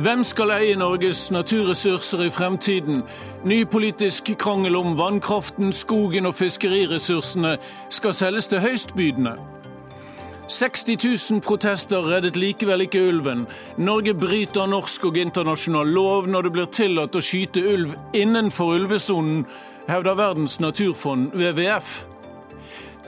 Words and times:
Hvem 0.00 0.22
skal 0.24 0.50
eie 0.54 0.76
Norges 0.80 1.26
naturressurser 1.30 2.22
i 2.24 2.30
fremtiden? 2.32 3.02
Ny 3.44 3.64
politisk 3.68 4.30
krangel 4.40 4.78
om 4.78 4.94
vannkraften, 4.96 5.74
skogen 5.76 6.24
og 6.26 6.38
fiskeriressursene 6.38 7.58
skal 7.92 8.14
selges 8.16 8.48
til 8.48 8.62
høystbydende. 8.64 9.34
60 10.48 11.04
000 11.04 11.44
protester 11.44 12.08
reddet 12.08 12.36
likevel 12.36 12.86
ikke 12.86 13.02
ulven. 13.10 13.44
Norge 13.76 14.14
bryter 14.14 14.72
norsk 14.72 15.04
og 15.04 15.20
internasjonal 15.20 15.92
lov 15.92 16.32
når 16.32 16.48
det 16.48 16.56
blir 16.56 16.72
tillatt 16.72 17.20
å 17.20 17.20
skyte 17.20 17.60
ulv 17.60 17.92
innenfor 18.16 18.80
ulvesonen, 18.80 19.44
hevder 19.90 20.16
Verdens 20.16 20.60
naturfond, 20.64 21.34
WWF. 21.36 22.06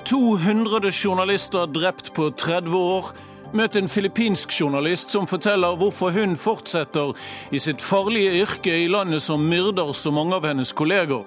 200 0.04 0.92
journalister 0.92 1.72
drept 1.72 2.12
på 2.12 2.34
30 2.36 2.76
år. 2.76 3.14
Møt 3.52 3.74
en 3.76 3.88
filippinsk 3.88 4.52
journalist 4.60 5.12
som 5.12 5.26
forteller 5.28 5.76
hvorfor 5.76 6.14
hun 6.16 6.38
fortsetter 6.40 7.12
i 7.52 7.58
sitt 7.60 7.82
farlige 7.84 8.38
yrke 8.40 8.72
i 8.72 8.86
landet 8.88 9.20
som 9.20 9.42
myrder 9.44 9.92
så 9.92 10.10
mange 10.10 10.38
av 10.38 10.46
hennes 10.48 10.72
kolleger. 10.72 11.26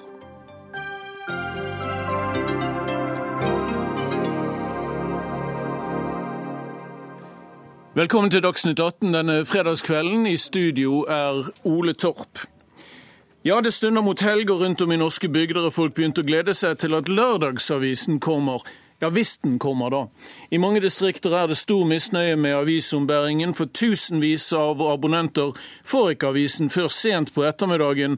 Velkommen 7.95 8.31
til 8.33 8.41
Dagsnytt 8.41 8.81
18 8.81 9.13
denne 9.13 9.35
fredagskvelden. 9.45 10.25
I 10.25 10.37
studio 10.41 11.03
er 11.05 11.51
Ole 11.63 11.93
Torp. 11.93 12.41
Ja, 13.45 13.61
det 13.61 13.73
stunder 13.73 14.01
mot 14.01 14.21
helg, 14.25 14.49
og 14.49 14.65
rundt 14.65 14.81
om 14.81 14.91
i 14.91 14.97
norske 14.97 15.29
bygder 15.29 15.69
har 15.69 15.71
folk 15.71 15.93
begynt 15.93 16.17
å 16.17 16.25
glede 16.25 16.57
seg 16.57 16.81
til 16.81 16.97
at 16.97 17.07
lørdagsavisen 17.07 18.17
kommer. 18.19 18.65
Ja, 19.05 19.09
hvis 19.13 19.37
den 19.37 19.59
kommer, 19.59 19.89
da. 19.89 20.07
I 20.49 20.57
mange 20.57 20.79
distrikter 20.81 21.29
er 21.37 21.45
det 21.47 21.59
stor 21.59 21.83
misnøye 21.85 22.33
med 22.41 22.55
avisombæringen, 22.57 23.51
for 23.53 23.69
tusenvis 23.69 24.47
av 24.57 24.81
abonnenter 24.81 25.51
får 25.85 26.15
ikke 26.15 26.31
avisen 26.31 26.71
før 26.73 26.89
sent 26.89 27.29
på 27.35 27.45
ettermiddagen. 27.45 28.17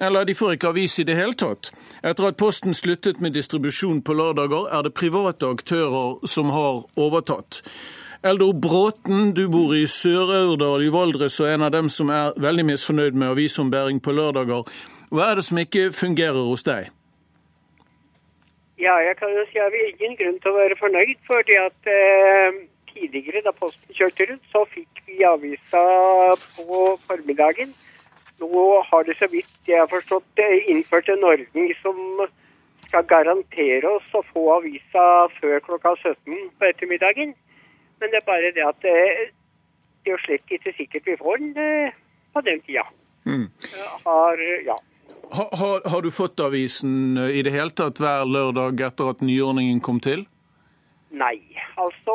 Eller 0.00 0.24
de 0.24 0.34
får 0.34 0.56
ikke 0.56 0.70
avis 0.72 0.96
i 0.98 1.04
det 1.04 1.18
hele 1.18 1.36
tatt. 1.36 1.68
Etter 2.00 2.30
at 2.30 2.40
Posten 2.40 2.72
sluttet 2.72 3.20
med 3.20 3.36
distribusjon 3.36 4.00
på 4.00 4.16
lørdager, 4.16 4.72
er 4.72 4.88
det 4.88 4.94
private 4.96 5.52
aktører 5.58 6.24
som 6.24 6.56
har 6.56 6.86
overtatt. 6.96 7.60
Eldor 8.24 8.56
Bråten, 8.56 9.34
du 9.36 9.44
bor 9.52 9.76
i 9.76 9.84
Sør-Aurdal 9.84 10.88
i 10.88 10.92
Valdres 10.94 11.36
og 11.36 11.50
er 11.50 11.58
en 11.58 11.68
av 11.68 11.76
dem 11.76 11.92
som 11.92 12.08
er 12.08 12.32
veldig 12.40 12.70
misfornøyd 12.72 13.12
med 13.12 13.36
avisombæring 13.36 14.00
på 14.00 14.16
lørdager. 14.16 14.64
Hva 15.12 15.32
er 15.34 15.36
det 15.36 15.50
som 15.52 15.60
ikke 15.60 15.90
fungerer 15.92 16.48
hos 16.48 16.64
deg? 16.64 16.93
Ja, 18.78 18.94
jeg 18.98 19.16
kan 19.16 19.30
jo 19.30 19.44
si 19.50 19.60
at 19.62 19.72
vi 19.72 19.82
har 19.82 19.90
ingen 19.92 20.16
grunn 20.18 20.38
til 20.42 20.50
å 20.50 20.58
være 20.58 20.78
fornøyd, 20.80 21.18
fordi 21.28 21.58
at 21.62 21.90
eh, 21.90 22.62
tidligere 22.90 23.44
da 23.46 23.52
Posten 23.54 23.94
kjørte 23.94 24.26
rundt, 24.30 24.46
så 24.50 24.64
fikk 24.72 25.02
vi 25.06 25.20
avisa 25.28 25.82
på 26.56 26.80
formiddagen. 27.06 27.74
Nå 28.42 28.64
har 28.88 29.06
det 29.06 29.14
så 29.20 29.28
vidt 29.30 29.70
jeg 29.70 29.78
har 29.78 29.90
forstått 29.90 30.42
innført 30.66 31.08
en 31.12 31.22
ordning 31.22 31.70
som 31.82 32.26
skal 32.88 33.06
garantere 33.10 33.90
oss 33.90 34.10
å 34.14 34.24
få 34.32 34.42
avisa 34.56 35.04
før 35.38 35.62
klokka 35.66 35.94
17 36.02 36.50
på 36.58 36.68
ettermiddagen. 36.68 37.34
Men 38.00 38.10
det 38.10 38.20
er 38.20 38.26
bare 38.26 38.50
det 38.54 38.66
at 38.66 38.80
det, 38.82 38.94
det 40.02 40.12
er 40.12 40.16
jo 40.16 40.24
slett 40.24 40.56
ikke 40.58 40.74
sikkert 40.76 41.08
vi 41.08 41.16
får 41.22 41.40
den 41.42 41.54
eh, 41.62 41.94
på 42.34 42.42
den 42.46 42.60
tida. 42.66 42.84
Mm. 43.24 43.46
Har, 44.04 44.42
ja. 44.66 44.76
Ha, 45.30 45.48
har, 45.52 45.82
har 45.90 46.02
du 46.02 46.10
fått 46.10 46.40
avisen 46.40 47.18
i 47.18 47.42
det 47.42 47.52
hele 47.54 47.70
tatt 47.70 48.00
hver 48.02 48.26
lørdag 48.28 48.80
etter 48.86 49.10
at 49.14 49.22
nyordningen 49.24 49.80
kom 49.84 50.00
til? 50.04 50.26
Nei, 51.14 51.38
altså 51.80 52.14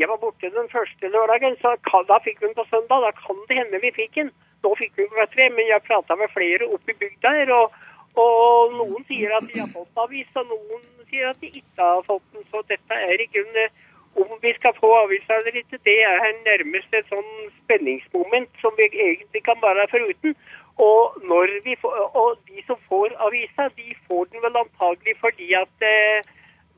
Jeg 0.00 0.08
var 0.08 0.18
borte 0.20 0.50
den 0.50 0.68
første 0.72 1.08
lørdagen, 1.12 1.56
så 1.60 1.76
da 2.08 2.18
fikk 2.24 2.40
vi 2.40 2.48
den 2.48 2.56
på 2.56 2.66
søndag. 2.70 3.04
Da 3.06 3.12
kan 3.16 3.38
det 3.48 3.58
hende 3.60 3.80
vi 3.82 3.92
fikk 3.96 4.18
den. 4.18 4.32
Nå 4.64 4.74
fikk 4.78 4.96
vi 4.96 5.04
den 5.04 5.12
klokka 5.12 5.30
tre, 5.34 5.48
men 5.52 5.68
jeg 5.68 5.86
prata 5.86 6.16
med 6.16 6.32
flere 6.32 6.68
oppe 6.74 6.94
i 6.94 6.98
bygda 7.00 7.32
her, 7.36 7.52
og, 7.56 7.78
og 8.22 8.74
noen 8.78 9.06
sier 9.08 9.34
at 9.36 9.46
de 9.48 9.60
har 9.60 9.70
fått 9.74 10.02
avis, 10.04 10.28
og 10.38 10.50
noen 10.50 10.84
sier 11.10 11.30
at 11.30 11.40
de 11.42 11.50
ikke 11.52 11.88
har 11.88 12.04
fått 12.08 12.24
den. 12.32 12.46
Så 12.50 12.64
dette 12.72 13.00
er 13.08 13.20
i 13.20 13.28
grunnen 13.34 13.81
om 14.16 14.32
vi 14.42 14.52
skal 14.58 14.74
få 14.80 14.88
avisa 15.04 15.32
eller 15.38 15.56
ikke, 15.60 15.78
det 15.88 15.98
er 16.04 16.42
nærmest 16.48 16.90
et 16.98 17.08
sånn 17.12 17.30
spenningsmoment 17.62 18.50
som 18.60 18.74
vi 18.76 18.88
egentlig 18.90 19.42
kan 19.48 19.58
være 19.62 19.88
foruten. 19.94 20.36
Og, 20.76 21.16
når 21.30 21.48
vi 21.64 21.74
får, 21.80 21.96
og 22.20 22.38
de 22.48 22.62
som 22.66 22.78
får 22.88 23.12
avisa, 23.26 23.68
de 23.80 23.94
får 24.08 24.30
den 24.32 24.44
vel 24.44 24.56
antagelig 24.64 25.14
fordi 25.20 25.52
at 25.56 25.84
eh, 25.88 26.24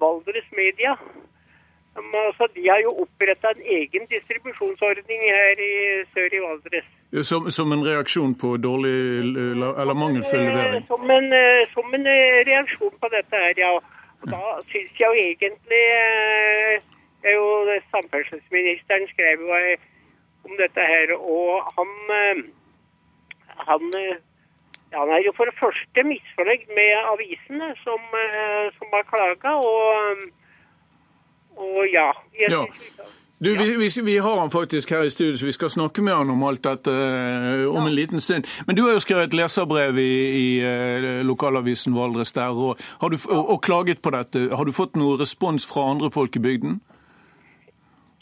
Valdres 0.02 0.48
Media 0.58 0.92
um, 1.96 2.14
altså, 2.26 2.48
De 2.54 2.68
har 2.68 2.80
jo 2.82 2.90
oppretta 3.04 3.52
en 3.54 3.62
egen 3.78 4.06
distribusjonsordning 4.14 5.20
her 5.38 5.62
i 5.68 5.74
sør 6.14 6.38
i 6.38 6.42
Valdres. 6.46 6.88
Som, 7.22 7.50
som 7.50 7.72
en 7.72 7.86
reaksjon 7.86 8.34
på 8.34 8.56
dårlig 8.56 8.96
eller 9.82 9.94
mangelfull 9.94 10.42
levering? 10.42 10.82
Eh, 10.82 10.88
som 10.90 11.10
en, 11.18 11.32
eh, 11.32 11.62
som 11.74 11.94
en 11.94 12.06
eh, 12.06 12.40
reaksjon 12.50 12.96
på 13.00 13.12
dette 13.14 13.44
her, 13.46 13.54
ja. 13.58 13.76
Og 14.22 14.26
da 14.32 14.58
syns 14.72 14.98
jeg 14.98 15.06
jo 15.06 15.14
egentlig 15.28 15.84
det 17.24 17.32
er 17.32 17.38
jo 17.40 17.80
Samferdselsministeren 17.88 19.08
skrev 19.08 19.40
jo 19.48 19.58
om 20.44 20.56
dette 20.60 20.82
her, 20.92 21.14
og 21.16 21.64
han, 21.72 21.90
han, 23.68 23.82
han 24.92 25.12
er 25.16 25.22
jo 25.24 25.32
for 25.36 25.48
det 25.48 25.56
første 25.56 26.04
misfornøyd 26.04 26.68
med 26.76 26.92
avisene 27.14 27.70
som, 27.80 28.00
som 28.76 28.92
har 28.92 29.08
klaga, 29.08 29.54
og, 29.56 30.20
og 31.56 31.80
ja. 31.88 32.10
ja. 32.44 32.60
Du, 33.44 33.50
vi, 33.56 33.88
vi, 34.02 34.18
har 34.18 34.40
han 34.40 34.50
faktisk 34.50 34.90
her 34.90 35.02
i 35.02 35.10
studio, 35.10 35.36
så 35.36 35.46
vi 35.46 35.52
skal 35.52 35.70
snakke 35.70 36.02
med 36.02 36.14
han 36.14 36.30
om 36.30 36.42
alt 36.42 36.64
dette 36.64 36.92
om 37.68 37.80
ja. 37.80 37.86
en 37.86 37.94
liten 37.94 38.20
stund. 38.20 38.44
Men 38.66 38.76
du 38.76 38.84
har 38.84 38.92
jo 38.92 39.02
skrevet 39.02 39.32
et 39.32 39.34
leserbrev 39.34 39.98
i, 39.98 40.12
i 40.38 40.62
lokalavisen 41.26 41.96
Valdres 41.96 42.32
der, 42.32 42.52
og, 42.52 42.78
du, 43.00 43.16
og, 43.28 43.50
og, 43.50 43.60
klaget 43.62 44.02
på 44.02 44.12
dette. 44.14 44.48
Har 44.56 44.64
du 44.64 44.72
fått 44.72 44.96
noe 44.96 45.18
respons 45.20 45.66
fra 45.66 45.88
andre 45.90 46.12
folk 46.14 46.36
i 46.36 46.44
bygden? 46.44 46.80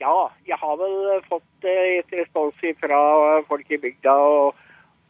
Ja, 0.02 0.28
jeg 0.48 0.58
har 0.58 0.78
vel 0.80 0.96
fått 1.28 1.66
et 1.68 2.14
respons 2.18 2.58
fra 2.80 3.00
folk 3.48 3.70
i 3.70 3.78
bygda, 3.82 4.14
og, 4.14 4.62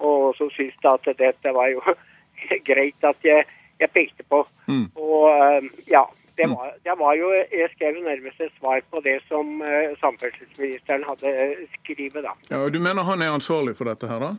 og 0.05 0.33
som 0.37 0.51
syns 0.53 0.77
at 0.89 1.09
dette 1.19 1.55
var 1.57 1.71
jo 1.73 1.81
greit 2.69 3.09
at 3.09 3.25
jeg, 3.25 3.47
jeg 3.81 3.95
pekte 3.95 4.27
på. 4.29 4.45
Mm. 4.69 4.91
Og 5.01 5.71
ja, 5.89 6.05
det 6.37 6.49
var, 6.49 6.73
det 6.85 6.95
var, 6.99 7.15
jo 7.15 7.29
Jeg 7.33 7.69
skrev 7.75 7.99
nærmest 8.05 8.41
et 8.41 8.53
svar 8.59 8.81
på 8.91 9.01
det 9.05 9.19
som 9.29 9.61
uh, 9.61 9.93
samferdselsministeren 10.01 11.05
hadde 11.09 11.33
skrevet, 11.75 12.25
da. 12.25 12.33
Ja, 12.51 12.65
og 12.65 12.73
Du 12.73 12.81
mener 12.81 13.05
han 13.05 13.23
er 13.23 13.37
ansvarlig 13.37 13.77
for 13.77 13.85
dette 13.85 14.09
her, 14.09 14.19
da? 14.19 14.33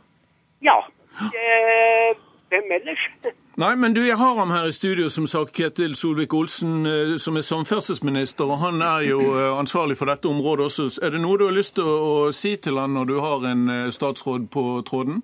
Ja. 0.62 0.78
Hvem 2.50 2.72
ellers? 2.78 3.08
Nei, 3.54 3.76
men 3.78 3.92
du, 3.94 4.00
jeg 4.02 4.16
har 4.18 4.34
ham 4.34 4.50
her 4.50 4.66
i 4.66 4.72
studio, 4.74 5.06
som 5.08 5.28
sagt, 5.30 5.52
Ketil 5.54 5.92
Solvik-Olsen, 5.94 6.88
som 7.22 7.36
er 7.38 7.44
samferdselsminister. 7.46 8.48
og 8.50 8.58
Han 8.58 8.82
er 8.82 9.04
jo 9.06 9.20
ansvarlig 9.54 9.94
for 10.00 10.10
dette 10.10 10.26
området 10.26 10.64
også. 10.64 10.88
Er 11.06 11.14
det 11.14 11.20
noe 11.22 11.38
du 11.38 11.44
har 11.46 11.54
lyst 11.54 11.76
til 11.76 11.86
å 11.86 12.32
si 12.34 12.56
til 12.58 12.80
han 12.82 12.96
når 12.98 13.06
du 13.12 13.14
har 13.22 13.46
en 13.46 13.92
statsråd 13.94 14.48
på 14.50 14.64
tråden? 14.88 15.22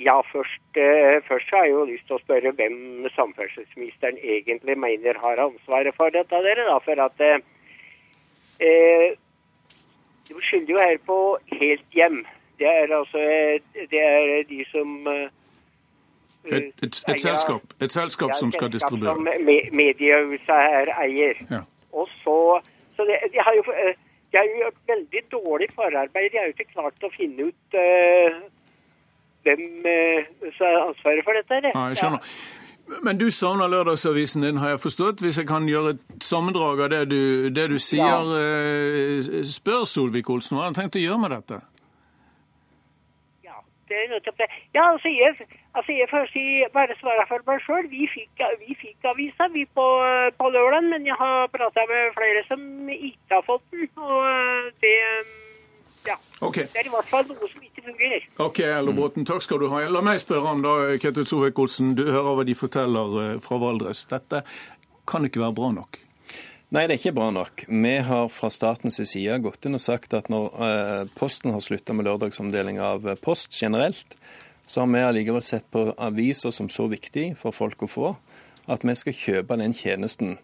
Ja, 0.00 0.16
først, 0.32 0.80
først 1.28 1.52
har 1.52 1.66
jeg 1.66 1.74
jo 1.74 1.84
lyst 1.90 2.08
til 2.08 2.16
å 2.16 2.22
spørre 2.22 2.54
hvem 2.56 3.08
samferdselsministeren 3.12 4.16
egentlig 4.24 4.78
mener 4.80 5.18
har 5.20 5.44
ansvaret 5.44 5.92
for 5.98 6.08
dette. 6.14 6.40
dere 6.46 6.64
da, 6.70 6.78
For 6.80 7.04
at 7.04 7.20
eh, 8.64 9.18
Du 10.30 10.40
skylder 10.40 10.72
jo 10.72 10.78
her 10.80 10.96
på 11.04 11.18
helt 11.52 11.88
hjem. 11.92 12.22
Det 12.58 12.66
er 12.66 12.96
altså 12.96 13.20
det 13.92 14.00
er 14.00 14.48
de 14.48 14.64
som 14.72 15.04
et, 16.52 16.72
et, 16.82 16.98
et, 17.08 17.20
selskap, 17.20 17.62
et 17.80 17.92
selskap 17.92 18.34
som 18.38 18.52
skal 18.52 18.72
distribuere? 18.72 19.14
Som 19.14 19.28
mediehuset 19.76 20.60
her 20.72 20.92
eier. 21.02 21.40
Ja. 21.50 21.62
Og 21.92 22.08
så, 22.22 22.60
så 22.96 23.06
det, 23.08 23.18
de, 23.32 23.40
har 23.40 23.56
jo, 23.56 23.64
de 24.32 24.36
har 24.38 24.46
jo 24.52 24.70
veldig 24.92 25.22
dårlig 25.32 25.68
forarbeid. 25.74 26.30
De 26.32 26.38
har 26.38 26.50
jo 26.50 26.56
ikke 26.56 26.72
klart 26.72 27.04
å 27.04 27.10
finne 27.16 27.50
ut 27.50 27.78
uh, 27.78 28.38
hvem 29.46 29.66
uh, 29.86 30.50
som 30.56 30.66
har 30.66 30.80
ansvaret 30.86 31.26
for 31.26 31.40
dette. 31.40 31.60
Ja, 31.74 31.88
jeg 31.92 32.02
skjønner. 32.02 32.24
Ja. 32.24 32.54
Men 33.04 33.18
du 33.20 33.26
savner 33.28 33.68
lørdagsavisen 33.68 34.46
din, 34.46 34.56
har 34.56 34.68
jeg 34.72 34.80
forstått. 34.80 35.20
Hvis 35.20 35.38
jeg 35.38 35.48
kan 35.48 35.66
gjøre 35.68 35.96
et 35.96 36.24
sammendrag 36.24 36.86
av 36.86 36.92
det 36.94 37.02
du, 37.10 37.48
det 37.52 37.66
du 37.68 37.76
sier, 37.76 38.04
ja. 38.04 38.22
uh, 38.24 39.42
spør 39.44 39.84
Solvik-Olsen 39.88 40.56
hva 40.56 40.68
han 40.68 40.72
har 40.72 40.84
tenkt 40.84 40.96
å 40.96 41.04
gjøre 41.04 41.24
med 41.26 41.36
dette? 41.36 41.58
det 41.58 41.64
er 41.64 41.66
nettopp 41.66 41.68
det. 41.68 41.78
Ja, 44.74 44.84
altså 44.92 45.08
jeg, 45.08 45.34
altså 45.74 45.92
jeg 45.92 46.08
får 46.10 46.30
si, 46.32 46.44
bare 46.74 46.96
svare 47.00 47.26
for 47.28 47.44
meg 47.48 47.60
sjøl. 47.64 47.90
Vi, 47.90 48.08
vi, 48.62 48.78
fikk 48.82 49.10
avisa 49.12 49.48
vi 49.54 49.64
på, 49.64 49.86
på 50.38 50.50
lørdag, 50.54 50.88
men 50.92 51.06
jeg 51.06 51.16
har 51.18 51.46
prata 51.54 51.84
med 51.90 52.16
flere 52.16 52.42
som 52.48 52.60
ikke 52.88 53.38
har 53.38 53.46
fått 53.46 53.64
den. 53.72 53.88
Og 53.96 54.72
det 54.82 54.96
ja. 56.06 56.16
Okay. 56.40 56.66
Det 56.72 56.82
er 56.82 56.88
i 56.88 56.92
hvert 56.92 57.08
fall 57.10 57.24
noe 57.28 57.48
som 57.52 57.62
ikke 57.64 57.84
fungerer. 57.84 58.26
Ok, 58.40 58.60
Ellerbråten, 58.64 59.26
takk 59.28 59.44
skal 59.44 59.60
du 59.60 59.68
ha. 59.72 59.82
La 59.90 60.02
meg 60.04 60.20
spørre 60.22 60.54
om 60.54 60.62
da, 60.64 60.74
Ketil 61.02 61.26
Solvik-Olsen. 61.28 61.94
Du 61.98 62.06
hører 62.06 62.38
hva 62.38 62.46
de 62.48 62.56
forteller 62.56 63.40
fra 63.44 63.58
Valdres. 63.60 64.04
Dette 64.10 64.44
kan 65.08 65.26
ikke 65.26 65.42
være 65.42 65.56
bra 65.58 65.72
nok? 65.80 66.00
Nei, 66.68 66.82
det 66.84 66.98
er 66.98 66.98
ikke 66.98 67.14
bra 67.16 67.30
nok. 67.32 67.62
Vi 67.64 67.94
har 68.04 68.26
fra 68.28 68.50
statens 68.52 68.98
side 69.00 69.38
gått 69.40 69.64
inn 69.64 69.78
og 69.78 69.80
sagt 69.80 70.12
at 70.12 70.26
når 70.28 70.48
eh, 70.66 71.06
Posten 71.16 71.54
har 71.54 71.62
slutta 71.64 71.94
med 71.96 72.04
lørdagsomdeling 72.04 72.76
av 72.84 73.08
eh, 73.08 73.16
post 73.16 73.56
generelt, 73.56 74.12
så 74.68 74.82
har 74.82 74.90
vi 74.92 75.00
allikevel 75.00 75.40
sett 75.44 75.64
på 75.72 75.86
aviser 75.96 76.52
som 76.52 76.68
så 76.68 76.84
viktig 76.92 77.30
for 77.40 77.56
folk 77.56 77.86
å 77.86 77.88
få, 77.88 78.10
at 78.68 78.84
vi 78.84 78.96
skal 79.00 79.16
kjøpe 79.16 79.56
den 79.62 79.72
tjenesten 79.72 80.36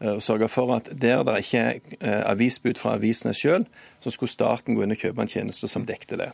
og 0.00 0.22
sørge 0.22 0.48
for 0.52 0.74
at 0.74 0.90
der 0.92 1.22
det 1.24 1.38
ikke 1.40 1.60
er 1.60 1.78
eh, 2.00 2.22
avisbud 2.30 2.76
fra 2.76 2.96
avisene 2.98 3.32
selv, 3.34 3.64
så 4.04 4.12
skulle 4.12 4.30
staten 4.30 4.76
gå 4.76 4.84
inn 4.84 4.92
og 4.92 5.00
kjøpe 5.00 5.24
en 5.24 5.30
tjeneste 5.30 5.70
som 5.72 5.86
dekte 5.88 6.18
det. 6.20 6.28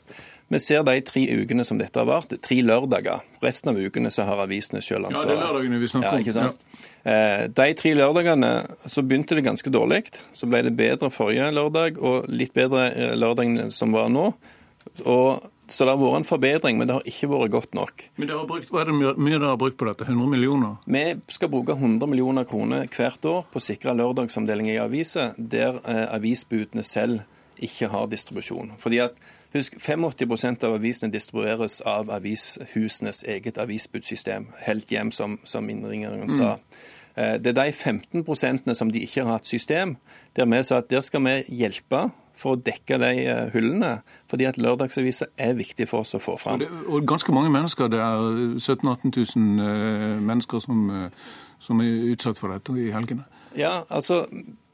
Vi 0.51 0.59
ser 0.61 0.83
de 0.85 0.97
tre 1.07 1.23
ukene 1.31 1.65
som 1.65 1.79
dette 1.79 2.01
har 2.01 2.09
vært, 2.09 2.35
tre 2.43 2.59
lørdager. 2.61 3.23
Resten 3.43 3.71
av 3.71 3.79
ukene 3.79 4.11
så 4.11 4.27
har 4.29 4.43
avisene 4.43 4.83
selv 4.83 5.09
ansvaret. 5.09 5.31
Ja, 5.31 5.39
det 5.39 5.39
er 5.39 5.47
lørdagene 5.47 5.81
vi 5.81 5.93
snakker 5.93 6.19
om. 6.19 6.27
Ja? 6.27 6.49
Ja. 6.49 6.89
Eh, 7.13 7.45
de 7.55 7.69
tre 7.79 7.95
lørdagene 7.99 8.53
så 8.83 9.07
begynte 9.07 9.39
det 9.39 9.47
ganske 9.47 9.73
dårlig. 9.73 10.03
Så 10.35 10.51
ble 10.51 10.65
det 10.67 10.75
bedre 10.77 11.13
forrige 11.15 11.53
lørdag 11.55 12.03
og 12.03 12.27
litt 12.35 12.53
bedre 12.59 13.15
lørdagen 13.15 13.71
som 13.71 13.95
var 13.95 14.11
nå. 14.13 14.33
Og 15.07 15.52
så 15.67 15.87
det 15.87 15.93
har 15.93 16.01
vært 16.01 16.21
en 16.21 16.27
forbedring, 16.27 16.79
men 16.79 16.89
det 16.89 16.97
har 16.97 17.09
ikke 17.09 17.29
vært 17.31 17.53
godt 17.55 17.77
nok. 17.77 18.05
Men 18.21 18.33
brukt, 18.49 18.71
Hva 18.73 18.83
er 18.83 18.91
det 18.91 18.97
mye 18.99 19.37
dere 19.39 19.53
har 19.53 19.61
brukt 19.61 19.79
på 19.81 19.87
dette? 19.89 20.07
100 20.09 20.31
millioner? 20.33 20.79
Vi 20.87 21.05
skal 21.35 21.53
bruke 21.53 21.77
100 21.77 22.09
millioner 22.11 22.49
kroner 22.49 22.89
hvert 22.91 23.29
år 23.29 23.47
på 23.53 23.61
å 23.61 23.65
sikre 23.65 23.95
lørdagsomdeling 23.99 24.73
i 24.73 24.81
aviser 24.83 25.37
der 25.39 25.79
eh, 25.85 26.07
avisbudene 26.17 26.85
selv 26.87 27.23
ikke 27.63 27.93
har 27.93 28.09
distribusjon. 28.11 28.73
Fordi 28.83 28.99
at, 29.05 29.15
husk, 29.55 29.79
85% 29.79 30.67
av 30.67 30.75
avisene 30.81 31.13
distribueres 31.15 31.79
av 31.87 32.11
avishusenes 32.11 33.23
eget 33.29 33.61
avisbudsystem. 33.63 34.49
Helt 34.67 34.91
hjem, 34.91 35.13
som, 35.15 35.39
som 35.45 35.71
innringeren 35.71 36.31
sa. 36.33 36.57
Mm. 36.57 36.83
Eh, 37.15 37.37
det 37.39 37.53
er 37.53 37.61
de 37.61 37.71
15% 37.73 38.75
som 38.75 38.91
de 38.91 39.05
ikke 39.05 39.23
har 39.23 39.37
hatt 39.37 39.49
system, 39.49 39.97
der 40.37 40.49
vi 40.49 40.63
sa 40.65 40.81
at 40.83 40.91
der 40.91 41.05
skal 41.05 41.25
vi 41.27 41.39
hjelpe 41.63 42.09
for 42.39 42.57
å 42.57 42.61
dekke 42.61 42.99
de 43.03 43.13
eh, 43.27 43.45
hullene. 43.55 43.93
Fordi 44.31 44.49
at 44.49 44.59
lørdagsaviser 44.61 45.33
er 45.37 45.55
viktig 45.59 45.89
for 45.91 46.07
oss 46.07 46.17
å 46.17 46.23
få 46.23 46.37
fram. 46.41 46.61
Og, 46.61 46.65
det, 46.65 46.83
og 46.89 47.07
ganske 47.09 47.35
mange 47.35 47.53
mennesker. 47.55 47.91
Det 47.93 48.01
er 48.01 48.59
17 48.59 48.89
000-18 48.89 49.37
000 49.37 50.25
mennesker 50.25 50.65
som, 50.65 50.89
eh, 50.91 51.31
som 51.63 51.83
er 51.85 52.11
utsatt 52.15 52.41
for 52.41 52.55
dette 52.55 52.77
i 52.81 52.91
helgene. 52.95 53.27
Ja, 53.59 53.83
altså 53.93 54.25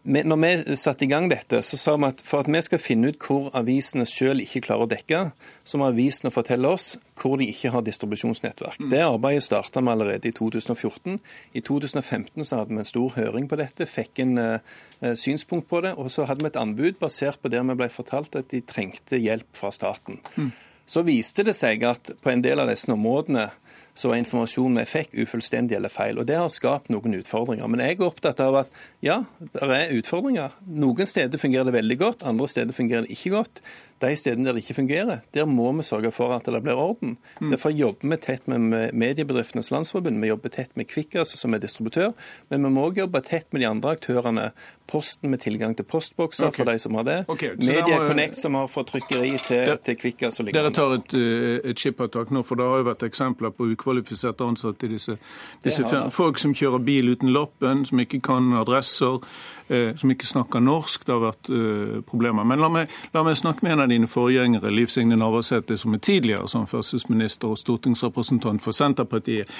når 0.06 0.38
vi 0.40 0.76
satte 0.78 1.04
i 1.04 1.08
gang 1.10 1.26
dette, 1.28 1.58
så 1.62 1.76
sa 1.76 1.94
vi 1.98 2.06
at 2.08 2.20
for 2.24 2.44
at 2.44 2.48
vi 2.48 2.60
skal 2.64 2.80
finne 2.80 3.10
ut 3.10 3.18
hvor 3.20 3.48
avisene 3.58 4.06
selv 4.08 4.40
ikke 4.44 4.62
klarer 4.68 4.86
å 4.86 4.90
dekke, 4.90 5.22
så 5.66 5.80
må 5.80 5.88
avisene 5.90 6.32
fortelle 6.32 6.70
oss 6.70 6.92
hvor 7.18 7.36
de 7.40 7.48
ikke 7.50 7.72
har 7.74 7.84
distribusjonsnettverk. 7.84 8.78
Mm. 8.80 8.88
Det 8.94 9.02
arbeidet 9.04 9.44
starta 9.44 9.82
vi 9.82 9.92
allerede 9.92 10.30
i 10.30 10.34
2014. 10.36 11.18
I 11.52 11.64
2015 11.66 12.46
så 12.46 12.60
hadde 12.60 12.76
vi 12.76 12.80
en 12.84 12.88
stor 12.88 13.18
høring 13.18 13.50
på 13.50 13.58
dette, 13.60 13.88
fikk 13.90 14.22
en 14.24 14.38
uh, 14.38 15.12
synspunkt 15.18 15.68
på 15.68 15.82
det, 15.84 15.92
og 15.98 16.12
så 16.14 16.28
hadde 16.30 16.46
vi 16.46 16.52
et 16.52 16.60
anbud 16.62 17.02
basert 17.02 17.42
på 17.42 17.52
der 17.52 17.66
vi 17.68 17.78
ble 17.82 17.90
fortalt 17.92 18.38
at 18.38 18.48
de 18.54 18.62
trengte 18.64 19.20
hjelp 19.20 19.50
fra 19.58 19.74
staten. 19.74 20.22
Mm. 20.38 20.52
Så 20.88 21.04
viste 21.04 21.44
det 21.44 21.58
seg 21.58 21.82
at 21.84 22.14
på 22.22 22.32
en 22.32 22.40
del 22.44 22.62
av 22.62 22.70
disse 22.70 22.88
områdene 22.94 23.50
så 23.98 24.12
var 24.12 24.20
informasjonen 24.20 24.78
vi 24.78 24.86
fikk 24.86 25.16
ufullstendig 25.24 25.74
eller 25.74 25.90
feil. 25.90 26.20
Og 26.20 26.26
Det 26.28 26.36
har 26.38 26.52
skapt 26.54 26.90
noen 26.92 27.16
utfordringer. 27.18 27.66
Men 27.66 27.82
jeg 27.82 27.96
er 27.96 28.06
opptatt 28.06 28.38
av 28.44 28.60
at 28.60 28.80
ja, 29.02 29.24
det 29.40 29.62
er 29.64 29.94
utfordringer. 29.98 30.54
Noen 30.70 31.10
steder 31.10 31.40
fungerer 31.40 31.66
det 31.66 31.74
veldig 31.80 31.98
godt, 31.98 32.22
andre 32.28 32.46
steder 32.50 32.76
fungerer 32.76 33.08
det 33.08 33.16
ikke 33.16 33.34
godt. 33.34 33.62
De 34.02 34.10
stedene 34.16 34.46
der 34.46 34.54
det 34.54 34.62
ikke 34.62 34.78
fungerer, 34.78 35.22
der 35.34 35.46
må 35.50 35.70
vi 35.76 35.82
sørge 35.86 36.10
for 36.14 36.34
at 36.36 36.46
det 36.46 36.62
blir 36.62 36.78
orden. 36.78 37.16
Mm. 37.40 37.50
Derfor 37.50 37.70
jobber 37.74 38.12
vi 38.12 38.18
tett 38.22 38.48
med 38.48 38.92
Mediebedriftenes 38.94 39.70
Landsforbund, 39.74 40.20
vi 40.22 40.30
jobber 40.30 40.52
tett 40.54 40.76
med 40.78 40.86
Kvikkas, 40.88 41.34
som 41.38 41.54
er 41.54 41.62
distributør. 41.62 42.12
Men 42.50 42.64
vi 42.64 42.70
må 42.74 42.86
òg 42.88 43.00
jobbe 43.02 43.22
tett 43.26 43.50
med 43.52 43.62
de 43.64 43.68
andre 43.70 43.96
aktørene. 43.98 44.50
Posten 44.88 45.30
med 45.30 45.42
tilgang 45.42 45.74
til 45.76 45.84
postbokser 45.84 46.48
okay. 46.48 46.62
for 46.62 46.70
de 46.70 46.78
som 46.80 46.94
har 46.96 47.04
det. 47.04 47.18
Okay, 47.28 47.56
Media 47.58 47.98
Connect 48.06 48.38
som 48.40 48.54
har 48.56 48.70
fått 48.72 48.94
trykkeri 48.94 49.34
til, 49.44 49.74
til 49.84 49.98
Kvikkas 50.00 50.40
og 50.40 50.48
lignende. 50.48 50.70
Dere 50.70 50.76
tar 50.78 50.94
et, 50.96 51.16
eh, 51.18 51.70
et 51.72 51.82
skippertak 51.82 52.32
nå, 52.32 52.44
for 52.46 52.60
det 52.60 52.68
har 52.70 52.80
jo 52.80 52.88
vært 52.88 53.04
eksempler 53.08 53.52
på 53.52 53.68
ukvalifiserte 53.74 54.46
ansatte 54.46 54.88
i 54.88 54.94
disse, 54.94 55.18
disse 55.66 55.84
Folk 56.14 56.40
som 56.40 56.54
kjører 56.56 56.80
bil 56.84 57.12
uten 57.12 57.32
lappen, 57.34 57.84
som 57.88 58.00
ikke 58.00 58.22
kan 58.24 58.52
adresser. 58.56 59.20
Eh, 59.68 59.96
som 59.96 60.10
ikke 60.10 60.26
snakker 60.26 60.62
norsk. 60.64 61.02
Det 61.04 61.12
har 61.12 61.20
vært 61.20 61.48
uh, 61.52 61.98
problemer. 62.08 62.46
Men 62.48 62.62
la 62.62 62.70
meg, 62.72 62.92
la 63.12 63.20
meg, 63.26 63.36
snakke 63.36 63.66
med 63.66 63.74
en 63.74 63.82
av 63.84 63.90
dine 63.90 64.08
forgjengere, 64.08 64.70
Liv 64.72 64.88
Signe 64.88 65.18
Navarsete, 65.20 65.76
som 65.76 65.92
er 65.92 66.00
tidligere 66.00 66.48
som 66.48 66.64
førstesminister 66.68 67.52
og 67.52 67.60
stortingsrepresentant 67.60 68.64
for 68.64 68.72
Senterpartiet 68.72 69.50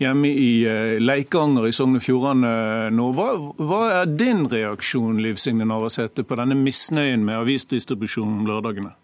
hjemme 0.00 0.30
i 0.32 0.48
uh, 0.64 0.94
Leikanger 1.02 1.68
i 1.68 1.74
Sogn 1.76 2.00
og 2.00 2.06
Fjordane 2.06 2.54
nå. 2.96 3.10
Hva, 3.18 3.28
hva, 3.60 3.82
er 3.98 4.08
din 4.08 4.46
reaksjon, 4.48 5.20
Liv 5.20 5.36
Signe 5.42 5.68
Navarsete, 5.68 6.24
på 6.24 6.40
denne 6.40 6.56
misnøyen 6.56 7.28
med 7.28 7.42
avisdistribusjonen 7.42 8.40
om 8.40 8.48
lørdagene? 8.48 8.94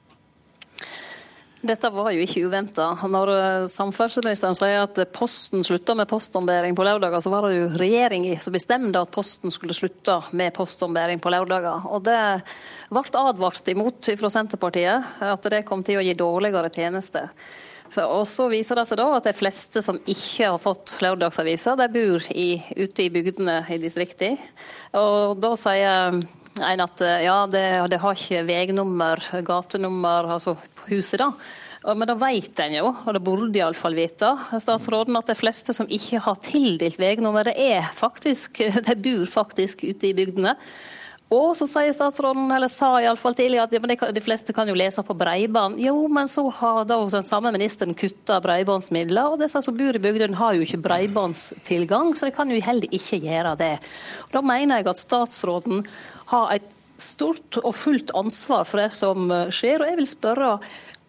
Dette 1.65 1.89
var 1.89 2.11
jo 2.13 2.21
ikke 2.21 2.43
uventa. 2.45 2.91
Når 3.09 3.31
eh, 3.33 3.67
samferdselsministeren 3.73 4.57
sier 4.59 4.83
at 4.83 4.99
Posten 5.17 5.65
slutta 5.65 5.95
med 5.97 6.09
postombæring 6.11 6.77
på 6.77 6.85
lørdager, 6.85 7.23
så 7.25 7.33
var 7.33 7.47
det 7.49 7.57
jo 7.57 7.71
regjeringa 7.81 8.35
som 8.43 8.53
bestemte 8.53 9.01
at 9.01 9.13
Posten 9.15 9.53
skulle 9.55 9.77
slutte 9.77 10.19
med 10.37 10.53
postombæring 10.57 11.23
på 11.25 11.33
lørdager. 11.33 11.87
Og 11.89 12.05
det 12.05 12.19
ble 12.93 13.05
advart 13.23 13.71
imot 13.73 14.11
fra 14.21 14.33
Senterpartiet, 14.35 15.17
at 15.25 15.49
det 15.55 15.63
kom 15.65 15.85
til 15.87 16.03
å 16.03 16.05
gi 16.05 16.13
dårligere 16.19 16.73
tjenester. 16.75 17.33
Og 18.03 18.27
så 18.29 18.51
viser 18.51 18.77
det 18.77 18.85
seg 18.91 18.99
da 19.01 19.09
at 19.17 19.29
de 19.29 19.35
fleste 19.37 19.81
som 19.85 19.97
ikke 20.01 20.51
har 20.51 20.61
fått 20.61 20.99
lørdagsaviser, 21.01 21.79
de 21.81 21.89
bor 21.97 22.29
i, 22.35 22.49
ute 22.77 23.07
i 23.07 23.11
bygdene 23.15 23.61
i 23.71 23.81
distriktene. 23.81 24.37
Og 24.99 25.39
da 25.41 25.55
sier 25.57 26.19
en 26.65 26.85
at 26.85 27.01
ja, 27.25 27.39
det, 27.51 27.65
det 27.91 28.03
har 28.03 28.19
ikke 28.19 28.45
veinummer, 28.51 29.23
gatenummer, 29.47 30.35
altså 30.37 30.59
huset, 30.89 31.21
da. 31.21 31.31
Men 31.93 32.09
da 32.09 32.15
vet 32.17 32.61
en 32.65 32.79
jo, 32.79 32.89
og 32.95 33.13
det 33.13 33.21
burde 33.27 33.61
iallfall 33.61 33.97
vite, 33.99 34.31
statsråden, 34.57 35.19
at 35.21 35.29
de 35.29 35.37
fleste 35.37 35.75
som 35.77 35.89
ikke 35.93 36.23
har 36.25 36.41
tildelt 36.41 36.97
veinummer, 37.01 37.45
det 37.45 37.59
er 37.61 37.91
faktisk, 37.97 38.63
de 38.89 38.97
bor 39.05 39.27
faktisk 39.29 39.85
ute 39.85 40.09
i 40.09 40.17
bygdene. 40.17 40.57
Og 41.33 41.55
så 41.57 41.67
sier 41.67 41.93
statsråden, 41.97 42.47
eller 42.53 42.71
sa 42.71 42.91
iallfall 43.01 43.35
tidligere, 43.37 43.67
at 43.67 43.75
ja, 43.75 44.11
de, 44.13 44.23
fleste 44.23 44.55
kan 44.55 44.69
jo 44.69 44.77
lese 44.77 45.03
på 45.05 45.17
bredbånd. 45.19 45.81
Jo, 45.83 45.97
men 46.13 46.29
så 46.31 46.45
har 46.61 46.85
da 46.89 46.99
den 47.01 47.27
samme 47.27 47.53
ministeren 47.55 47.97
kutta 47.99 48.39
bredbåndsmidler, 48.45 49.33
og 49.33 49.41
disse 49.43 49.63
som 49.65 49.77
bor 49.77 49.97
i 49.97 50.03
bygdene 50.05 50.39
har 50.39 50.55
jo 50.55 50.67
ikke 50.67 50.83
bredbåndstilgang, 50.85 52.13
så 52.15 52.29
de 52.29 52.37
kan 52.37 52.53
jo 52.53 52.61
heller 52.65 52.93
ikke 52.93 53.23
gjøre 53.25 53.57
det. 53.61 53.75
Da 54.33 54.45
mener 54.45 54.81
jeg 54.81 54.93
at 54.93 55.01
statsråden 55.01 55.85
har 56.31 56.55
et 56.55 56.71
stort 57.03 57.59
og 57.63 57.73
fullt 57.77 58.13
ansvar 58.17 58.67
for 58.69 58.83
det 58.83 58.91
som 58.95 59.33
skjer. 59.53 59.83
Og 59.83 59.91
jeg 59.91 60.01
vil 60.01 60.11
spørre 60.11 60.51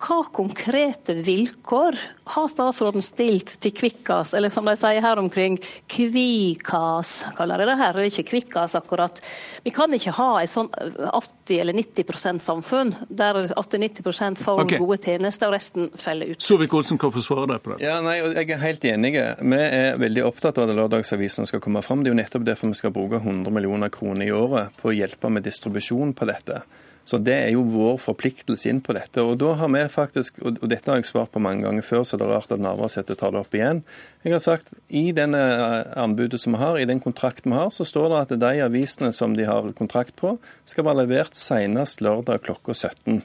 hva 0.01 0.23
konkrete 0.31 1.13
vilkår 1.13 1.95
har 2.35 2.47
statsråden 2.51 3.01
stilt 3.01 3.55
til 3.63 3.71
Kvikkas, 3.75 4.33
eller 4.35 4.51
som 4.51 4.67
de 4.67 4.73
sier 4.77 5.01
her 5.01 5.19
omkring, 5.21 5.55
Kvikas, 5.87 7.13
kaller 7.37 7.61
de 7.61 7.67
det 7.69 7.77
her, 7.79 7.95
det 7.95 8.03
er 8.03 8.11
ikke 8.11 8.25
Kvikkas 8.33 8.75
akkurat. 8.75 9.21
Vi 9.63 9.71
kan 9.73 9.93
ikke 9.95 10.13
ha 10.17 10.29
et 10.41 10.51
sånn 10.51 10.67
80 10.75 11.61
eller 11.61 11.77
90% 11.79 12.43
samfunn 12.43 12.93
der 13.07 13.39
80-90% 13.55 14.41
får 14.43 14.63
okay. 14.65 14.81
gode 14.83 14.99
tjenester 15.05 15.49
og 15.49 15.55
resten 15.55 15.87
feller 15.99 16.35
ut. 16.35 16.43
Solvik-Olsen, 16.43 16.99
hvorfor 17.01 17.23
svarer 17.23 17.53
deg 17.55 17.63
på 17.63 17.73
det? 17.73 17.85
Ja, 17.85 17.99
nei, 18.03 18.17
Jeg 18.19 18.51
er 18.51 18.63
helt 18.65 18.85
enig. 18.89 19.13
Vi 19.15 19.61
er 19.61 20.01
veldig 20.01 20.25
opptatt 20.27 20.59
av 20.59 20.69
at 20.69 20.75
lørdagsavisen 20.75 21.47
skal 21.47 21.63
komme 21.63 21.83
fram. 21.85 22.03
Det 22.03 22.11
er 22.11 22.17
jo 22.17 22.19
nettopp 22.19 22.49
derfor 22.49 22.73
vi 22.73 22.81
skal 22.81 22.93
bruke 22.95 23.21
100 23.23 23.53
millioner 23.53 23.93
kroner 23.93 24.27
i 24.27 24.33
året 24.35 24.75
på 24.81 24.91
å 24.91 24.97
hjelpe 24.97 25.31
med 25.31 25.47
distribusjon 25.47 26.13
på 26.17 26.27
dette. 26.27 26.65
Så 27.05 27.19
Det 27.21 27.35
er 27.37 27.51
jo 27.53 27.61
vår 27.69 27.99
forpliktelse 28.01 28.69
inn 28.71 28.81
på 28.81 28.95
dette. 28.97 29.21
Og 29.21 29.37
da 29.37 29.51
har 29.59 29.69
vi 29.69 29.83
faktisk, 29.93 30.39
og 30.41 30.57
dette 30.71 30.89
har 30.89 30.97
jeg 30.97 31.05
svart 31.05 31.31
på 31.31 31.41
mange 31.43 31.61
ganger 31.61 31.85
før, 31.85 32.01
så 32.01 32.17
det 32.17 32.25
er 32.25 32.33
rart 32.33 32.51
at 32.51 32.63
Navarsete 32.63 33.15
tar 33.15 33.35
det 33.35 33.43
opp 33.43 33.53
igjen. 33.53 33.83
Jeg 34.25 34.33
har 34.33 34.41
sagt 34.41 34.73
i 34.89 35.11
denne 35.13 35.37
eh, 35.37 35.93
anbudet 36.01 36.41
som 36.41 36.57
vi 36.57 36.63
har, 36.63 36.79
i 36.81 36.89
den 36.89 36.99
kontrakten 37.03 37.53
vi 37.53 37.59
har, 37.59 37.69
så 37.69 37.85
står 37.85 38.09
det 38.09 38.21
at 38.23 38.39
de 38.41 38.63
avisene 38.65 39.13
som 39.13 39.37
de 39.37 39.45
har 39.45 39.69
kontrakt 39.77 40.15
på, 40.17 40.39
skal 40.65 40.89
være 40.89 41.03
levert 41.05 41.37
senest 41.37 42.01
lørdag 42.01 42.41
klokka 42.49 42.73
17. 42.73 43.21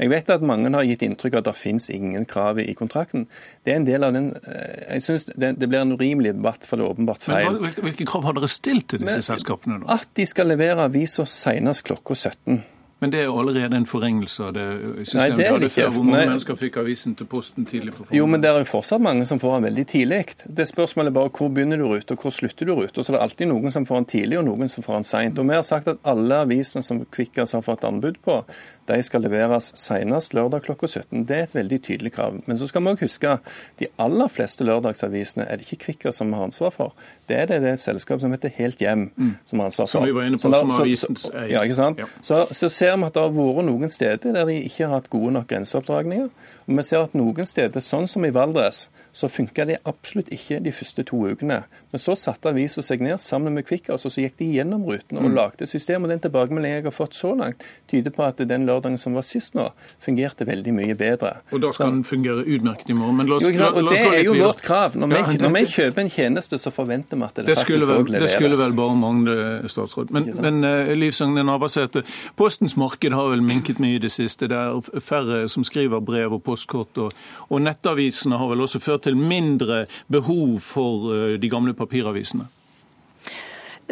Jeg 0.00 0.08
vet 0.08 0.30
at 0.32 0.40
mange 0.40 0.70
har 0.72 0.86
gitt 0.88 1.02
inntrykk 1.04 1.34
av 1.36 1.42
at 1.42 1.48
det 1.50 1.56
finnes 1.60 1.90
ingen 1.92 2.24
krav 2.24 2.56
i 2.62 2.72
kontrakten. 2.72 3.26
Det 3.66 3.74
er 3.74 3.80
en 3.82 3.88
del 3.88 4.06
av 4.06 4.16
den 4.16 4.32
eh, 4.40 4.96
Jeg 4.96 5.04
synes 5.10 5.28
det, 5.34 5.54
det 5.60 5.68
blir 5.68 5.84
en 5.84 5.92
urimelig 5.92 6.38
debatt, 6.38 6.64
for 6.64 6.80
det 6.80 6.86
er 6.88 6.96
åpenbart 6.96 7.28
feil. 7.28 7.60
Men 7.60 7.76
hvilke 7.84 8.08
krav 8.08 8.24
har 8.24 8.40
dere 8.40 8.48
stilt 8.48 8.88
til 8.94 9.04
disse 9.04 9.20
Men, 9.20 9.28
selskapene? 9.28 9.82
nå? 9.82 9.90
At 9.92 10.08
de 10.16 10.24
skal 10.24 10.48
levere 10.48 10.88
aviser 10.88 11.28
senest 11.28 11.84
klokka 11.84 12.16
17. 12.16 12.62
Men 13.00 13.12
det 13.12 13.20
er 13.22 13.30
allerede 13.32 13.76
en 13.80 13.86
forengelse 13.88 14.44
av 14.44 14.52
det 14.56 14.64
systemet 14.80 15.22
Nei, 15.22 15.36
det 15.36 15.46
er 15.46 15.58
det 15.58 15.68
ikke. 15.70 15.84
før, 15.86 15.92
hvor 15.94 16.04
mange 16.04 16.18
Nei. 16.18 16.26
mennesker 16.28 16.58
fikk 16.60 16.76
avisen 16.82 17.14
til 17.16 17.28
posten 17.32 17.64
tidlig 17.68 17.94
på 17.96 18.04
Jo, 18.12 18.26
men 18.28 18.42
det 18.42 18.50
er 18.50 18.58
jo 18.60 18.66
fortsatt 18.68 19.00
mange 19.00 19.24
som 19.28 19.40
får 19.40 19.54
den 19.56 19.68
veldig 19.70 19.86
tidlig. 19.88 20.18
Det 20.46 20.66
spørsmålet 20.68 21.08
er 21.12 21.16
bare 21.16 21.32
hvor 21.38 21.48
begynner 21.56 21.80
du 21.80 21.86
rute, 21.88 22.12
og 22.12 22.20
hvor 22.26 22.34
slutter 22.36 22.68
du 22.68 22.74
ruta. 22.76 23.00
Så 23.02 23.12
det 23.14 23.18
er 23.20 23.24
alltid 23.24 23.48
noen 23.48 23.72
som 23.72 23.86
får 23.88 24.02
den 24.02 24.08
tidlig, 24.12 24.38
og 24.38 24.44
noen 24.50 24.68
som 24.68 24.84
får 24.84 25.00
den 25.00 25.08
seint. 25.08 25.38
Og 25.40 25.48
vi 25.48 25.56
har 25.56 25.64
sagt 25.66 25.88
at 25.88 26.02
alle 26.04 26.42
avisene 26.44 26.82
som 26.84 27.00
Kvikkas 27.08 27.56
har 27.56 27.64
fått 27.64 27.86
anbud 27.88 28.20
på, 28.26 28.42
de 28.90 28.98
skal 29.06 29.22
leveres 29.22 29.70
senest 29.78 30.34
lørdag 30.34 30.64
klokka 30.66 30.88
17. 30.90 31.24
Det 31.28 31.36
er 31.36 31.44
et 31.46 31.54
veldig 31.54 31.78
tydelig 31.86 32.12
krav. 32.16 32.40
Men 32.46 32.58
så 32.58 32.66
skal 32.68 32.82
vi 32.82 32.90
også 32.90 33.06
huske 33.06 33.36
de 33.78 33.86
aller 34.02 34.28
fleste 34.28 34.66
lørdagsavisene 34.66 35.46
er 35.46 35.60
det 35.60 35.68
ikke 35.68 35.84
Kvikkas 35.86 36.18
som 36.20 36.32
har 36.34 36.48
ansvar 36.48 36.72
for. 36.74 36.92
Det 37.30 37.38
er 37.38 37.46
det, 37.46 37.60
det 37.62 37.70
er 37.70 37.78
et 37.78 37.84
selskap 37.84 38.20
som 38.20 38.34
heter 38.34 38.50
Helt 38.56 38.82
Hjem 38.82 39.06
som 39.46 39.62
har 39.62 39.70
ansvar 39.70 39.86
for. 39.86 39.92
Som 39.94 40.04
vi 40.08 40.12
var 40.16 40.26
inne 40.26 40.40
på, 40.40 40.50
Så 40.50 40.52
som 40.58 40.74
avisens 40.82 41.28
eier. 41.30 41.48
Ja, 41.54 41.62
ikke 41.62 41.78
sant? 41.78 42.02
Ja. 42.02 42.08
Så, 42.26 42.42
så 42.50 42.68
ser 42.68 42.89
vi 42.96 43.06
at 43.06 43.14
det 43.16 43.22
har 43.22 43.34
vært 43.34 43.66
noen 43.66 43.92
steder 43.92 44.34
der 44.34 44.48
de 44.48 44.56
ikke 44.64 44.86
har 44.86 44.96
hatt 44.98 45.10
gode 45.12 45.32
nok 45.36 45.46
grenseoppdragninger. 45.50 46.28
Og 46.66 46.78
vi 46.78 46.84
ser 46.86 47.04
at 47.04 47.16
noen 47.18 47.48
steder, 47.48 47.84
sånn 47.84 48.08
som 48.10 48.24
i 48.26 48.32
Valdres, 48.34 48.88
så 49.12 49.30
funka 49.30 49.66
det 49.68 49.80
absolutt 49.88 50.30
ikke 50.34 50.60
de 50.64 50.72
første 50.74 51.04
to 51.08 51.22
ukene. 51.30 51.62
Men 51.92 51.98
så 51.98 52.14
satte 52.16 52.48
avisa 52.52 52.82
seg 52.82 53.00
ned 53.02 53.18
sammen 53.18 53.52
med 53.54 53.64
Kvikkas, 53.66 54.04
og 54.06 54.12
så 54.14 54.22
gikk 54.22 54.36
de 54.38 54.46
gjennom 54.54 54.84
rutene 54.86 55.20
Mm. 55.20 55.26
og 55.26 55.32
lagde 55.34 55.62
et 55.62 55.68
system. 55.68 56.04
Og 56.04 56.08
den 56.10 56.20
tilbakemeldingen 56.20 56.76
jeg 56.76 56.84
har 56.84 56.90
fått 56.94 57.14
så 57.14 57.34
langt, 57.36 57.62
tyder 57.90 58.10
på 58.14 58.22
at 58.26 58.36
den 58.46 58.66
lørdagen 58.66 58.96
som 58.98 59.14
var 59.14 59.22
sist 59.22 59.54
nå, 59.54 59.70
fungerte 59.98 60.46
veldig 60.46 60.72
mye 60.72 60.94
bedre. 60.94 61.32
Og 61.52 61.60
da 61.60 61.72
skal 61.72 61.90
den 61.90 62.04
fungere 62.04 62.44
utmerket 62.46 62.90
i 62.90 62.92
morgen. 62.94 63.16
Men 63.16 63.26
la 63.26 63.36
oss, 63.36 63.42
Jo, 63.42 63.50
la, 63.50 63.70
la 63.70 63.90
oss 63.90 63.98
Det 63.98 64.06
er 64.06 64.22
jo 64.24 64.32
videre. 64.32 64.46
vårt 64.46 64.62
krav. 64.62 64.96
Når 64.96 65.06
vi, 65.08 65.36
når 65.42 65.50
vi 65.58 65.64
kjøper 65.66 65.98
en 66.00 66.08
tjeneste, 66.08 66.58
så 66.58 66.70
forventer 66.70 67.16
vi 67.16 67.22
at 67.24 67.34
det, 67.34 67.46
Det 67.46 67.56
faktisk 67.58 67.88
òg 67.88 68.08
leveres. 68.08 68.20
det 68.20 68.30
skulle 68.30 68.56
vel 68.56 68.72
bare 68.72 68.96
mangle, 68.96 69.68
statsråd. 69.68 70.10
Men, 70.10 70.30
men 70.40 70.64
uh, 70.64 70.94
Liv 70.94 71.10
Sagne 71.12 71.42
Navarsete, 71.44 72.02
Postens 72.36 72.76
marked 72.76 73.12
har 73.12 73.28
vel 73.30 73.42
minket 73.42 73.78
mye 73.80 73.96
i 73.96 73.98
det 73.98 74.12
siste. 74.12 74.46
Det 74.48 74.56
er 74.56 75.00
færre 75.00 75.48
som 75.48 75.64
skriver 75.64 76.00
brev 76.00 76.32
og 76.32 76.42
postkort. 76.44 76.96
Og, 76.98 77.12
og 77.50 77.60
nettavisene 77.60 78.38
har 78.38 78.48
vel 78.48 78.60
også 78.60 78.80
ført 78.80 79.02
til 79.02 79.16
mindre 79.16 79.86
behov 80.10 80.60
for 80.60 81.10
uh, 81.10 81.36
de 81.36 81.48
gamle 81.48 81.74
papiravisene. 81.80 82.48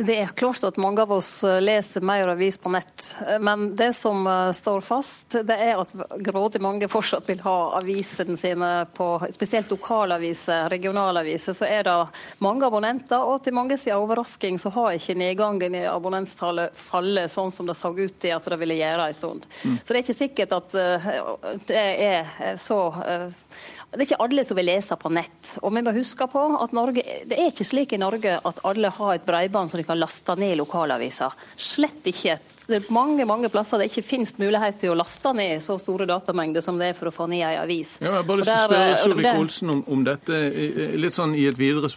Det 0.01 0.15
er 0.19 0.27
klart 0.27 0.63
at 0.65 0.77
mange 0.77 1.03
av 1.03 1.13
oss 1.13 1.45
eh, 1.45 1.61
leser 1.61 2.05
mer 2.07 2.29
avis 2.31 2.59
på 2.59 2.71
nett. 2.71 3.17
Eh, 3.27 3.39
Men 3.39 3.75
det 3.77 3.93
som 3.93 4.27
eh, 4.27 4.53
står 4.53 4.81
fast, 4.81 5.35
det 5.43 5.57
er 5.57 5.81
at 5.81 5.91
grådig 6.23 6.61
mange 6.63 6.89
fortsatt 6.89 7.27
vil 7.29 7.41
ha 7.43 7.57
avisene 7.81 8.37
sine 8.39 8.71
på 8.95 9.09
spesielt 9.35 9.71
lokalaviser, 9.75 10.69
regionalaviser. 10.71 11.57
Så 11.57 11.67
er 11.67 11.83
det 11.89 11.97
mange 12.45 12.67
abonnenter, 12.67 13.19
og 13.19 13.43
til 13.43 13.57
mange 13.59 13.79
sin 13.79 13.97
overrasking 13.97 14.61
så 14.63 14.71
har 14.77 14.95
ikke 14.95 15.19
nedgangen 15.19 15.75
i 15.75 15.85
abonnentstallet 15.91 16.79
fallet 16.79 17.33
sånn 17.33 17.51
som 17.55 17.67
det 17.67 17.75
så 17.79 17.91
ut 17.91 18.19
til 18.23 18.37
at 18.37 18.49
det 18.53 18.61
ville 18.63 18.79
gjøre 18.79 19.11
en 19.11 19.19
stund. 19.19 19.51
Så 19.83 19.91
det 19.91 19.99
er 19.99 20.05
ikke 20.05 20.21
sikkert 20.21 20.55
at 20.61 20.79
det 21.67 21.83
er 21.83 22.57
så 22.61 22.81
det 23.91 24.03
er 24.03 24.05
ikke 24.05 24.21
alle 24.21 24.43
som 24.45 24.59
vil 24.59 24.69
lese 24.69 24.97
på 25.01 25.09
nett. 25.17 25.55
Og 25.65 25.73
vi 25.73 25.81
må 25.85 25.93
huske 25.97 26.27
på 26.29 26.43
at 26.61 26.75
Norge, 26.77 27.03
det 27.25 27.39
er 27.39 27.49
ikke 27.49 27.65
slik 27.65 27.95
i 27.97 28.01
Norge 28.01 28.35
at 28.37 28.61
alle 28.69 28.91
har 28.93 29.15
et 29.15 29.25
breiband 29.25 29.71
som 29.73 29.81
de 29.81 29.87
kan 29.89 29.97
laste 29.97 30.35
ned 30.37 30.59
lokalaviser. 30.61 31.33
Slett 31.57 32.05
ikke. 32.11 32.37
Det 32.69 32.83
er 32.83 32.91
mange 32.93 33.25
mange 33.25 33.49
plasser 33.49 33.81
det 33.81 33.87
ikke 33.89 34.05
finnes 34.05 34.35
mulighet 34.37 34.77
til 34.83 34.93
å 34.93 34.97
laste 34.99 35.33
ned 35.33 35.63
så 35.65 35.79
store 35.81 36.05
datamengder 36.11 36.61
som 36.65 36.77
det 36.77 36.91
er 36.93 36.99
for 36.99 37.09
å 37.09 37.15
få 37.15 37.29
ned 37.33 37.47
en 37.47 37.63
avis. 37.63 37.95
Ja, 38.03 38.11
jeg 38.11 38.17
har 38.19 38.27
bare 38.29 38.43
lyst 38.43 38.51
til 38.51 38.59
å 38.59 38.67
spørre 38.67 38.91
eh, 38.91 38.99
Solvik-Olsen 39.05 39.73
om, 39.73 39.81
om 39.97 40.03
dette, 40.05 40.43
litt 41.01 41.17
sånn 41.17 41.33
i 41.39 41.47
et 41.49 41.57
videre 41.57 41.89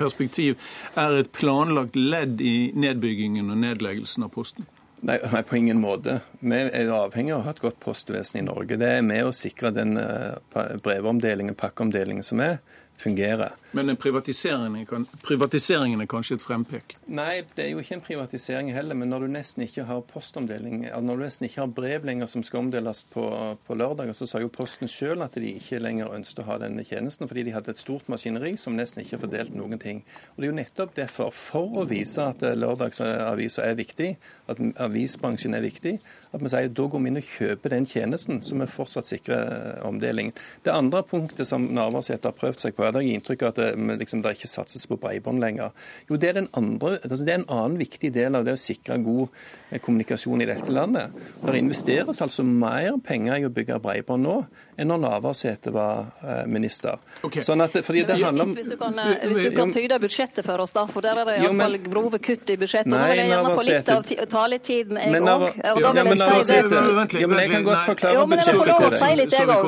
perspektiv. 0.00 0.56
Er 0.96 1.18
et 1.20 1.28
planlagt 1.36 2.00
ledd 2.00 2.40
i 2.40 2.72
nedbyggingen 2.72 3.52
og 3.52 3.60
nedleggelsen 3.66 4.24
av 4.24 4.32
Posten? 4.32 4.64
Nei, 5.04 5.18
nei, 5.32 5.42
på 5.42 5.56
ingen 5.56 5.80
måte. 5.82 6.20
Vi 6.40 6.56
er 6.56 6.88
avhengig 6.96 7.34
av 7.34 7.42
å 7.42 7.44
ha 7.44 7.52
et 7.52 7.60
godt 7.60 7.76
postvesen 7.82 8.38
i 8.40 8.44
Norge. 8.46 8.78
Det 8.80 8.88
er 8.88 9.02
med 9.04 9.26
å 9.28 9.34
sikre 9.36 9.68
den 9.76 9.98
eh, 10.00 10.38
brevomdelingen, 10.80 11.56
pakkeomdelingen 11.60 12.24
som 12.24 12.40
er, 12.40 12.56
fungerer. 13.00 13.52
Men 13.74 13.90
en 13.90 13.98
privatiseringen, 13.98 14.76
er 14.78 15.22
privatiseringen 15.26 16.04
er 16.04 16.08
kanskje 16.10 16.38
et 16.38 16.44
frempek? 16.44 16.94
Nei, 17.10 17.42
det 17.56 17.64
er 17.64 17.72
jo 17.72 17.82
ikke 17.82 17.98
en 17.98 18.04
privatisering 18.04 18.70
heller, 18.74 18.94
men 18.98 19.10
når 19.10 19.26
du 19.26 19.32
nesten 19.34 19.64
ikke 19.66 19.86
har 19.88 20.04
postomdeling, 20.06 20.84
når 20.86 21.18
du 21.18 21.24
nesten 21.26 21.48
ikke 21.48 21.64
har 21.64 21.72
brev 21.74 22.06
lenger 22.06 22.30
som 22.30 22.44
skal 22.46 22.62
omdeles 22.64 23.02
på, 23.10 23.24
på 23.66 23.78
lørdager, 23.78 24.14
så 24.14 24.28
sa 24.30 24.42
jo 24.42 24.52
Posten 24.54 24.86
selv 24.90 25.24
at 25.26 25.34
de 25.40 25.56
ikke 25.58 25.80
lenger 25.82 26.12
ønsket 26.14 26.44
å 26.44 26.46
ha 26.52 26.58
denne 26.62 26.84
tjenesten, 26.86 27.26
fordi 27.26 27.48
de 27.48 27.54
hadde 27.56 27.74
et 27.74 27.80
stort 27.80 28.06
maskineri 28.12 28.54
som 28.60 28.76
nesten 28.78 29.02
ikke 29.02 29.18
fordelte 29.24 29.58
noen 29.58 29.80
ting. 29.82 30.04
Og 30.34 30.38
Det 30.38 30.46
er 30.46 30.52
jo 30.52 30.58
nettopp 30.60 30.94
derfor, 30.94 31.34
for 31.34 31.82
å 31.82 31.86
vise 31.90 32.22
at 32.22 32.44
lørdagsavisa 32.44 32.94
lørdagsaviser 32.94 33.66
er 33.66 33.78
viktig, 33.78 34.08
at 34.50 34.62
avisbransjen 34.86 35.54
er 35.56 35.64
viktig, 35.64 35.96
at 36.34 36.42
vi 36.42 36.50
sier 36.52 36.70
da 36.70 36.86
går 36.90 37.02
vi 37.02 37.10
inn 37.10 37.20
og 37.20 37.28
kjøper 37.28 37.74
den 37.74 37.86
tjenesten, 37.88 38.40
så 38.42 38.58
vi 38.58 38.68
fortsatt 38.70 39.08
sikrer 39.08 39.42
eh, 39.44 39.86
omdelingen. 39.86 40.34
Det 40.64 40.74
andre 40.74 41.02
punktet 41.06 41.48
som 41.48 41.66
Navarsete 41.74 42.30
har 42.30 42.38
prøvd 42.38 42.62
seg 42.64 42.76
på, 42.76 42.86
er 42.86 42.94
det 42.94 43.04
jeg 43.04 43.18
inntrykk 43.18 43.46
av 43.46 43.54
at 43.54 43.63
liksom, 43.98 44.22
det 44.24 44.34
ikke 44.36 44.50
satses 44.50 44.86
på 44.90 44.98
bredbånd 45.00 45.40
lenger. 45.42 45.72
Jo, 46.10 46.16
det 46.20 46.28
er, 46.30 46.38
den 46.40 46.48
andre, 46.58 46.98
altså, 47.02 47.24
det 47.24 47.34
er 47.34 47.40
en 47.42 47.48
annen 47.48 47.78
viktig 47.80 48.10
del 48.14 48.38
av 48.38 48.44
det 48.46 48.54
å 48.56 48.60
sikre 48.60 48.98
god 49.04 49.28
eh, 49.70 49.80
kommunikasjon 49.80 50.44
i 50.44 50.48
dette 50.50 50.72
landet. 50.74 51.14
Det 51.44 51.56
investeres 51.60 52.20
altså 52.24 52.44
mer 52.46 52.98
penger 53.04 53.40
i 53.42 53.48
å 53.48 53.52
bygge 53.54 53.80
bredbånd 53.84 54.24
nå 54.24 54.36
enn 54.76 54.88
når 54.90 55.02
Navarsete 55.04 55.70
var 55.74 56.08
eh, 56.24 56.44
minister. 56.50 56.98
Okay. 57.26 57.42
Sånn 57.46 57.62
at, 57.64 57.76
fordi 57.86 58.04
det 58.08 58.16
er 58.18 58.24
handler 58.26 58.48
om 58.48 58.54
fint 58.54 58.64
Hvis 58.64 58.72
du 58.74 58.78
kan, 58.80 58.98
eh, 58.98 59.26
hvis 59.30 59.42
du 59.44 59.50
kan 59.56 59.72
tyde 59.74 59.98
budsjettet 60.02 60.46
for 60.46 60.64
oss, 60.64 60.74
da, 60.74 60.86
for 60.90 61.04
der 61.04 61.20
er 61.22 61.30
det 61.30 61.36
men- 61.38 61.46
iallfall 61.48 61.78
grove 61.84 62.18
kutt 62.18 62.50
i 62.50 62.56
budsjettet. 62.60 62.90
Nei, 62.92 62.98
Nå 62.98 63.08
vil 63.10 63.22
jeg 63.22 63.30
gjerne 63.32 63.54
få 63.54 63.66
litt 63.68 63.88
av 63.94 64.28
taletiden, 64.34 64.98
jeg 65.00 65.12
Men 65.14 65.22
òg. 65.30 65.46
Og 65.48 65.56
Ja, 65.64 65.74
da 65.74 65.92
vil 65.92 66.04
men 66.04 66.18
jeg 66.18 66.44
si 66.44 66.52
det 66.54 66.82
Vent 66.94 67.12
litt, 67.12 67.20
Ja, 67.22 67.26
men 67.26 67.38
jeg 67.38 67.50
kan 67.50 67.64
godt 67.64 67.86
forklare 67.86 68.26
men 68.26 68.38
budsjettet 68.38 68.64
til 68.64 68.66
deg. 68.66 69.22
litt, 69.24 69.32
jeg 69.32 69.48
òg. 69.48 69.64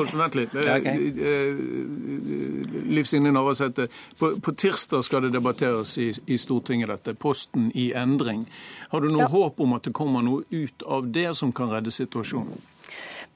Ja, 0.67 0.75
Liv 2.87 3.03
Signe 3.07 3.31
Navarsete, 3.31 3.86
på, 4.19 4.31
på 4.41 4.53
tirsdag 4.55 5.03
skal 5.03 5.21
det 5.27 5.33
debatteres 5.35 5.97
i, 5.97 6.13
i 6.25 6.37
Stortinget 6.37 6.89
dette. 6.89 7.13
Posten 7.13 7.71
i 7.75 7.91
endring. 7.93 8.45
Har 8.89 9.01
du 9.01 9.09
noe 9.11 9.21
Ja. 9.25 9.27
håp 9.27 9.59
om 9.59 9.73
at 9.73 9.83
det 9.83 9.93
kommer 9.93 10.21
noe 10.25 10.43
ut 10.49 10.83
av 10.83 11.11
det 11.11 11.33
som 11.35 11.51
kan 11.51 11.69
redde 11.69 11.91
situasjonen? 11.91 12.61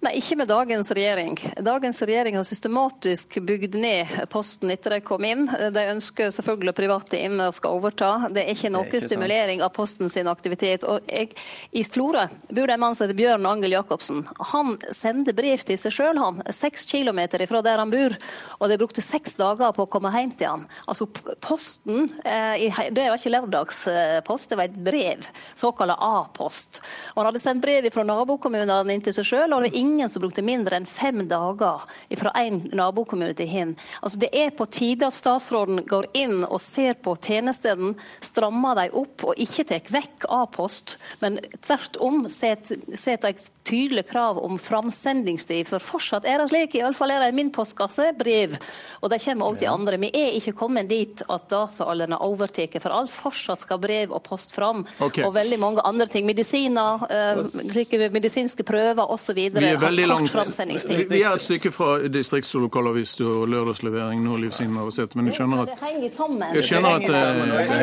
Nei, 0.01 0.15
ikke 0.17 0.33
med 0.39 0.49
dagens 0.49 0.87
regjering. 0.97 1.35
Dagens 1.61 1.99
regjering 2.01 2.33
har 2.39 2.45
systematisk 2.47 3.35
bygd 3.45 3.75
ned 3.77 4.09
Posten 4.33 4.71
etter 4.73 4.95
de 4.95 5.03
kom 5.05 5.21
inn. 5.21 5.43
De 5.45 5.81
ønsker 5.91 6.31
selvfølgelig 6.33 6.73
private 6.73 7.19
inn 7.21 7.35
og 7.37 7.53
skal 7.53 7.75
overta. 7.77 8.09
Det 8.33 8.41
er 8.41 8.49
ikke 8.55 8.71
noe 8.73 8.87
ikke 8.87 8.97
sant. 8.97 9.11
stimulering 9.11 9.61
av 9.61 9.69
Posten 9.75 10.09
sin 10.09 10.25
aktivitet. 10.31 10.87
Og 10.89 11.05
jeg, 11.05 11.29
I 11.77 11.83
Florø 11.85 12.23
bor 12.49 12.65
det 12.65 12.73
en 12.73 12.81
mann 12.81 12.97
som 12.97 13.05
heter 13.05 13.19
Bjørn 13.19 13.45
Angel 13.45 13.75
Jacobsen. 13.75 14.23
Han 14.55 14.73
sender 14.89 15.37
brev 15.37 15.61
til 15.69 15.77
seg 15.77 15.93
sjøl, 15.93 16.17
han. 16.17 16.41
Seks 16.49 16.87
kilometer 16.89 17.45
fra 17.45 17.61
der 17.61 17.83
han 17.83 17.93
bor. 17.93 18.17
Og 18.57 18.73
de 18.73 18.79
brukte 18.81 19.05
seks 19.05 19.37
dager 19.37 19.69
på 19.77 19.85
å 19.85 19.91
komme 19.97 20.09
hjem 20.17 20.33
til 20.33 20.49
han. 20.49 20.65
Altså, 20.87 21.05
Posten 21.45 22.09
eh, 22.25 22.81
Det 22.89 23.05
var 23.05 23.21
ikke 23.21 23.35
lørdagspost, 23.37 24.49
det 24.49 24.57
var 24.63 24.65
et 24.65 24.81
brev. 24.89 25.29
Såkalla 25.53 25.99
A-post. 26.09 26.81
Han 27.13 27.29
hadde 27.29 27.45
sendt 27.45 27.61
brev 27.61 27.85
fra 27.93 28.07
nabokommunene 28.09 28.81
inn 28.97 29.05
til 29.05 29.13
seg 29.13 29.29
sjøl, 29.29 29.53
og 29.53 29.61
det 29.61 29.69
var 29.69 29.77
ingen 29.77 29.90
som 30.09 30.23
brukte 30.23 30.43
mindre 30.45 30.77
enn 30.77 30.87
fem 30.89 31.25
dager 31.29 31.83
fra 32.19 32.33
en 32.41 32.61
nabokommune 32.75 33.35
til 33.37 33.49
hin. 33.49 33.73
Altså, 34.01 34.21
det 34.21 34.31
er 34.37 34.53
på 34.55 34.67
tide 34.71 35.07
at 35.07 35.17
statsråden 35.17 35.83
går 35.89 36.09
inn 36.17 36.43
og 36.45 36.61
ser 36.63 36.95
på 37.01 37.15
tjenestene, 37.19 37.93
strammer 38.23 38.77
dem 38.79 38.97
opp 39.01 39.27
og 39.27 39.41
ikke 39.41 39.67
tar 39.71 39.91
vekk 39.91 40.27
A-post, 40.31 40.97
men 41.23 41.39
tvert 41.61 41.99
om 42.03 42.23
setter 42.31 43.31
et 43.31 43.49
tydelig 43.63 44.07
krav 44.09 44.39
om 44.41 44.59
framsendingstid. 44.59 45.67
For 45.69 45.83
fortsatt 45.83 46.25
er 46.25 46.41
det 46.41 46.49
slik, 46.51 46.75
iallfall 46.79 47.13
er 47.13 47.25
det 47.25 47.31
i 47.31 47.37
min 47.37 47.51
postkasse, 47.53 48.11
brev. 48.17 48.57
Og 49.01 49.11
de 49.11 49.19
kommer 49.21 49.51
òg 49.51 49.59
til 49.61 49.71
andre. 49.71 49.99
Vi 50.01 50.11
er 50.17 50.37
ikke 50.37 50.55
kommet 50.57 50.89
dit 50.89 51.23
at 51.27 51.47
dataalderen 51.51 52.15
har 52.17 52.25
overtatt 52.25 52.79
for 52.81 52.95
alt. 52.95 53.13
Fortsatt 53.13 53.63
skal 53.63 53.81
brev 53.81 54.13
og 54.15 54.23
post 54.25 54.55
fram. 54.55 54.85
Okay. 54.99 55.25
Og 55.27 55.33
veldig 55.35 55.59
mange 55.61 55.85
andre 55.85 56.07
ting. 56.11 56.25
Medisiner, 56.25 57.05
eh, 57.09 57.43
slike 57.71 58.09
medisinske 58.11 58.65
prøver 58.67 59.11
osv. 59.11 59.35
Vi 59.35 59.65
er 59.67 59.77
veldig 59.81 60.07
langt 60.07 60.31
vi, 60.31 61.21
er 61.21 61.33
et 61.33 61.43
stykke 61.43 61.71
fra 61.73 61.99
distrikts- 62.11 62.53
og 62.55 62.65
lokalavis 62.65 63.13
og 63.21 63.47
lørdagslevering 63.51 64.21
nå, 64.23 64.37
Liv 64.41 64.53
Signe 64.55 64.73
Navarsete, 64.75 65.17
men 65.17 65.29
jeg 65.29 65.39
skjønner 65.39 65.63
at 65.63 65.71
Det 65.71 65.79
henger 65.81 66.13
sammen. 66.15 66.61
Skjønner 66.61 66.95
at 66.95 67.07
Det 67.07 67.15
henger 67.21 67.81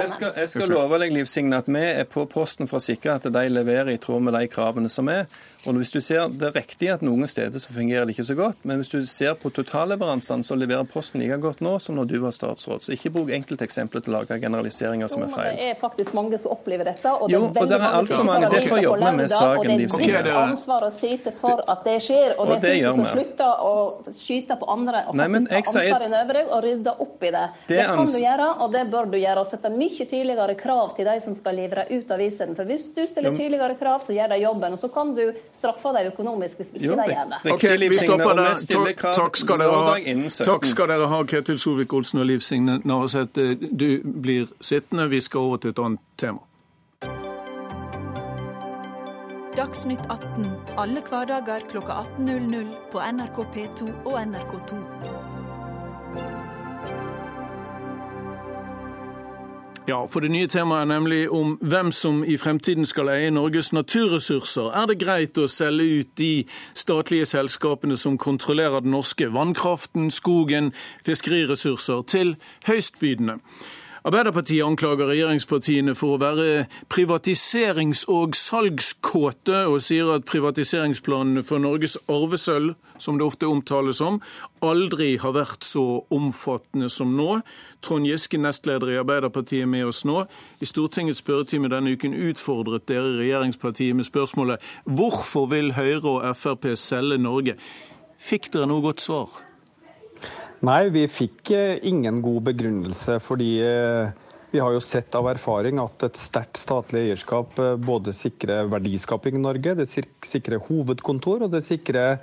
jeg 0.00 0.08
skal, 0.10 0.32
jeg 0.36 0.48
skal 0.48 0.68
love 0.74 0.98
deg, 1.02 1.12
Liv 1.14 1.28
Signe, 1.30 1.60
at 1.60 1.68
vi 1.70 1.84
er 1.84 2.08
på 2.10 2.26
Posten 2.30 2.68
for 2.70 2.80
å 2.80 2.84
sikre 2.84 3.16
at 3.18 3.28
de 3.32 3.44
leverer 3.48 3.92
i 3.94 3.98
tråd 4.02 4.24
med 4.26 4.36
de 4.36 4.46
kravene 4.50 4.89
som 4.90 5.08
er. 5.08 5.24
Og 5.66 5.76
hvis 5.76 5.92
du 5.92 6.00
ser, 6.00 6.28
Det 6.28 6.46
er 6.48 6.54
riktig 6.56 6.88
at 6.92 7.02
noen 7.04 7.28
steder 7.28 7.60
så 7.60 7.72
fungerer 7.72 8.06
det 8.06 8.14
ikke 8.14 8.24
så 8.30 8.36
godt, 8.38 8.62
men 8.64 8.80
hvis 8.80 8.88
du 8.92 8.98
ser 9.06 9.34
på 9.36 9.50
totalleveransene, 9.52 10.44
så 10.46 10.56
leverer 10.56 10.86
Posten 10.88 11.20
like 11.20 11.36
godt 11.42 11.60
nå 11.60 11.76
som 11.82 11.98
når 11.98 12.08
du 12.08 12.16
var 12.22 12.32
statsråd. 12.32 12.80
Så 12.84 12.94
ikke 12.94 13.12
bruk 13.12 13.32
enkelteksempler 13.34 14.04
til 14.04 14.14
å 14.14 14.20
lage 14.20 14.38
generaliseringer 14.40 15.10
som 15.12 15.26
er 15.26 15.32
feil. 15.34 15.50
Det 15.56 15.68
er 15.72 15.76
faktisk 15.80 16.14
mange 16.16 16.38
som 16.40 16.54
opplever 16.54 16.88
dette. 16.88 17.12
Og 17.12 17.28
det 17.28 17.36
er, 17.36 17.44
og 17.44 17.68
det 17.68 17.76
er 17.76 17.86
altfor 17.88 18.24
mange. 18.28 18.50
Derfor 18.54 18.80
jobber 18.80 19.04
vi 19.04 19.16
med 19.20 19.34
saken 19.34 19.70
Liv 19.80 19.92
Og 19.92 20.00
det 20.00 20.10
er 20.14 20.26
ditt 20.26 20.38
ansvar 20.40 20.86
å 20.86 20.90
syte 20.94 21.34
for 21.36 21.64
at 21.68 21.84
det 21.86 21.98
skjer. 22.06 22.34
Og, 22.38 22.54
og 22.54 22.64
det 22.64 22.74
ikke 22.78 22.94
som 22.96 23.06
slutter 23.10 23.64
å 23.70 23.74
skyte 24.16 24.56
på 24.60 24.70
andre 24.70 25.04
og 25.10 25.16
faktisk 25.20 25.50
ta 25.50 25.60
ansvar 25.60 26.06
i 26.06 26.10
over 26.20 26.38
deg 26.38 26.50
og 26.50 26.64
rydde 26.64 26.94
opp 27.04 27.24
i 27.26 27.32
det. 27.34 27.44
Det, 27.68 27.76
det 27.76 27.86
kan 27.90 28.08
du 28.08 28.18
gjøre, 28.20 28.48
og 28.64 28.74
det 28.74 28.84
bør 28.92 29.10
du 29.12 29.18
gjøre. 29.20 29.44
Og 29.44 29.50
sette 29.50 29.72
mye 29.74 30.08
tydeligere 30.10 30.56
krav 30.60 30.94
til 30.96 31.08
de 31.10 31.16
som 31.22 31.36
skal 31.36 31.58
levere 31.58 31.86
ut 31.90 32.14
avisen. 32.16 32.56
For 32.58 32.68
hvis 32.68 32.90
du 32.96 33.02
stiller 33.08 33.36
tydeligere 33.36 33.76
krav, 33.80 34.02
så 34.04 34.16
gjør 34.16 34.34
de 34.34 34.40
jobben. 34.44 34.76
Og 34.76 34.82
så 34.82 34.90
kan 34.92 35.14
du 35.16 35.24
straffe 35.52 35.92
dem 35.96 36.12
økonomisk 36.12 36.60
hvis 36.60 36.74
ikke 36.74 36.84
jo, 36.86 36.96
de 36.98 37.06
gjør 37.12 37.32
det. 37.32 37.52
Okay, 37.52 37.78
vi 37.88 37.96
stopper 37.96 38.34
der. 38.34 39.14
Takk 39.14 39.36
skal 39.36 39.58
dere 39.62 39.80
ha, 39.86 39.96
Takk 40.44 40.66
skal 40.66 40.92
dere 40.92 41.08
ha 41.10 41.22
Ketil 41.22 41.58
Solvik-Olsen 41.58 42.22
og 42.22 42.26
Liv 42.26 42.40
Signe 42.40 42.80
Navarsete. 42.84 43.54
Du 43.54 43.88
blir 44.04 44.46
sittende. 44.60 45.08
Vi 45.10 45.20
skal 45.20 45.40
over 45.40 45.56
til 45.56 45.74
et 45.74 45.82
annet 45.82 46.00
tema. 46.18 46.46
Dagsnytt 49.56 50.06
18 50.08 50.46
alle 50.78 51.02
hverdager 51.08 51.66
kl 51.70 51.82
18.00 51.82 52.70
på 52.92 53.02
NRK 53.12 53.42
P2 53.54 53.90
og 54.04 54.16
NRK2. 54.22 55.39
Ja, 59.88 60.06
for 60.06 60.20
det 60.20 60.30
nye 60.30 60.46
temaet 60.46 60.84
er 60.84 60.88
nemlig 60.90 61.30
om 61.32 61.54
hvem 61.60 61.88
som 61.92 62.20
i 62.24 62.36
fremtiden 62.36 62.86
skal 62.86 63.08
eie 63.14 63.30
Norges 63.32 63.72
naturressurser. 63.72 64.68
Er 64.76 64.86
det 64.90 64.98
greit 65.00 65.40
å 65.40 65.48
selge 65.48 65.86
ut 66.02 66.10
de 66.20 66.44
statlige 66.76 67.26
selskapene 67.26 67.96
som 67.96 68.18
kontrollerer 68.20 68.84
den 68.84 68.92
norske 68.92 69.30
vannkraften, 69.32 70.10
skogen, 70.12 70.72
fiskeriressurser, 71.06 72.04
til 72.06 72.36
høystbydende? 72.68 73.40
Arbeiderpartiet 74.00 74.64
anklager 74.64 75.10
regjeringspartiene 75.10 75.92
for 75.98 76.16
å 76.16 76.20
være 76.22 76.66
privatiserings- 76.88 78.06
og 78.08 78.32
salgskåte, 78.38 79.66
og 79.68 79.82
sier 79.84 80.08
at 80.14 80.24
privatiseringsplanene 80.24 81.42
for 81.44 81.60
Norges 81.60 81.98
arvesølv, 82.08 82.78
som 82.96 83.18
det 83.20 83.26
ofte 83.26 83.48
omtales 83.48 84.00
om, 84.00 84.16
aldri 84.64 85.18
har 85.20 85.34
vært 85.36 85.68
så 85.68 85.84
omfattende 86.16 86.88
som 86.88 87.12
nå. 87.16 87.42
Trond 87.84 88.08
Giske, 88.08 88.40
nestleder 88.40 88.94
i 88.94 88.98
Arbeiderpartiet, 89.02 89.66
er 89.66 89.68
med 89.68 89.90
oss 89.92 90.00
nå. 90.08 90.24
I 90.60 90.68
Stortingets 90.68 91.20
spørretime 91.20 91.68
denne 91.68 91.92
uken 91.92 92.16
utfordret 92.16 92.88
dere 92.88 93.18
regjeringspartiet 93.20 93.96
med 93.96 94.08
spørsmålet 94.08 94.64
hvorfor 94.88 95.52
vil 95.52 95.74
Høyre 95.76 96.16
og 96.16 96.36
Frp 96.40 96.72
selge 96.80 97.20
Norge? 97.20 97.58
Fikk 98.20 98.52
dere 98.52 98.68
noe 98.68 98.84
godt 98.84 99.04
svar? 99.04 99.49
Nei, 100.60 100.90
vi 100.92 101.06
fikk 101.08 101.50
eh, 101.56 101.78
ingen 101.88 102.18
god 102.20 102.42
begrunnelse. 102.50 103.16
fordi 103.24 103.62
eh, 103.64 104.10
vi 104.50 104.60
har 104.60 104.74
jo 104.74 104.80
sett 104.84 105.14
av 105.16 105.30
erfaring 105.30 105.78
at 105.80 106.02
et 106.04 106.18
sterkt 106.20 106.60
statlig 106.60 107.06
eierskap 107.06 107.56
eh, 107.58 107.78
både 107.80 108.12
sikrer 108.12 108.68
verdiskaping 108.68 109.38
i 109.38 109.40
Norge, 109.40 109.72
det 109.78 109.88
sikrer 109.88 110.60
hovedkontor 110.66 111.46
og 111.46 111.54
det 111.54 111.62
sikrer 111.64 112.20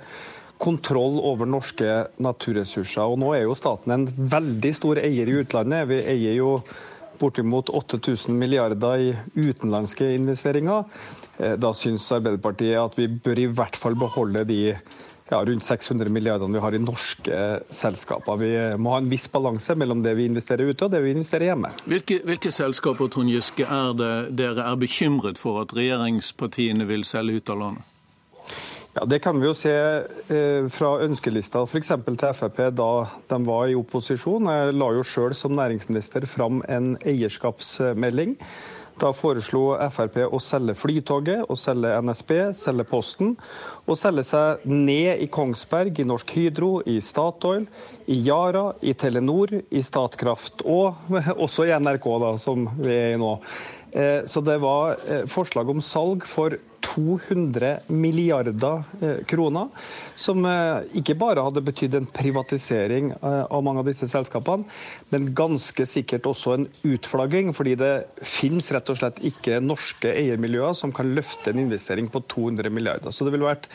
kontroll 0.58 1.18
over 1.18 1.50
norske 1.50 1.96
naturressurser. 2.22 3.10
Og 3.10 3.18
nå 3.18 3.32
er 3.34 3.42
jo 3.48 3.58
staten 3.58 3.94
en 3.94 4.06
veldig 4.06 4.72
stor 4.74 5.02
eier 5.02 5.26
i 5.30 5.36
utlandet. 5.42 5.90
Vi 5.90 5.98
eier 6.14 6.38
jo 6.38 6.54
bortimot 7.18 7.74
8000 7.74 8.38
milliarder 8.38 9.02
i 9.02 9.12
utenlandske 9.34 10.06
investeringer. 10.14 10.86
Da 11.58 11.70
syns 11.74 12.06
Arbeiderpartiet 12.14 12.78
at 12.78 12.98
vi 12.98 13.06
bør 13.10 13.42
i 13.42 13.50
hvert 13.50 13.78
fall 13.78 13.98
beholde 13.98 14.44
de 14.46 14.60
ja, 15.30 15.44
rundt 15.44 15.64
600 15.64 16.08
milliardene 16.12 16.56
vi 16.56 16.62
har 16.62 16.74
i 16.74 16.80
norske 16.82 17.42
selskaper. 17.74 18.40
Vi 18.40 18.52
må 18.80 18.94
ha 18.94 19.02
en 19.02 19.10
viss 19.10 19.28
balanse 19.32 19.76
mellom 19.78 20.02
det 20.04 20.14
vi 20.18 20.28
investerer 20.28 20.70
ute 20.70 20.86
og 20.86 20.94
det 20.94 21.02
vi 21.04 21.12
investerer 21.16 21.50
hjemme. 21.50 21.72
Hvilke, 21.88 22.22
hvilke 22.28 22.52
selskaper 22.54 23.12
Trond 23.12 23.32
Giske, 23.32 23.66
er 23.66 23.94
det 23.98 24.14
dere 24.38 24.64
er 24.64 24.80
bekymret 24.80 25.40
for 25.40 25.62
at 25.62 25.74
regjeringspartiene 25.76 26.88
vil 26.88 27.06
selge 27.08 27.42
ut 27.42 27.54
av 27.54 27.62
landet? 27.64 27.94
Ja, 28.96 29.04
Det 29.04 29.20
kan 29.22 29.38
vi 29.38 29.46
jo 29.46 29.54
se 29.54 29.72
eh, 29.72 30.64
fra 30.72 30.94
ønskelista 31.04 31.62
f.eks. 31.68 31.92
til 32.08 32.32
Frp 32.34 32.58
da 32.74 32.90
de 33.30 33.38
var 33.46 33.68
i 33.68 33.76
opposisjon. 33.78 34.48
Jeg 34.50 34.74
la 34.74 34.88
jo 34.96 35.04
sjøl 35.06 35.36
som 35.36 35.54
næringsminister 35.54 36.26
fram 36.26 36.64
en 36.66 36.96
eierskapsmelding 37.06 38.34
da 39.00 39.12
foreslo 39.16 39.76
Frp 39.90 40.20
å 40.26 40.40
selge 40.42 40.74
Flytoget, 40.78 41.44
å 41.48 41.56
selge 41.58 41.94
NSB, 42.02 42.32
selge 42.56 42.86
Posten. 42.88 43.34
Og 43.86 43.98
selge 43.98 44.24
seg 44.28 44.66
ned 44.68 45.22
i 45.24 45.28
Kongsberg, 45.32 46.00
i 46.00 46.06
Norsk 46.08 46.34
Hydro, 46.36 46.70
i 46.86 46.98
Statoil, 47.04 47.66
i 48.08 48.18
Yara, 48.26 48.72
i 48.80 48.94
Telenor, 48.98 49.54
i 49.70 49.82
Statkraft. 49.84 50.64
Og 50.66 51.10
også 51.44 51.68
i 51.68 51.74
NRK, 51.74 52.08
da, 52.24 52.32
som 52.42 52.68
vi 52.80 52.94
er 52.94 53.16
i 53.16 53.20
nå. 53.20 53.34
Eh, 53.92 54.24
så 54.24 54.40
det 54.40 54.58
var 54.60 54.96
eh, 55.08 55.24
forslag 55.30 55.70
om 55.70 55.80
salg 55.80 56.26
for 56.28 56.56
200 56.84 57.88
milliarder 57.90 58.82
eh, 59.00 59.20
kroner, 59.26 59.68
som 60.16 60.44
ikke 60.98 61.16
bare 61.18 61.42
hadde 61.42 61.62
betydd 61.66 61.96
en 61.98 62.08
privatisering 62.14 63.10
av 63.22 63.62
mange 63.66 63.82
av 63.82 63.88
disse 63.90 64.08
selskapene, 64.10 64.66
men 65.12 65.30
ganske 65.36 65.86
sikkert 65.88 66.28
også 66.30 66.54
en 66.54 66.66
utflagging, 66.86 67.52
fordi 67.56 67.74
det 67.80 67.92
finnes 68.26 68.70
rett 68.74 68.92
og 68.92 69.00
slett 69.00 69.22
ikke 69.26 69.60
norske 69.64 70.12
eiermiljøer 70.12 70.76
som 70.78 70.94
kan 70.94 71.14
løfte 71.16 71.52
en 71.52 71.64
investering 71.64 72.10
på 72.12 72.22
200 72.30 72.70
milliarder. 72.74 73.14
Så 73.14 73.26
det 73.26 73.34
ville 73.34 73.50
vært 73.50 73.70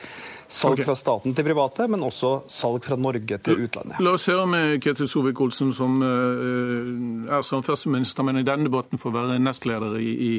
Salg 0.53 0.77
okay. 0.77 0.85
fra 0.85 0.93
staten 0.93 1.33
til 1.33 1.45
private, 1.47 1.87
men 1.89 2.03
også 2.05 2.43
salg 2.51 2.83
fra 2.85 2.93
Norge 2.99 3.37
til 3.41 3.63
utlandet. 3.65 3.97
La 4.05 4.11
oss 4.13 4.27
høre 4.29 4.45
med 4.45 4.75
Ketil 4.85 5.07
Solvik-Olsen, 5.09 5.71
som 5.73 5.95
eh, 6.05 7.31
er 7.33 7.41
samferdselsminister, 7.47 8.25
men 8.27 8.37
i 8.37 8.45
denne 8.45 8.67
debatten 8.69 9.01
får 9.01 9.15
være 9.15 9.39
nestleder 9.41 9.97
i, 9.97 10.11
i, 10.13 10.31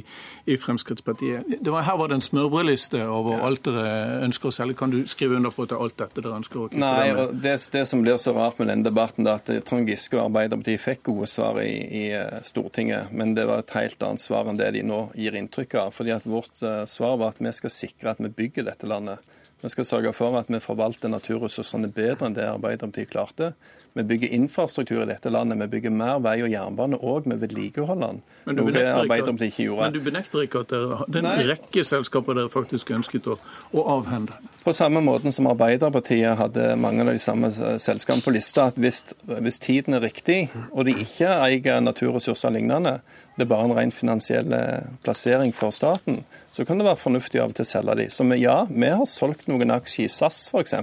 i 0.55 0.59
Fremskrittspartiet. 0.61 1.57
Var, 1.66 1.87
her 1.88 1.98
var 1.98 2.12
det 2.12 2.20
en 2.20 2.27
smørbrødliste 2.29 3.03
over 3.11 3.42
alt 3.42 3.66
dere 3.66 4.22
ønsker 4.29 4.53
å 4.53 4.55
selge. 4.55 4.79
Kan 4.79 4.94
du 4.94 5.00
skrive 5.11 5.40
under 5.40 5.50
på 5.50 5.66
at 5.66 5.74
det 5.74 5.79
er 5.81 5.85
alt 5.88 5.98
dette 6.05 6.22
dere 6.22 6.38
ønsker 6.38 6.62
å 6.62 6.68
kutte 6.68 6.85
Nei, 6.85 7.11
og 7.11 7.35
det, 7.35 7.57
det, 7.74 7.85
som 7.90 8.07
blir 8.07 8.20
så 8.22 8.37
rart 8.38 8.62
med 8.62 8.70
denne 8.70 8.87
debatten, 8.87 9.27
er 9.27 9.42
at 9.42 9.50
Trond 9.66 9.90
Giske 9.90 10.20
og 10.20 10.29
Arbeiderpartiet 10.29 10.85
fikk 10.85 11.07
gode 11.11 11.31
svar 11.35 11.59
i, 11.64 11.74
i, 11.74 12.07
eh, 12.14 12.38
Stortinget, 12.46 13.11
men 13.11 13.35
det 13.35 13.48
var 13.50 13.66
et 13.66 13.79
helt 13.81 14.07
annet 14.07 14.22
svar 14.22 14.46
enn 14.46 14.62
det 14.62 14.70
de 14.79 14.87
nå 14.87 15.09
gir 15.18 15.35
inntrykk 15.42 15.81
av. 15.83 15.94
fordi 15.98 16.14
at 16.14 16.31
Vårt 16.31 16.62
uh, 16.62 16.85
svar 16.87 17.18
var 17.18 17.35
at 17.35 17.42
vi 17.42 17.50
skal 17.59 17.72
sikre 17.83 18.14
at 18.14 18.22
vi 18.22 18.31
bygger 18.31 18.70
dette 18.70 18.87
landet. 18.87 19.34
Vi 19.64 19.70
skal 19.72 19.87
sørge 19.88 20.12
for 20.12 20.37
at 20.37 20.50
vi 20.53 20.61
forvalter 20.61 21.09
naturressursene 21.09 21.88
bedre 21.88 22.29
enn 22.29 22.35
det 22.37 22.44
Arbeiderpartiet 22.44 23.09
klarte. 23.09 23.55
Vi 23.95 24.03
bygger 24.03 24.29
infrastruktur 24.35 25.03
i 25.03 25.07
dette 25.07 25.31
landet. 25.31 25.61
Vi 25.61 25.67
bygger 25.77 25.93
mer 25.95 26.19
vei 26.19 26.41
og 26.43 26.51
jernbane 26.51 26.99
òg 26.99 27.29
med 27.31 27.39
vedlikeholdene. 27.45 28.25
Noe 28.51 28.73
Arbeiderpartiet 28.91 29.53
ikke 29.53 29.67
gjorde. 29.69 29.85
Men 29.85 29.95
du 29.95 30.01
benekter 30.03 30.43
ikke 30.43 30.65
at 30.65 30.73
det 30.75 31.21
er 31.21 31.29
en 31.31 31.51
rekke 31.53 31.85
selskaper 31.87 32.35
dere 32.35 32.51
faktisk 32.51 32.91
ønsket 32.97 33.29
å, 33.31 33.37
å, 33.71 33.85
avhende? 33.95 34.35
På 34.65 34.75
samme 34.75 34.99
måten 35.05 35.31
som 35.35 35.47
Arbeiderpartiet 35.53 36.35
hadde 36.41 36.73
mange 36.81 37.07
av 37.07 37.13
de 37.13 37.23
samme 37.23 37.53
selskapene 37.55 38.27
på 38.27 38.35
lista, 38.35 38.67
at 38.73 38.81
hvis, 38.83 39.05
hvis 39.31 39.63
tiden 39.63 39.95
er 39.95 40.03
riktig, 40.09 40.49
og 40.73 40.89
de 40.89 40.97
ikke 41.05 41.31
eier 41.47 41.79
naturressurser 41.85 42.51
lignende, 42.57 42.97
det 43.39 43.47
er 43.47 43.51
bare 43.51 43.69
en 43.69 43.77
ren 43.79 43.95
finansiell 43.95 44.53
eh, 44.55 44.91
plassering 45.07 45.55
for 45.55 45.75
staten, 45.75 46.25
så 46.55 46.67
kan 46.67 46.79
det 46.79 46.87
være 46.87 47.03
fornuftig 47.03 47.41
av 47.43 47.55
og 47.55 47.57
til 47.59 47.67
å 47.67 47.71
selge 47.71 47.97
de. 47.99 48.11
Så 48.11 48.27
vi, 48.27 48.43
ja, 48.43 48.61
vi 48.71 48.91
har 48.91 49.07
solgt 49.11 49.49
noen 49.51 49.75
aksjer 49.75 50.07
i 50.07 50.13
SAS 50.13 50.49
f.eks. 50.51 50.77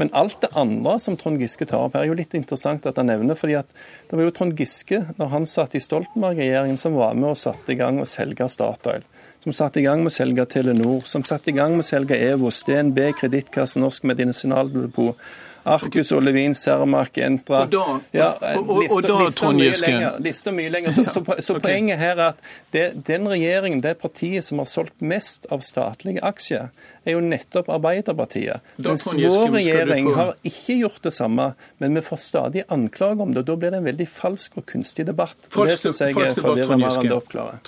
Men 0.00 0.10
alt 0.16 0.40
det 0.40 0.50
andre 0.58 0.96
som 1.02 1.16
Trond 1.20 1.40
Giske 1.42 1.66
tar 1.68 1.84
opp 1.84 1.96
her, 1.96 2.06
er 2.06 2.12
jo 2.12 2.16
litt 2.18 2.34
interessant 2.34 2.86
at 2.88 2.98
han 2.98 3.10
nevner. 3.10 3.36
fordi 3.38 3.58
at 3.58 3.68
Det 4.08 4.16
var 4.16 4.24
jo 4.24 4.30
Trond 4.30 4.56
Giske, 4.58 5.02
når 5.18 5.28
han 5.28 5.46
satt 5.46 5.74
i 5.74 5.80
Stoltenberg-regjeringen, 5.80 6.78
som 6.78 6.94
var 6.94 7.14
med 7.14 7.30
og 7.30 7.36
satte 7.36 7.72
i 7.72 7.78
gang 7.78 8.00
å 8.00 8.08
selge 8.08 8.48
Statoil. 8.48 9.04
Som 9.42 9.52
satte 9.52 9.80
i 9.80 9.82
gang 9.82 9.98
med 10.00 10.12
å 10.12 10.14
selge 10.14 10.46
Telenor, 10.46 11.02
som 11.04 11.24
satte 11.24 11.50
i 11.50 11.56
gang 11.56 11.72
med 11.76 11.84
å 11.84 11.88
selge 11.88 12.16
Evos, 12.16 12.62
DNB, 12.64 13.12
Kredittkassen, 13.18 13.82
Norsk 13.82 14.04
Medisinaldepot. 14.04 15.16
Arcus 15.64 16.10
og 16.12 16.22
Levin, 16.26 16.54
Cermaq, 16.58 17.18
Entra 17.22 17.62
Og 17.66 17.72
da, 17.72 17.84
ja, 18.14 18.28
og, 18.58 18.70
og, 18.70 18.82
og 18.96 19.06
da 19.06 19.18
Trond 19.36 19.62
Giske 19.62 19.92
Lista 20.24 20.54
mye 20.54 20.72
lenger. 20.72 20.94
Så, 20.96 21.04
så, 21.06 21.22
så 21.22 21.56
okay. 21.56 21.64
poenget 21.68 22.00
her 22.00 22.16
er 22.16 22.24
at 22.32 22.42
det, 22.74 22.86
den 23.06 23.28
regjeringen, 23.30 23.82
det 23.84 23.94
partiet 24.02 24.46
som 24.46 24.62
har 24.62 24.70
solgt 24.70 24.98
mest 25.04 25.46
av 25.54 25.62
statlige 25.66 26.22
aksjer, 26.26 26.70
er 27.04 27.16
jo 27.16 27.22
nettopp 27.24 27.70
Arbeiderpartiet. 27.72 28.62
Mens 28.82 29.06
vår 29.12 29.54
regjering 29.56 30.10
få... 30.10 30.16
har 30.18 30.34
ikke 30.48 30.78
gjort 30.82 31.02
det 31.06 31.14
samme, 31.14 31.52
men 31.82 31.98
vi 31.98 32.04
får 32.06 32.22
stadig 32.26 32.66
anklager 32.68 33.22
om 33.22 33.34
det. 33.34 33.44
og 33.44 33.52
Da 33.52 33.58
blir 33.58 33.74
det 33.74 33.82
en 33.82 33.90
veldig 33.90 34.08
falsk 34.10 34.58
og 34.60 34.66
kunstig 34.70 35.06
debatt. 35.10 35.38
Falsk, 35.48 35.76
det 35.76 35.82
syns 35.84 36.02
jeg 36.04 36.16
er 36.16 36.34
forvirrende 36.38 36.82
mer 36.82 36.98
enn 36.98 37.10
det 37.10 37.18
oppklarer. 37.18 37.62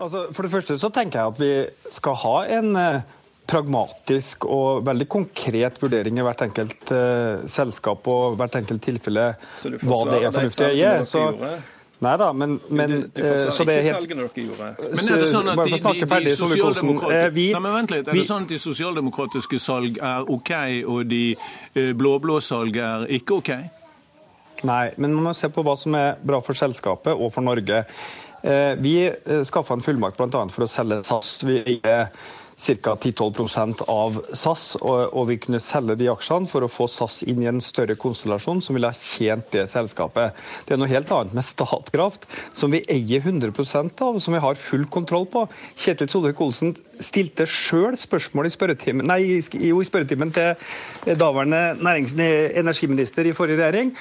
Altså, 0.00 0.26
for 0.32 0.46
det 0.46 0.52
første 0.52 0.78
så 0.80 0.88
tenker 0.92 1.20
jeg 1.20 1.32
at 1.34 1.40
vi 1.40 1.92
skal 1.92 2.14
ha 2.22 2.36
en 2.56 2.76
eh, 2.80 3.16
pragmatisk 3.50 4.46
og 4.46 4.84
veldig 4.86 5.08
konkret 5.10 5.80
vurdering 5.82 6.20
i 6.20 6.24
hvert 6.24 6.46
enkelt 6.46 6.94
uh, 6.94 7.42
selskap 7.50 8.06
og 8.10 8.38
hvert 8.40 8.56
enkelt 8.62 8.84
tilfelle 8.86 9.26
hva 9.34 10.00
det 10.08 10.22
er 10.22 10.32
fornuftig 10.32 10.66
å 10.68 10.72
gjøre. 10.78 11.04
Så, 11.10 11.26
Nei 12.00 12.14
da, 12.16 12.30
men, 12.32 12.54
men 12.72 12.90
du, 12.90 13.00
du 13.12 13.20
eh, 13.20 13.50
så 13.52 13.64
det 13.68 13.74
er 13.74 13.82
helt 13.84 13.98
salgene 13.98 14.24
dere 14.24 14.44
gjorde. 14.46 14.68
Men 14.96 15.08
er 15.12 15.18
det 15.20 15.26
sånn 15.28 15.50
at 15.52 15.60
de, 15.60 15.72
de, 15.76 16.06
de, 16.24 16.32
sosialdemokratiske 16.32 17.10
Eh. 17.20 18.14
Er 18.16 18.24
sånn 18.24 18.46
sosialdemokratiske 18.62 19.60
salg 19.60 20.00
er 20.00 20.30
OK, 20.32 20.52
og 20.88 21.10
de 21.10 21.20
eh, 21.34 21.92
blå-blå 21.96 22.38
salg 22.44 22.80
er 22.80 23.04
ikke 23.18 23.36
OK? 23.42 23.52
Nei, 24.64 24.82
men 24.96 25.12
man 25.12 25.28
må 25.28 25.36
se 25.36 25.52
på 25.52 25.64
hva 25.64 25.76
som 25.76 25.96
er 25.98 26.16
bra 26.24 26.40
for 26.44 26.56
selskapet 26.56 27.12
og 27.12 27.34
for 27.36 27.44
Norge. 27.44 27.84
Eh, 28.40 28.72
Vi 28.80 28.96
skaffa 29.44 29.76
en 29.76 29.84
fullmakt 29.84 30.16
bl.a. 30.16 30.46
for 30.48 30.64
å 30.64 30.72
selge 30.72 31.02
SAS. 31.04 31.36
Vi 31.44 31.60
eier 31.66 32.08
ca. 32.60 32.94
10-12 32.94 33.84
av 33.88 34.18
SAS, 34.36 34.64
og, 34.80 35.14
og 35.16 35.28
vi 35.30 35.38
kunne 35.40 35.60
selge 35.64 35.96
de 36.00 36.10
aksjene 36.12 36.48
for 36.50 36.64
å 36.64 36.70
få 36.70 36.86
SAS 36.90 37.22
inn 37.28 37.42
i 37.44 37.48
en 37.50 37.62
større 37.64 37.96
konstellasjon 37.98 38.60
som 38.64 38.76
ville 38.76 38.90
ha 38.90 38.96
tjent 38.96 39.48
det 39.54 39.66
selskapet. 39.72 40.36
Det 40.68 40.76
er 40.76 40.80
noe 40.80 40.90
helt 40.90 41.10
annet 41.14 41.36
med 41.36 41.46
Statkraft, 41.46 42.26
som 42.56 42.72
vi 42.74 42.82
eier 42.92 43.24
100% 43.24 44.04
av, 44.06 44.20
som 44.20 44.36
vi 44.36 44.44
har 44.44 44.60
full 44.60 44.86
kontroll 44.92 45.28
på. 45.30 45.46
Kjetil 45.80 46.10
Solvik-Olsen 46.12 46.74
stilte 47.00 47.48
sjøl 47.48 47.96
spørsmål 47.98 48.48
i 48.48 48.54
spørretimen, 48.54 49.08
nei, 49.08 49.20
jo, 49.56 49.80
i 49.80 49.88
spørretimen 49.88 50.34
til 50.36 51.16
daværende 51.20 51.78
energiminister 51.80 53.28
i 53.28 53.36
forrige 53.36 53.62
regjering 53.62 53.94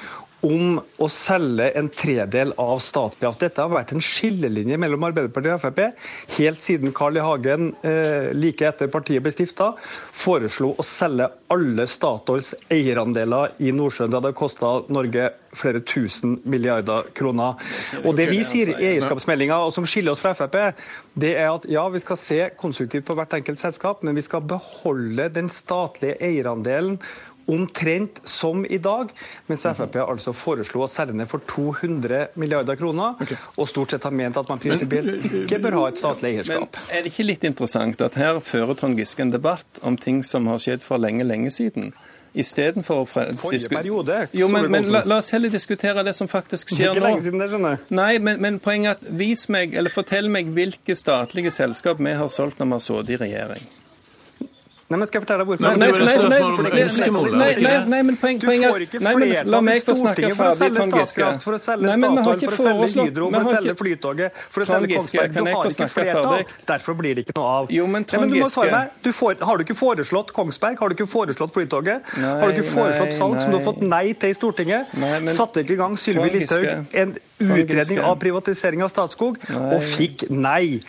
om 0.46 0.78
å 0.80 1.10
selge 1.12 1.70
en 1.80 1.90
tredel 1.92 2.54
av 2.60 2.80
Statkraft. 2.84 3.42
Dette 3.44 3.64
har 3.64 3.72
vært 3.72 3.94
en 3.96 4.04
skillelinje 4.04 4.78
mellom 4.80 5.04
Arbeiderpartiet 5.10 5.58
og 5.58 5.64
Frp 5.64 5.82
helt 6.38 6.64
siden 6.64 6.94
Carl 6.96 7.20
I. 7.20 7.24
Hagen, 7.26 7.74
eh, 7.84 8.32
like 8.34 8.66
etter 8.66 8.88
partiet 8.88 9.24
ble 9.24 9.32
stifta, 9.32 9.74
foreslo 10.12 10.76
å 10.78 10.86
selge 10.86 11.30
alle 11.52 11.86
Statoils 11.88 12.54
eierandeler 12.72 13.60
i 13.60 13.74
Nordsjøen. 13.76 14.10
Det 14.10 14.22
hadde 14.22 14.34
kosta 14.38 14.74
Norge 14.90 15.32
flere 15.54 15.82
tusen 15.82 16.40
milliarder 16.46 17.10
kroner. 17.14 17.56
Og 18.06 18.16
Det 18.16 18.30
vi 18.30 18.44
sier 18.44 18.74
i 18.76 18.94
eierskapsmeldinga, 18.94 19.58
og 19.66 19.74
som 19.74 19.86
skiller 19.86 20.14
oss 20.14 20.22
fra 20.22 20.34
Frp, 20.34 20.76
det 21.20 21.36
er 21.38 21.50
at 21.50 21.66
ja, 21.70 21.88
vi 21.90 22.00
skal 22.00 22.18
se 22.18 22.40
konstruktivt 22.60 23.08
på 23.08 23.16
hvert 23.18 23.34
enkelt 23.34 23.60
selskap, 23.60 24.04
men 24.04 24.16
vi 24.16 24.22
skal 24.22 24.42
beholde 24.42 25.30
den 25.34 25.50
statlige 25.50 26.20
eierandelen 26.22 27.00
omtrent 27.50 28.20
som 28.30 28.62
i 28.66 28.78
dag, 28.82 29.10
mens 29.50 29.66
Frp 29.66 29.98
altså 30.06 30.34
foreslo 30.38 30.84
å 30.86 30.90
selge 30.92 31.18
ned 31.18 31.30
for 31.32 31.44
200 31.50 32.36
milliarder 32.40 32.78
kroner, 32.80 33.18
og 33.58 33.70
stort 33.70 33.96
sett 33.96 34.06
har 34.08 34.16
ment 34.16 34.38
at 34.40 34.50
man 34.52 34.62
prinsipielt 34.62 35.26
ikke 35.44 35.60
bør 35.64 35.80
ha 35.82 35.88
et 35.90 36.00
statlig 36.02 36.36
Men 36.48 36.68
er 36.94 37.04
det 37.04 37.14
ikke 37.14 37.28
litt 37.28 37.50
interessant 37.50 38.02
at 38.06 38.20
her 38.20 38.40
fører 38.46 38.78
Trond 38.80 39.00
Giske 39.00 39.26
en 39.26 39.34
debatt 39.34 39.82
om 39.84 39.98
ting 39.98 40.22
som 40.24 40.48
har 40.52 40.62
skjedd 40.62 40.86
for 40.86 41.02
lenge, 41.02 41.26
lenge 41.28 41.52
siden? 41.54 41.92
Istedenfor 42.30 43.00
å 43.02 43.06
fre- 43.10 43.32
Forrige 43.42 43.72
periode, 43.74 44.20
Jo, 44.38 44.48
men, 44.54 44.68
men 44.70 44.86
la, 44.94 45.02
la 45.10 45.18
oss 45.18 45.32
heller 45.34 45.50
diskutere 45.50 46.04
det 46.06 46.14
som 46.14 46.30
faktisk 46.30 46.76
er 46.76 46.78
skjer 46.78 47.00
nå. 47.02 47.08
det. 47.26 47.80
Nei, 47.98 48.12
men, 48.22 48.38
men 48.44 48.60
poenget 48.62 48.92
er 48.92 49.10
at 49.10 49.18
vis 49.18 49.48
meg, 49.50 49.74
eller 49.74 49.90
fortell 49.90 50.30
meg 50.30 50.52
hvilke 50.54 50.94
statlige 50.96 51.50
selskap 51.56 51.98
vi 51.98 52.14
har 52.20 52.30
solgt 52.30 52.62
når 52.62 52.70
vi 52.70 52.78
har 52.78 52.86
sittet 52.86 53.16
i 53.16 53.20
regjering. 53.24 53.66
Nei, 54.90 54.98
men 54.98 55.06
Skal 55.06 55.20
jeg 55.20 55.28
fortelle 55.28 55.44
deg 55.44 55.48
hvorfor? 55.50 55.62
Nei, 55.62 55.76
nei, 55.78 55.90
nei, 55.90 57.54
nei, 57.62 57.86
nei, 57.94 58.02
men 58.08 58.16
poeng, 58.18 58.40
Du 58.42 58.48
poenget 58.50 58.72
får 58.74 58.84
ikke 58.88 59.00
nei, 59.06 59.12
men 59.14 59.28
flertall 59.30 59.52
La 59.54 59.60
meg 59.62 59.76
i 59.78 59.84
få 59.86 59.94
snakke 60.00 60.16
Stortinget 60.18 60.38
for 60.40 60.46
å 60.46 60.50
ferdig, 60.50 60.60
selge 60.60 60.80
Trond 60.80 60.94
Giske. 60.98 61.10
Statkraft, 61.14 61.44
for 61.46 61.54
å 61.54 61.60
selge 61.62 61.86
Nei, 61.90 61.98
men 62.02 62.10
Statoil, 62.18 62.40
for 62.40 62.50
å 62.50 62.88
selge 62.90 63.06
Hydro, 63.10 63.28
for 63.30 63.40
å 63.40 63.54
selge 63.54 63.76
Flytoget, 63.84 64.40
for 64.56 64.60
å 64.60 64.68
selge 64.70 64.90
Giske, 64.90 64.98
Kongsberg. 64.98 65.34
kan 65.36 65.44
Du 65.44 65.50
jeg 65.50 65.56
har 65.56 65.62
få 65.62 65.70
ikke 65.70 65.78
snakke 65.78 65.96
flertall, 66.00 66.34
ferdig? 66.40 66.66
derfor 66.74 66.98
blir 67.04 67.14
det 67.20 67.26
ikke 67.28 67.38
noe 67.38 67.54
av. 67.60 67.70
Jo, 67.78 67.86
men 67.88 68.04
Trond 68.10 68.34
Giske- 68.34 68.72
meg. 68.72 68.90
Du 69.06 69.12
får, 69.14 69.38
har 69.46 69.58
du 69.58 69.64
ikke 69.68 69.78
foreslått 69.84 70.34
Kongsberg? 70.34 70.80
Har 70.80 70.90
du 70.90 70.96
ikke 70.98 71.10
foreslått 71.14 71.54
Flytoget? 71.54 72.02
Nei, 72.18 72.34
har 72.42 72.48
du 72.50 72.58
ikke 72.58 72.74
foreslått 72.74 73.14
nei, 73.14 73.20
salg 73.22 73.42
som 73.42 73.52
du 73.54 73.58
har 73.62 73.66
fått 73.70 73.82
nei 73.86 74.14
til 74.14 74.30
i 74.30 74.34
Stortinget? 74.34 74.94
Nei, 74.98 75.20
men- 75.20 75.34
Satte 75.38 75.62
ikke 75.62 75.78
i 75.78 75.82
gang 75.86 75.96
Sylvi 75.98 76.30
Listhaug 76.34 76.88
en 76.94 77.16
utredning 77.40 78.02
av 78.04 78.18
privatisering 78.22 78.84
av 78.86 78.92
Statskog, 78.94 79.40
og 79.56 79.80
fikk 79.86 80.28
nei. 80.30 80.80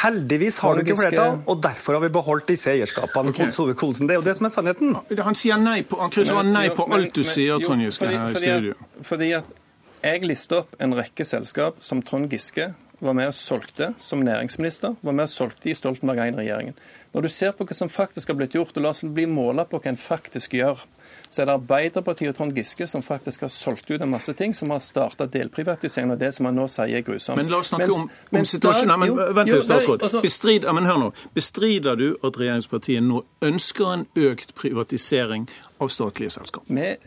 Heldigvis 0.00 0.60
har 0.62 0.76
du 0.78 0.84
ikke 0.84 0.98
flertall, 1.00 1.40
og 1.50 1.62
derfor 1.64 1.98
har 1.98 2.04
vi 2.04 2.12
beholdt 2.14 2.52
disse 2.52 2.70
eierskapene. 2.72 3.34
Okay. 3.34 3.50
Solvik-Olsen. 3.54 4.08
Det 4.08 4.16
er 4.16 4.20
jo 4.20 4.26
det 4.26 4.36
som 4.38 4.46
er 4.48 4.54
sannheten. 4.54 4.94
Han 5.24 5.38
sier 5.38 5.58
nei 5.60 5.80
på, 5.86 5.98
han 6.00 6.12
krysser 6.14 6.44
nei 6.46 6.68
på 6.74 6.86
alt 6.94 7.16
du 7.16 7.24
sier, 7.26 7.58
Trond 7.64 7.86
Giske, 7.86 8.06
her 8.06 8.30
i 8.30 8.36
fordi 8.36 8.52
studio. 8.54 8.78
Fordi 9.06 9.32
at 9.40 9.58
jeg 10.00 10.22
lister 10.24 10.62
opp 10.62 10.78
en 10.80 10.94
rekke 10.96 11.26
selskap 11.28 11.82
som 11.84 12.00
Trond 12.06 12.30
Giske 12.32 12.70
var 13.00 13.16
med 13.16 13.30
og 13.30 13.36
solgte 13.36 13.90
som 14.00 14.22
næringsminister, 14.24 14.94
var 15.00 15.16
med 15.16 15.26
og 15.26 15.32
solgte 15.32 15.70
i 15.70 15.74
Stoltenberg 15.76 16.20
I-regjeringen. 16.30 16.76
Når 17.14 17.26
du 17.26 17.28
ser 17.32 17.52
på 17.56 17.64
hva 17.66 17.76
som 17.76 17.90
faktisk 17.92 18.30
har 18.30 18.38
blitt 18.38 18.54
gjort, 18.56 18.76
og 18.76 18.84
la 18.84 18.92
oss 18.92 19.02
bli 19.04 19.26
måla 19.28 19.64
på 19.68 19.80
hva 19.80 19.92
en 19.92 20.00
faktisk 20.00 20.56
gjør, 20.60 20.84
så 21.30 21.42
er 21.42 21.46
det 21.46 21.54
Arbeiderpartiet 21.54 22.32
og 22.32 22.34
Trond 22.36 22.56
Giske 22.58 22.86
som 22.90 23.02
faktisk 23.06 23.44
har 23.46 23.52
solgt 23.54 23.90
ut 23.90 24.02
en 24.02 24.10
masse 24.10 24.32
ting, 24.34 24.54
som 24.56 24.70
har 24.74 24.80
starta 24.82 25.28
delprivatisering 25.30 26.10
av 26.10 26.18
det 26.18 26.32
som 26.34 26.48
han 26.48 26.56
nå 26.58 26.66
sier 26.68 26.98
er 26.98 27.04
grusomt. 27.06 27.38
Men 27.38 27.46
la 27.52 27.60
oss 27.62 27.70
snakke 27.70 27.86
Mens- 27.86 28.00
om, 28.02 28.10
om 28.10 28.36
mens 28.36 28.54
situasjonen. 28.56 28.88
Da- 28.88 28.96
men 28.96 29.08
jo, 29.08 29.14
Vent 29.38 29.48
jo, 29.48 29.54
litt, 29.54 29.64
statsråd. 29.64 30.02
altså- 30.02 30.22
Bestrid, 30.22 30.66
men 30.74 30.84
hør 30.90 30.98
nå. 30.98 31.12
Bestrider 31.34 31.96
du 31.96 32.16
at 32.24 32.36
regjeringspartiet 32.36 33.02
nå 33.02 33.22
ønsker 33.42 33.94
en 33.94 34.06
økt 34.16 34.54
privatisering 34.54 35.48
av 35.80 35.88
statlige 35.88 36.30
selskap? 36.30 36.68
med, 36.68 36.98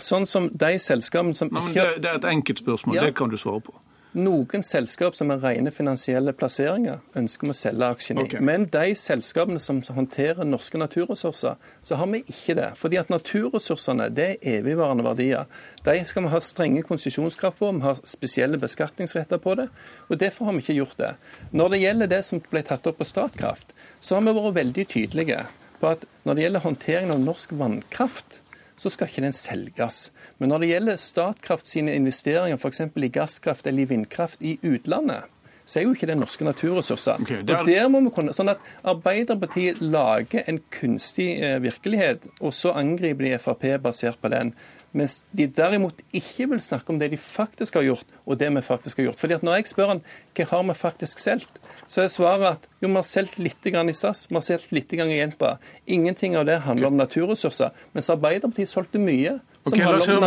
sånn 0.00 0.26
som 0.26 0.48
de 0.48 0.78
selskapene 0.78 1.34
som 1.34 1.48
ikke 1.48 1.74
det, 1.74 2.02
det 2.02 2.10
er 2.10 2.14
et 2.16 2.24
enkelt 2.24 2.58
spørsmål. 2.58 2.94
Ja. 2.96 3.04
Det 3.06 3.14
kan 3.14 3.30
du 3.30 3.36
svare 3.36 3.60
på. 3.60 3.72
Noen 4.16 4.62
selskap 4.64 5.12
som 5.18 5.28
er 5.34 5.42
rene 5.42 5.68
finansielle 5.74 6.32
plasseringer, 6.32 7.02
ønsker 7.20 7.50
vi 7.50 7.52
å 7.52 7.56
selge 7.58 7.88
aksjene 7.92 8.22
i. 8.22 8.28
Okay. 8.30 8.40
Men 8.48 8.64
de 8.72 8.94
selskapene 8.96 9.60
som 9.60 9.82
håndterer 9.84 10.48
norske 10.48 10.80
naturressurser, 10.80 11.58
så 11.84 11.98
har 12.00 12.08
vi 12.14 12.22
ikke 12.24 12.56
det. 12.56 12.70
Fordi 12.80 12.96
at 12.96 13.12
naturressursene 13.12 14.08
det 14.16 14.28
er 14.38 14.56
evigvarende 14.60 15.04
verdier. 15.04 15.44
De 15.84 15.98
skal 16.08 16.24
vi 16.24 16.32
ha 16.32 16.40
strenge 16.40 16.86
konsesjonskrav 16.88 17.58
på, 17.60 17.74
vi 17.76 17.84
har 17.84 18.00
spesielle 18.08 18.60
beskatningsretter 18.62 19.42
på 19.42 19.58
det. 19.60 19.68
og 20.08 20.20
Derfor 20.22 20.48
har 20.48 20.56
vi 20.56 20.64
ikke 20.64 20.78
gjort 20.80 20.96
det. 21.02 21.12
Når 21.52 21.74
det 21.74 21.82
gjelder 21.84 22.12
det 22.14 22.22
som 22.24 22.40
ble 22.40 22.64
tatt 22.64 22.88
opp 22.88 23.02
på 23.02 23.10
Statkraft, 23.12 23.76
så 24.00 24.16
har 24.16 24.24
vi 24.24 24.36
vært 24.40 24.58
veldig 24.62 24.88
tydelige 24.96 25.44
på 25.76 25.92
at 25.92 26.08
når 26.24 26.36
det 26.36 26.46
gjelder 26.46 26.64
håndteringen 26.64 27.14
av 27.18 27.24
norsk 27.24 27.52
vannkraft, 27.60 28.40
så 28.76 28.90
skal 28.92 29.08
ikke 29.08 29.22
den 29.24 29.32
selges. 29.32 30.10
Men 30.38 30.48
når 30.52 30.58
det 30.64 30.68
gjelder 30.74 30.96
Statkraft 31.00 31.68
sine 31.68 31.94
investeringer 31.96 32.56
f.eks. 32.60 32.80
i 32.96 33.08
gasskraft 33.08 33.66
eller 33.66 33.82
i 33.86 33.88
vindkraft 33.94 34.42
i 34.44 34.58
utlandet, 34.62 35.24
så 35.66 35.80
er 35.80 35.82
jo 35.88 35.94
ikke 35.96 36.06
det 36.06 36.14
norske 36.20 36.44
naturressurser. 36.46 37.18
Okay, 37.22 37.40
det 37.42 37.50
er- 37.50 37.58
Og 37.58 37.66
der 37.66 37.88
må 37.88 38.00
vi 38.04 38.10
kunne, 38.14 38.32
sånn 38.36 38.50
at 38.52 38.58
Arbeiderpartiet 38.84 39.80
lager 39.82 40.44
en 40.46 40.60
kunstig 40.70 41.40
eh, 41.42 41.58
virkelighet, 41.62 42.22
og 42.40 42.52
så 42.54 42.72
angriper 42.78 43.24
de 43.26 43.38
Frp 43.38 43.64
basert 43.82 44.20
på 44.22 44.30
den. 44.30 44.54
Mens 44.96 45.18
de 45.36 45.44
derimot 45.52 45.98
ikke 46.16 46.46
vil 46.54 46.60
snakke 46.62 46.92
om 46.92 46.98
det 47.00 47.10
de 47.12 47.18
faktisk 47.20 47.76
har 47.76 47.84
gjort, 47.84 48.14
og 48.24 48.38
det 48.40 48.48
vi 48.54 48.62
faktisk 48.64 49.02
har 49.02 49.10
gjort. 49.10 49.20
Fordi 49.20 49.34
at 49.36 49.42
Når 49.42 49.58
jeg 49.58 49.66
spør 49.68 49.92
han 49.92 50.00
hva 50.36 50.46
har 50.50 50.62
vi 50.62 50.74
faktisk 50.74 51.18
solgt, 51.18 51.60
så 51.88 52.02
er 52.02 52.08
svaret 52.08 52.46
at 52.48 52.68
jo, 52.80 52.88
vi 52.88 52.94
har 52.94 53.02
solgt 53.02 53.38
litt 53.38 53.68
grann 53.72 53.88
i 53.88 53.92
SAS, 53.92 54.26
vi 54.30 54.34
har 54.34 54.46
solgt 54.46 54.72
litt 54.72 54.88
grann 54.88 55.12
i 55.12 55.18
Jenta. 55.18 55.56
Ingenting 55.86 56.36
av 56.36 56.46
det 56.46 56.60
handler 56.64 56.88
om 56.88 56.96
naturressurser. 56.96 57.70
Mens 57.92 58.10
Arbeiderpartiet 58.10 58.68
solgte 58.72 58.98
mye 58.98 59.38
som 59.66 59.78
La 59.78 59.92
oss 59.96 60.06
høre 60.06 60.20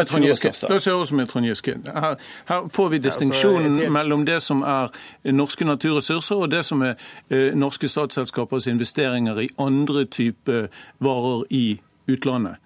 med 1.15 1.27
Trond 1.31 1.45
Giske. 1.47 1.75
Her, 1.87 2.15
her 2.49 2.69
får 2.69 2.89
vi 2.89 2.97
distinksjonen 2.99 3.75
Altså, 3.79 3.91
mellom 3.95 4.25
det 4.27 4.41
som 4.43 4.61
er 4.61 4.91
norske 5.31 5.65
naturressurser, 5.65 6.35
og 6.35 6.51
det 6.51 6.65
som 6.67 6.81
er 6.83 6.95
eh, 7.29 7.55
norske 7.55 7.87
statsselskapers 7.87 8.67
investeringer 8.67 9.39
i 9.39 9.49
andre 9.57 10.05
typer 10.05 10.67
varer 10.99 11.45
i 11.49 11.79
utlandet. 12.09 12.59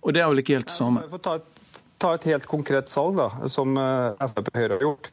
Og 0.00 0.14
det 0.16 0.22
er 0.22 0.30
vel 0.30 0.42
ikke 0.42 0.58
helt 0.58 0.72
samme? 0.72 1.04
Jeg 1.04 1.12
får 1.12 1.22
ta 1.24 1.34
et, 1.40 1.48
ta 2.00 2.10
et 2.16 2.26
helt 2.30 2.46
konkret 2.48 2.88
salg, 2.92 3.18
da, 3.18 3.48
som 3.52 3.76
eh, 3.76 4.28
Frp 4.32 4.50
Høyre 4.56 4.76
har 4.78 4.84
gjort. 4.86 5.10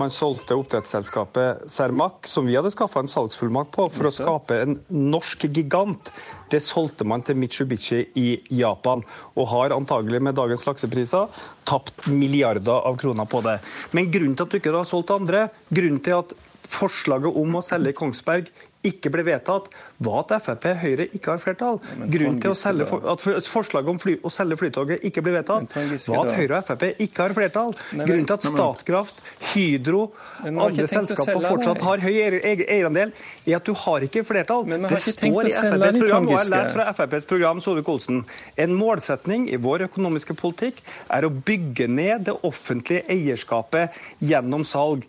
Man 0.00 0.10
solgte 0.10 0.56
oppdrettsselskapet 0.58 1.68
Cermaq, 1.70 2.26
som 2.30 2.48
vi 2.48 2.56
hadde 2.58 2.72
skaffa 2.74 3.04
en 3.04 3.10
salgsfullmakt 3.10 3.70
på, 3.76 3.86
for 3.94 4.10
å 4.10 4.14
skape 4.14 4.58
en 4.64 4.78
norsk 4.90 5.46
gigant. 5.46 6.10
Det 6.50 6.58
solgte 6.62 7.06
man 7.06 7.22
til 7.26 7.38
Mitsubishi 7.38 8.02
i 8.18 8.28
Japan, 8.58 9.04
og 9.38 9.50
har 9.52 9.76
antagelig 9.76 10.22
med 10.26 10.38
dagens 10.38 10.66
laksepriser 10.66 11.30
tapt 11.68 12.08
milliarder 12.10 12.82
av 12.90 12.98
kroner 13.00 13.30
på 13.30 13.44
det. 13.46 13.60
Men 13.94 14.10
grunnen 14.10 14.34
til 14.34 14.48
at 14.48 14.54
du 14.54 14.58
ikke 14.58 14.74
har 14.74 14.90
solgt 14.90 15.14
andre, 15.14 15.46
grunnen 15.70 16.02
til 16.02 16.24
at 16.24 16.34
forslaget 16.74 17.36
om 17.38 17.58
å 17.58 17.64
selge 17.64 17.94
Kongsberg 17.96 18.50
ikke 18.84 19.10
ble 19.12 19.24
vedtatt, 19.26 19.70
var 20.04 20.20
at 20.24 20.42
Frp 20.44 20.64
Høyre 20.82 21.06
ikke 21.16 21.32
har 21.34 21.38
flertall. 21.42 21.78
Grunnen 22.12 22.40
til 22.40 22.84
for, 22.86 23.06
at 23.12 23.20
for- 23.24 23.40
forslaget 23.54 23.88
om 23.88 23.98
fly, 24.02 24.16
å 24.24 24.30
selge 24.32 24.56
Flytoget 24.60 25.02
ikke 25.08 25.22
ble 25.24 25.32
vedtatt, 25.38 25.74
var 26.08 26.26
at 26.28 26.34
Høyre 26.38 26.58
og 26.60 26.64
Frp 26.68 26.84
ikke 27.00 27.22
har 27.26 27.34
flertall. 27.36 27.74
Nei, 27.92 28.06
Grunnen 28.06 28.26
til 28.26 28.34
at 28.34 28.46
Statkraft, 28.48 29.22
Hydro, 29.54 30.04
Men 30.42 30.58
andre 30.58 30.86
selskaper 30.90 31.40
fortsatt 31.48 31.80
har 31.82 31.98
høy 32.04 32.12
eier- 32.14 32.40
eier- 32.44 32.66
eierandel, 32.68 33.12
er 33.46 33.56
at 33.56 33.64
du 33.64 33.72
har 33.74 34.00
ikke 34.06 34.24
flertall. 34.24 34.64
Har 34.68 34.88
Det 34.88 35.00
står 35.00 35.46
i 35.46 35.50
FrPs 35.50 35.98
program, 35.98 36.26
og 36.26 36.30
jeg 36.30 36.38
lest 36.38 36.50
leser 36.50 36.74
fra 36.74 36.88
FrPs 36.92 37.24
program, 37.26 37.60
Solvik-Olsen. 37.60 38.24
En 38.58 38.74
målsetning 38.74 39.48
i 39.52 39.56
vår 39.56 39.86
økonomiske 39.88 40.34
politikk 40.36 40.82
er 41.10 41.22
å 41.22 41.30
bygge 41.30 41.88
ned 41.88 42.24
det 42.28 42.34
offentlige 42.44 43.04
eierskapet 43.08 43.90
gjennom 44.22 44.64
salg. 44.64 45.04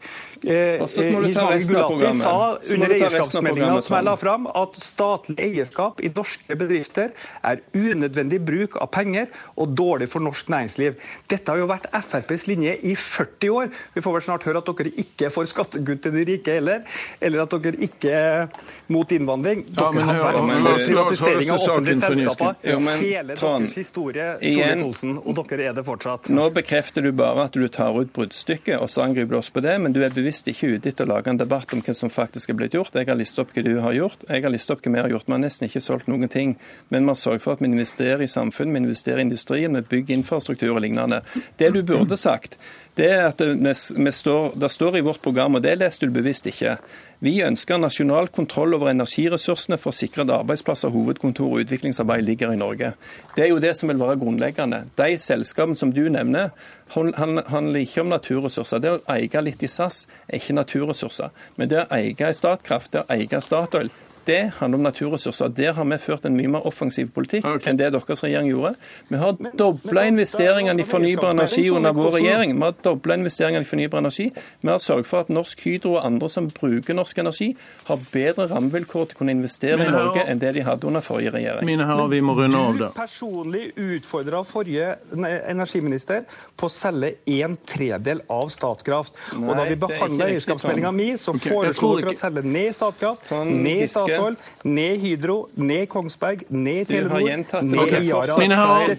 Eh, 0.45 0.77
Og 0.81 0.87
Gulati 0.89 1.33
sa 1.33 2.57
under 2.73 2.93
eierskapsmeldinga 2.93 3.81
som 3.81 3.95
jeg 3.97 4.05
la 4.05 4.15
fram, 4.15 4.47
at 4.47 4.75
statlig 4.85 5.37
eierskap 5.41 6.01
i 6.03 6.11
norske 6.15 6.57
bedrifter 6.59 7.13
er 7.45 7.63
unødvendig 7.75 8.41
bruk 8.45 8.77
av 8.81 8.91
penger 8.93 9.29
og 9.59 9.73
dårlig 9.77 10.09
for 10.11 10.23
norsk 10.25 10.49
næringsliv. 10.53 10.99
Dette 11.31 11.51
har 11.51 11.61
jo 11.61 11.69
vært 11.69 11.89
FrPs 11.91 12.47
linje 12.49 12.75
i 12.85 12.95
40 12.99 13.55
år. 13.55 13.71
Vi 13.95 14.03
får 14.05 14.17
vel 14.17 14.25
snart 14.27 14.47
høre 14.47 14.61
at 14.61 14.71
dere 14.71 14.93
ikke 15.05 15.31
får 15.33 15.49
skattegutt 15.51 16.03
til 16.05 16.15
de 16.15 16.25
rike 16.29 16.57
heller, 16.59 16.85
eller 17.21 17.45
at 17.45 17.55
dere 17.65 17.81
ikke 17.87 18.13
er 18.15 18.47
mot 18.93 19.11
innvandring. 19.11 19.65
Ja, 19.69 19.89
Dere 19.89 19.93
men 19.95 20.09
har 20.09 20.21
vært 20.21 20.47
men 20.49 20.63
for 20.65 20.85
privatisering 20.85 21.51
av 21.51 21.65
offentlige 21.65 21.99
selskaper 22.03 22.69
ja, 22.69 22.77
men, 22.81 22.99
hele 23.01 23.37
Trond, 23.39 23.67
deres 23.67 23.79
historie, 23.79 24.27
Solvik-Olsen, 24.41 25.15
og 25.21 25.39
dere 25.41 25.69
er 25.69 25.77
det 25.77 25.85
fortsatt. 25.87 26.29
Nå 26.33 26.47
bekrefter 26.55 27.05
du 27.05 27.11
bare 27.15 27.47
at 27.49 27.57
du 27.57 27.65
tar 27.71 27.95
ut 27.97 28.11
bruddstykket, 28.15 28.77
og 28.79 28.89
så 28.91 29.05
angriper 29.05 29.35
du 29.35 29.39
oss 29.39 29.51
på 29.53 29.63
det, 29.65 29.75
men 29.81 29.95
du 29.95 30.01
er 30.05 30.13
bevisst 30.15 30.49
ikke 30.51 30.75
ute 30.75 30.91
etter 30.91 31.07
å 31.07 31.15
lage 31.15 31.31
en 31.31 31.41
debatt 31.41 31.73
om 31.75 31.83
hva 31.85 31.95
som 31.97 32.11
faktisk 32.13 32.53
er 32.53 32.59
blitt 32.59 32.77
gjort. 32.77 32.95
Jeg 32.95 33.09
har 33.09 33.19
listet 33.19 33.43
opp 33.43 33.53
hva 33.55 33.65
du 33.65 33.73
har 33.83 33.97
gjort. 33.97 34.25
Jeg 34.29 34.45
har 34.45 34.53
listet 34.65 34.77
opp 34.77 34.85
hva 34.85 34.93
vi 34.93 35.01
har 35.01 35.09
gjort. 35.13 35.27
Vi 35.27 35.33
har 35.35 35.43
nesten 35.43 35.67
ikke 35.69 35.81
solgt 35.83 36.07
noen 36.09 36.29
ting. 36.29 36.55
Men 36.89 37.05
vi 37.05 37.13
har 37.13 37.19
sørget 37.19 37.43
for 37.43 37.55
at 37.55 37.61
vi 37.61 37.69
investerer 37.69 38.23
i 38.23 38.27
samfunn, 38.27 38.73
vi 38.73 38.81
investerer 38.83 39.21
i 39.21 39.27
industrien, 39.27 39.75
vi 39.75 39.81
bygger 39.81 40.15
infrastruktur 40.17 40.75
og 40.75 40.81
lignende. 40.81 41.21
Det 41.57 41.71
du 41.73 41.83
burde 41.83 42.17
sagt, 42.17 42.57
det 42.95 43.09
er 43.11 43.27
at 43.27 43.41
det, 43.41 43.75
står, 44.13 44.55
det 44.55 44.71
står 44.71 44.97
i 44.97 45.03
vårt 45.03 45.21
program, 45.21 45.55
og 45.57 45.63
det 45.63 45.77
leste 45.77 46.07
du 46.07 46.13
bevisst 46.15 46.47
ikke. 46.47 46.77
Vi 47.23 47.41
ønsker 47.43 47.79
nasjonal 47.79 48.29
kontroll 48.31 48.75
over 48.75 48.91
energiressursene 48.91 49.77
for 49.79 49.91
å 49.91 49.95
sikre 49.95 50.23
at 50.23 50.31
arbeidsplasser, 50.35 50.93
hovedkontor 50.93 51.57
og 51.57 51.65
utviklingsarbeid 51.65 52.23
ligger 52.23 52.53
i 52.53 52.59
Norge. 52.59 52.93
Det 53.35 53.45
er 53.45 53.51
jo 53.51 53.59
det 53.59 53.73
som 53.75 53.91
vil 53.91 53.99
være 53.99 54.19
grunnleggende. 54.21 54.85
De 54.95 55.17
selskapene 55.19 55.79
som 55.79 55.91
du 55.95 56.05
nevner, 56.09 56.51
han- 56.95 57.13
han- 57.17 57.43
handler 57.47 57.79
ikke 57.81 58.01
om 58.01 58.09
naturressurser. 58.09 58.79
Det 58.79 58.91
å 58.91 59.01
eie 59.09 59.41
litt 59.41 59.63
i 59.63 59.67
SAS 59.67 60.07
er 60.29 60.39
ikke 60.39 60.55
naturressurser. 60.55 61.31
Men 61.57 61.69
det 61.69 61.85
å 61.85 61.91
eie 61.91 62.11
i 62.29 62.33
Statkraft, 62.33 62.91
det 62.91 63.03
å 63.03 63.09
eie 63.09 63.41
Statoil, 63.41 63.89
det 64.25 64.51
handler 64.59 64.77
om 64.77 64.83
naturressurser. 64.83 65.47
Der 65.47 65.73
har 65.73 65.85
vi 65.85 65.97
ført 66.01 66.25
en 66.25 66.35
mye 66.37 66.49
mer 66.57 66.65
offensiv 66.67 67.11
politikk 67.15 67.45
okay. 67.45 67.71
enn 67.71 67.79
det 67.79 67.91
deres 67.93 68.23
regjering 68.23 68.49
gjorde. 68.49 68.73
Vi 69.09 69.19
har 69.21 69.35
dobla 69.57 70.05
investeringene 70.09 70.81
i 70.81 70.87
fornybar 70.87 71.31
energi 71.35 71.69
under 71.69 71.93
vår 71.95 72.17
regjering. 72.17 72.55
Vi 72.55 72.65
har 72.65 72.75
dobla 72.83 73.17
investeringene 73.19 73.65
i 73.65 73.69
fornybar 73.69 74.03
energi. 74.03 74.29
Vi 74.61 74.71
har 74.71 74.81
sørget 74.81 75.09
for 75.09 75.25
at 75.25 75.29
Norsk 75.29 75.61
Hydro 75.65 75.95
og 75.95 76.05
andre 76.05 76.29
som 76.29 76.49
bruker 76.49 76.97
norsk 76.97 77.17
energi, 77.21 77.51
har 77.87 78.01
bedre 78.11 78.47
rammevilkår 78.51 79.09
til 79.09 79.17
å 79.17 79.21
kunne 79.21 79.35
investere 79.35 79.85
i 79.85 79.91
Norge 79.91 80.25
enn 80.25 80.41
det 80.41 80.53
de 80.57 80.65
hadde 80.65 80.87
under 80.89 81.03
forrige 81.05 81.33
regjering. 81.35 81.67
Mine 81.67 81.87
herrer, 81.87 82.09
vi 82.11 82.21
må 82.25 82.35
runde 82.37 82.57
av 82.57 82.73
Du 82.73 82.83
der. 82.83 82.95
personlig 82.97 83.71
utfordra 83.75 84.43
forrige 84.47 84.95
energiminister 85.15 86.25
på 86.57 86.69
å 86.69 86.73
selge 86.73 87.15
en 87.37 87.57
tredel 87.67 88.21
av 88.31 88.49
Statkraft. 88.53 89.15
Nei, 89.35 89.49
og 89.49 89.57
da 89.57 89.67
vi 89.67 89.75
det 89.75 89.81
behandla 89.85 90.29
eierskapsmeldinga 90.31 90.91
mi, 90.95 91.09
så 91.21 91.35
okay. 91.35 91.51
foreslo 91.51 91.91
dere 91.99 92.13
å 92.13 92.17
selge 92.19 92.45
ned 92.47 92.75
Statkraft, 92.75 93.31
ned 93.51 93.85
Giske. 93.85 94.14
Statoil, 94.15 94.35
ned 94.63 94.97
Hydro, 95.03 95.37
ned 95.55 95.87
Kongsberg, 95.91 96.45
ned 96.49 96.85
Telenor, 96.89 97.61
ned. 97.61 98.05
Yara. 98.05 98.37
Mine 98.39 98.55
herrer, 98.55 98.95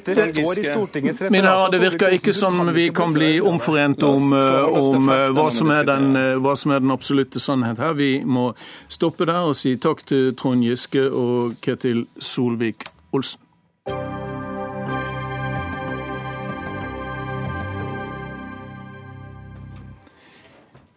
det 1.71 1.81
virker 1.81 2.17
ikke 2.17 2.33
som 2.37 2.61
vi 2.75 2.89
kan 2.95 3.15
bli 3.15 3.41
omforent 3.41 4.03
om, 4.03 4.33
eh, 4.33 4.65
om 4.65 5.09
eh, 5.09 5.31
hva, 5.37 5.51
som 5.51 5.71
er 5.71 5.85
den, 5.89 6.17
eh, 6.17 6.37
hva 6.43 6.57
som 6.57 6.77
er 6.77 6.85
den 6.85 6.95
absolutte 6.95 7.43
sannhet 7.43 7.81
her. 7.83 7.97
Vi 7.99 8.13
må 8.25 8.51
stoppe 8.89 9.27
der 9.27 9.51
og 9.51 9.57
si 9.57 9.77
takk 9.77 10.07
til 10.07 10.35
Trond 10.37 10.65
Giske 10.67 11.09
og 11.11 11.57
Ketil 11.65 12.07
Solvik-Olsen. 12.21 13.46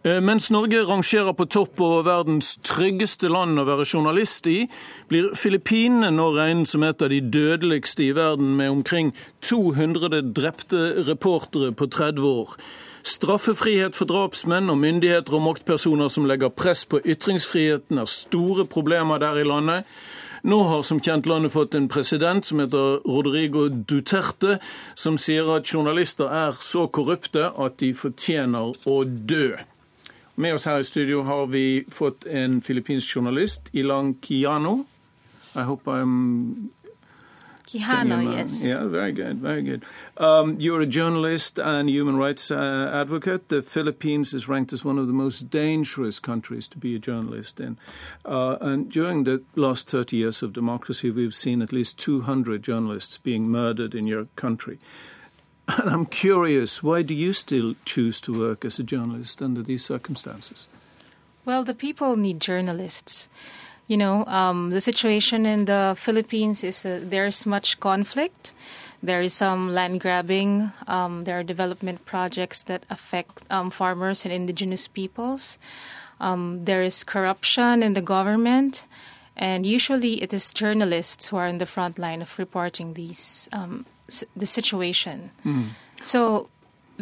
Mens 0.02 0.50
Norge 0.50 0.78
rangerer 0.88 1.34
på 1.36 1.44
topp 1.44 1.80
over 1.84 2.06
verdens 2.06 2.54
tryggeste 2.64 3.28
land 3.28 3.60
å 3.60 3.66
være 3.68 3.84
journalist 3.84 4.46
i, 4.48 4.62
blir 5.10 5.26
Filippinene 5.36 6.08
nå 6.14 6.30
regnet 6.32 6.70
som 6.70 6.86
et 6.88 7.02
av 7.04 7.10
de 7.12 7.18
dødeligste 7.20 8.06
i 8.06 8.14
verden, 8.16 8.54
med 8.56 8.70
omkring 8.72 9.10
200 9.44 10.22
drepte 10.32 10.80
reportere 11.04 11.74
på 11.76 11.90
30 11.92 12.24
år. 12.30 12.54
Straffefrihet 13.04 13.98
for 13.98 14.08
drapsmenn 14.08 14.72
og 14.72 14.78
myndigheter 14.80 15.36
og 15.36 15.44
maktpersoner 15.50 16.08
som 16.08 16.24
legger 16.24 16.48
press 16.48 16.86
på 16.88 17.02
ytringsfriheten, 17.04 18.00
er 18.00 18.08
store 18.08 18.64
problemer 18.64 19.20
der 19.20 19.36
i 19.42 19.44
landet. 19.44 19.84
Nå 20.48 20.62
har 20.70 20.80
som 20.80 21.02
kjent 21.04 21.28
landet 21.28 21.52
fått 21.52 21.76
en 21.76 21.90
president 21.92 22.48
som 22.48 22.62
heter 22.64 23.02
Rodrigo 23.04 23.66
Duterte, 23.68 24.56
som 24.96 25.20
sier 25.20 25.52
at 25.58 25.68
journalister 25.68 26.32
er 26.32 26.56
så 26.64 26.86
korrupte 26.88 27.50
at 27.52 27.76
de 27.84 27.92
fortjener 27.92 28.72
å 28.88 28.96
dø. 29.04 29.58
Med 30.34 30.54
oss 30.54 30.64
her 30.64 30.78
i 30.78 30.84
studio 30.84 31.22
har 31.22 31.46
vi 31.46 31.84
fått 31.88 32.26
en 32.26 32.60
filippinsk 32.62 33.16
journalist, 33.16 33.68
Ilang 33.72 34.14
Kiano. 34.22 34.84
I 35.54 35.62
hope 35.62 35.90
I'm 35.90 36.70
uh, 37.74 38.20
yes. 38.36 38.66
Yeah, 38.66 38.84
very 38.86 39.12
good, 39.12 39.38
very 39.38 39.62
good. 39.62 39.84
Um, 40.16 40.58
you're 40.58 40.80
a 40.80 40.86
journalist 40.86 41.58
and 41.58 41.88
human 41.88 42.16
rights 42.16 42.50
uh, 42.50 42.90
advocate. 42.92 43.48
The 43.48 43.62
Philippines 43.62 44.34
is 44.34 44.48
ranked 44.48 44.72
as 44.72 44.84
one 44.84 44.98
of 44.98 45.06
the 45.06 45.12
most 45.12 45.50
dangerous 45.50 46.18
countries 46.18 46.66
to 46.68 46.78
be 46.78 46.96
a 46.96 46.98
journalist 46.98 47.60
in. 47.60 47.78
Uh, 48.24 48.56
and 48.60 48.90
during 48.90 49.24
the 49.24 49.42
last 49.54 49.88
30 49.88 50.16
years 50.16 50.42
of 50.42 50.52
democracy, 50.52 51.10
we've 51.10 51.34
seen 51.34 51.62
at 51.62 51.72
least 51.72 51.98
200 51.98 52.62
journalists 52.62 53.18
being 53.18 53.48
murdered 53.48 53.94
in 53.94 54.06
your 54.06 54.26
country. 54.36 54.78
And 55.78 55.90
I'm 55.90 56.06
curious, 56.06 56.82
why 56.82 57.02
do 57.02 57.14
you 57.14 57.32
still 57.32 57.74
choose 57.84 58.20
to 58.22 58.32
work 58.32 58.64
as 58.64 58.78
a 58.78 58.82
journalist 58.82 59.42
under 59.42 59.62
these 59.62 59.84
circumstances? 59.84 60.68
Well, 61.44 61.64
the 61.64 61.74
people 61.74 62.16
need 62.16 62.40
journalists. 62.40 63.28
You 63.86 63.96
know, 63.96 64.24
um, 64.26 64.70
the 64.70 64.80
situation 64.80 65.46
in 65.46 65.64
the 65.64 65.94
Philippines 65.96 66.62
is 66.62 66.82
that 66.82 67.10
there's 67.10 67.46
much 67.46 67.80
conflict. 67.80 68.52
There 69.02 69.20
is 69.22 69.34
some 69.34 69.72
land 69.72 70.00
grabbing. 70.00 70.72
Um, 70.86 71.24
there 71.24 71.38
are 71.38 71.42
development 71.42 72.04
projects 72.04 72.62
that 72.64 72.84
affect 72.90 73.42
um, 73.50 73.70
farmers 73.70 74.24
and 74.24 74.32
indigenous 74.32 74.86
peoples. 74.86 75.58
Um, 76.20 76.64
there 76.64 76.82
is 76.82 77.02
corruption 77.02 77.82
in 77.82 77.94
the 77.94 78.02
government. 78.02 78.84
And 79.36 79.64
usually 79.64 80.22
it 80.22 80.32
is 80.34 80.52
journalists 80.52 81.28
who 81.28 81.38
are 81.38 81.46
in 81.46 81.58
the 81.58 81.66
front 81.66 81.98
line 81.98 82.20
of 82.20 82.38
reporting 82.38 82.94
these 82.94 83.48
um, 83.52 83.86
the 84.36 84.46
situation. 84.46 85.30
So 86.02 86.48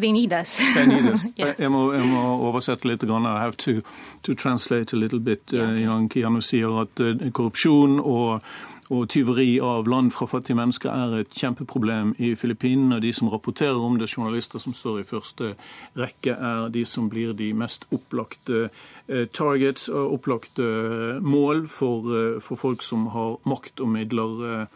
they 0.01 0.12
need 0.12 0.33
us. 0.33 0.59
They 0.75 0.87
need 0.87 1.07
us. 1.07 1.27
Yeah. 1.37 1.55
Jeg 1.59 1.71
må, 1.71 1.92
jeg 1.92 2.07
må 2.07 2.23
oversette 2.49 2.88
litt. 2.88 3.01
Grann. 3.07 3.27
I 3.27 3.40
have 3.40 3.57
to, 3.57 3.83
to 4.23 4.35
translate 4.35 4.92
a 4.92 4.97
little 4.97 5.21
bit. 5.21 5.53
Yeah, 5.53 5.62
ok. 5.62 5.75
Uh, 5.75 5.83
Jan 5.83 6.09
Kiano 6.09 6.40
sier 6.40 6.83
at 6.83 7.01
uh, 7.01 7.31
korrupsjon 7.33 8.01
og, 8.01 8.40
og 8.90 9.09
tyveri 9.12 9.59
av 9.61 9.88
land 9.88 10.11
fra 10.16 10.27
fattige 10.27 10.57
mennesker 10.57 10.90
er 10.90 11.16
et 11.21 11.35
kjempeproblem 11.37 12.14
i 12.18 12.33
Filippinene. 12.38 13.01
De 13.05 13.12
som 13.12 13.29
rapporterer 13.29 13.79
om 13.85 13.99
det, 14.01 14.11
journalister 14.11 14.62
som 14.62 14.75
står 14.75 15.03
i 15.03 15.09
første 15.09 15.53
rekke, 15.99 16.35
er 16.35 16.68
de 16.73 16.85
som 16.88 17.11
blir 17.12 17.35
de 17.37 17.53
mest 17.53 17.85
opplagte 17.94 18.68
eh, 19.09 19.27
targets 19.33 19.88
opplagte 19.92 20.64
eh, 20.64 21.21
mål 21.21 21.66
for, 21.68 22.09
eh, 22.16 22.38
for 22.40 22.61
folk 22.61 22.83
som 22.83 23.11
har 23.12 23.37
makt 23.49 23.85
og 23.85 23.92
midler. 23.92 24.66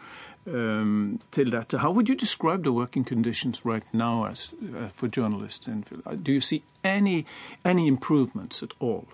Um, 0.47 1.19
till 1.31 1.49
that. 1.51 1.71
How 1.71 1.91
would 1.91 2.09
you 2.09 2.15
describe 2.15 2.63
the 2.63 2.71
working 2.71 3.03
conditions 3.03 3.61
right 3.63 3.83
now 3.93 4.25
as 4.25 4.49
uh, 4.75 4.89
for 4.89 5.07
journalists? 5.07 5.67
In, 5.67 5.83
Phil- 5.83 6.01
uh, 6.05 6.15
do 6.15 6.31
you 6.31 6.41
see 6.41 6.63
any 6.83 7.25
any 7.63 7.87
improvements 7.87 8.63
at 8.63 8.73
all? 8.79 9.07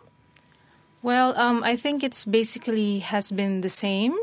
Well, 1.02 1.38
um, 1.38 1.64
I 1.64 1.76
think 1.76 2.04
it's 2.04 2.26
basically 2.26 3.00
has 3.00 3.32
been 3.32 3.62
the 3.62 3.70
same. 3.70 4.16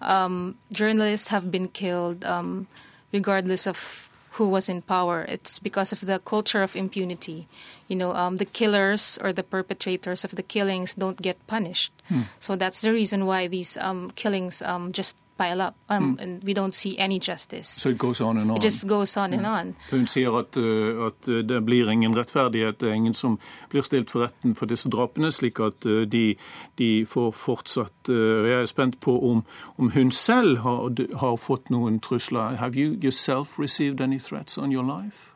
Um, 0.00 0.56
journalists 0.72 1.28
have 1.28 1.50
been 1.50 1.68
killed 1.68 2.24
um, 2.24 2.66
regardless 3.12 3.66
of 3.66 4.08
who 4.32 4.48
was 4.48 4.68
in 4.68 4.82
power. 4.82 5.24
It's 5.28 5.58
because 5.58 5.92
of 5.92 6.04
the 6.04 6.18
culture 6.18 6.62
of 6.62 6.76
impunity. 6.76 7.48
You 7.88 7.96
know, 7.96 8.12
um, 8.12 8.36
the 8.36 8.44
killers 8.44 9.18
or 9.22 9.32
the 9.32 9.42
perpetrators 9.42 10.24
of 10.24 10.32
the 10.32 10.42
killings 10.42 10.94
don't 10.94 11.22
get 11.22 11.38
punished. 11.46 11.92
So 12.38 12.54
that's 12.56 12.82
the 12.82 12.92
reason 12.92 13.24
why 13.24 13.48
these 13.48 13.78
um, 13.78 14.10
killings 14.14 14.60
um, 14.60 14.92
just 14.92 15.16
pile 15.38 15.60
up, 15.60 15.74
um, 15.88 16.16
and 16.20 16.44
we 16.44 16.54
don't 16.54 16.74
see 16.74 16.98
any 16.98 17.18
justice. 17.18 17.68
So 17.68 17.90
it 17.90 17.98
goes 17.98 18.20
on 18.20 18.38
and 18.38 18.50
on. 18.50 18.56
It 18.56 18.62
just 18.62 18.86
goes 18.86 19.16
on 19.16 19.32
and 19.32 19.46
on. 19.46 19.74
Hun 19.90 20.06
sier 20.06 20.38
at, 20.38 20.56
uh, 20.56 21.06
at 21.06 21.28
uh, 21.28 21.42
det 21.42 21.60
blir 21.64 21.90
ingen 21.90 22.16
rettferdighet, 22.16 22.80
det 22.80 22.88
er 22.88 22.94
ingen 22.94 23.14
som 23.14 23.38
blir 23.70 23.82
stilt 23.82 24.10
for 24.10 24.24
retten 24.24 24.54
for 24.54 24.66
disse 24.66 24.90
drapene, 24.90 25.30
slik 25.30 25.60
at 25.60 25.86
uh, 25.86 26.02
de, 26.02 26.36
de 26.78 27.06
får 27.06 27.30
fortsatt 27.30 27.92
Jeg 28.08 28.60
er 28.60 28.66
spent 28.66 29.00
på 29.00 29.12
om, 29.30 29.44
om 29.76 29.90
hun 29.90 30.10
selv 30.10 30.58
har, 30.58 30.90
har 31.18 31.36
fått 31.36 31.70
noen 31.70 31.98
trusler. 32.00 32.56
Have 32.56 32.76
you 32.76 32.94
yourself 33.02 33.58
received 33.58 34.00
any 34.00 34.18
threats 34.18 34.58
on 34.58 34.72
your 34.72 34.84
life? 34.84 35.32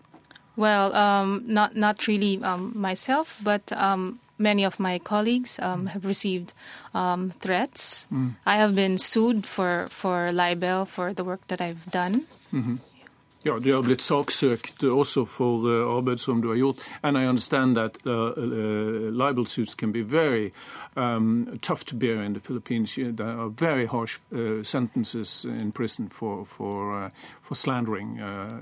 Well, 0.57 0.95
um, 0.95 1.43
not 1.47 1.77
not 1.77 2.07
really 2.07 2.39
um, 2.43 2.73
myself, 2.75 3.41
but 3.43 3.73
um, 3.73 4.21
many 4.41 4.67
of 4.67 4.81
my 4.81 4.99
colleagues 4.99 5.59
um, 5.63 5.87
have 5.87 6.05
received 6.09 6.55
um, 6.95 7.31
threats. 7.41 8.09
I 8.47 8.57
have 8.57 8.75
been 8.75 8.99
sued 8.99 9.47
for 9.47 9.87
for 9.91 10.33
libel 10.33 10.85
for 10.87 11.15
the 11.15 11.25
work 11.25 11.41
that 11.47 11.61
I've 11.61 11.91
done. 11.93 12.21
Ja, 13.43 13.59
Du 13.59 13.73
har 13.75 13.83
blitt 13.83 14.03
saksøkt 14.03 14.83
også 14.83 15.25
for 15.25 15.65
uh, 15.65 15.97
arbeid 15.97 16.19
som 16.19 16.43
du 16.43 16.49
har 16.49 16.57
gjort. 16.57 16.77
And 17.03 17.17
I 17.19 17.25
understand 17.27 17.77
that 17.77 17.97
uh, 18.07 18.13
uh, 18.13 19.11
libel 19.11 19.47
suits 19.47 19.75
can 19.75 19.93
be 19.93 20.03
very 20.03 20.51
um, 20.97 21.59
tough 21.63 21.85
to 21.85 21.97
bear 21.97 22.23
in 22.23 22.35
the 22.35 22.41
Philippines. 22.41 22.95
There 22.95 23.41
are 23.41 23.49
very 23.49 23.87
harsh 23.87 24.19
uh, 24.33 24.63
sentences 24.63 25.45
in 25.45 25.73
prison 25.73 26.09
for 26.11 26.45
for, 26.45 27.05
uh, 27.05 27.11
for 27.43 27.55
slandering 27.55 28.21
uh, 28.21 28.61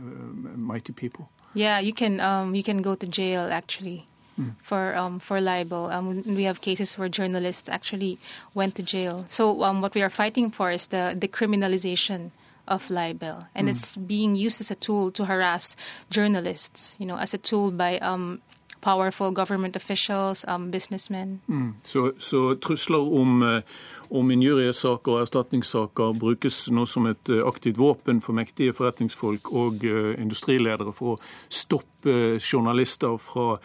mighty 0.57 0.93
people. 0.93 1.25
Yeah, 1.55 1.81
you 1.81 1.93
can 1.93 2.21
um, 2.21 2.55
you 2.55 2.63
can 2.63 2.83
go 2.83 2.95
to 2.95 3.07
jail 3.07 3.49
actually. 3.53 4.07
Mm. 4.39 4.55
For 4.63 4.97
um, 4.97 5.19
for 5.19 5.41
libel, 5.41 5.91
um, 5.91 6.23
we 6.27 6.45
have 6.45 6.61
cases 6.61 6.99
where 6.99 7.09
journalists 7.09 7.69
actually 7.69 8.19
went 8.55 8.75
to 8.77 8.83
jail. 8.83 9.25
So 9.29 9.65
um, 9.65 9.81
what 9.81 9.95
we 9.95 10.03
are 10.03 10.11
fighting 10.11 10.51
for 10.51 10.71
is 10.71 10.87
the 10.87 11.17
decriminalization 11.19 12.31
of 12.67 12.91
libel, 12.91 13.47
and 13.55 13.67
mm. 13.67 13.71
it's 13.71 13.97
being 13.97 14.37
used 14.37 14.61
as 14.61 14.71
a 14.71 14.75
tool 14.75 15.11
to 15.13 15.25
harass 15.25 15.77
journalists. 16.11 16.97
You 16.99 17.07
know, 17.07 17.19
as 17.19 17.35
a 17.35 17.39
tool 17.39 17.71
by 17.71 17.99
um, 17.99 18.41
powerful 18.81 19.31
government 19.31 19.77
officials, 19.77 20.45
um, 20.49 20.71
businessmen. 20.71 21.41
Mm. 21.49 21.75
Så, 21.85 22.13
så, 22.19 22.55
trusler 22.55 23.21
om, 23.21 23.43
eh, 23.43 23.63
om 24.11 24.31
injuriesaker 24.31 25.13
og 25.15 25.23
erstatningssaker 25.23 26.17
brukes 26.21 26.69
nå 26.75 26.85
som 26.89 27.07
et 27.11 27.31
eh, 27.33 27.45
aktivt 27.47 27.79
våpen 27.79 28.23
for 28.25 28.37
mektige 28.37 28.73
forretningsfolk 28.77 29.53
og 29.53 29.85
uh, 29.85 30.15
industriledere 30.21 30.93
for 30.97 31.17
å 31.17 31.21
stoppe 31.53 32.39
journalister 32.39 33.17
fra 33.21 33.57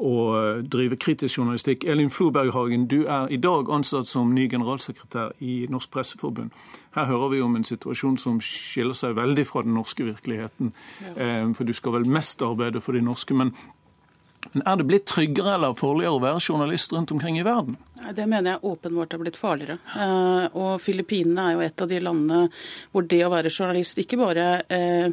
å 0.00 0.14
drive 0.64 0.96
kritisk 0.96 1.40
journalistikk. 1.40 1.84
Elin 1.84 2.10
Floberghagen, 2.10 2.86
du 2.88 3.02
er 3.04 3.28
i 3.28 3.36
dag 3.36 3.68
ansatt 3.72 4.08
som 4.08 4.30
ny 4.34 4.46
generalsekretær 4.48 5.34
i 5.44 5.66
Norsk 5.70 5.90
Presseforbund. 5.92 6.54
Her 6.96 7.10
hører 7.10 7.34
vi 7.34 7.42
om 7.44 7.58
en 7.58 7.66
situasjon 7.66 8.16
som 8.18 8.38
skiller 8.44 8.96
seg 8.96 9.18
veldig 9.18 9.44
fra 9.46 9.64
den 9.66 9.76
norske 9.76 10.06
virkeligheten. 10.06 10.72
For 11.54 11.68
du 11.68 11.74
skal 11.76 11.98
vel 11.98 12.08
mest 12.08 12.40
arbeide 12.42 12.80
for 12.80 12.96
de 12.96 13.04
norske. 13.04 13.36
men 13.36 13.52
men 14.52 14.62
Er 14.66 14.76
det 14.76 14.88
blitt 14.88 15.06
tryggere 15.06 15.54
eller 15.54 15.76
farligere 15.78 16.16
å 16.16 16.22
være 16.22 16.40
journalist 16.42 16.92
rundt 16.94 17.12
omkring 17.14 17.38
i 17.38 17.46
verden? 17.46 17.76
Det 18.00 18.24
mener 18.26 18.54
jeg 18.54 18.64
åpenbart 18.64 19.12
har 19.12 19.20
blitt 19.20 19.36
farligere. 19.36 19.76
Eh, 19.92 20.46
og 20.56 20.80
Filippinene 20.80 21.44
er 21.44 21.52
jo 21.54 21.60
et 21.66 21.82
av 21.84 21.90
de 21.90 21.98
landene 22.00 22.40
hvor 22.90 23.04
det 23.06 23.20
å 23.26 23.30
være 23.30 23.52
journalist 23.52 24.00
ikke 24.00 24.16
bare, 24.18 24.46
eh, 24.72 25.12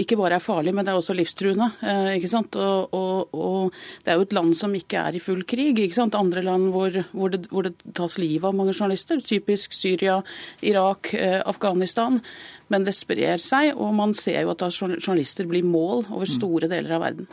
ikke 0.00 0.16
bare 0.18 0.38
er 0.38 0.42
farlig, 0.42 0.72
men 0.74 0.86
det 0.86 0.94
er 0.94 0.98
også 0.98 1.14
livstruende. 1.14 1.68
Eh, 1.84 2.16
ikke 2.16 2.32
sant? 2.32 2.56
Og, 2.56 2.96
og, 2.96 3.36
og, 3.36 3.76
det 4.02 4.14
er 4.14 4.18
jo 4.18 4.26
et 4.26 4.34
land 4.40 4.56
som 4.56 4.74
ikke 4.74 5.04
er 5.04 5.20
i 5.20 5.22
full 5.22 5.44
krig. 5.44 5.78
ikke 5.78 6.00
sant? 6.00 6.16
Andre 6.18 6.42
land 6.42 6.72
hvor, 6.72 6.98
hvor, 7.12 7.36
det, 7.36 7.44
hvor 7.52 7.68
det, 7.68 7.76
tas 7.94 8.18
livet 8.18 8.48
av 8.48 8.56
mange 8.56 8.74
journalister. 8.74 9.20
Typisk 9.20 9.76
Syria, 9.76 10.18
Irak, 10.64 11.12
Afghanistan. 11.44 12.18
Men 12.72 12.88
det 12.88 12.96
sprer 12.96 13.38
seg, 13.44 13.76
og 13.76 13.94
man 13.94 14.16
ser 14.16 14.42
jo 14.42 14.56
at 14.56 14.66
journalister 14.72 15.46
blir 15.46 15.68
mål 15.68 16.08
over 16.08 16.26
store 16.26 16.72
deler 16.72 16.96
av 16.96 17.04
verden. 17.04 17.32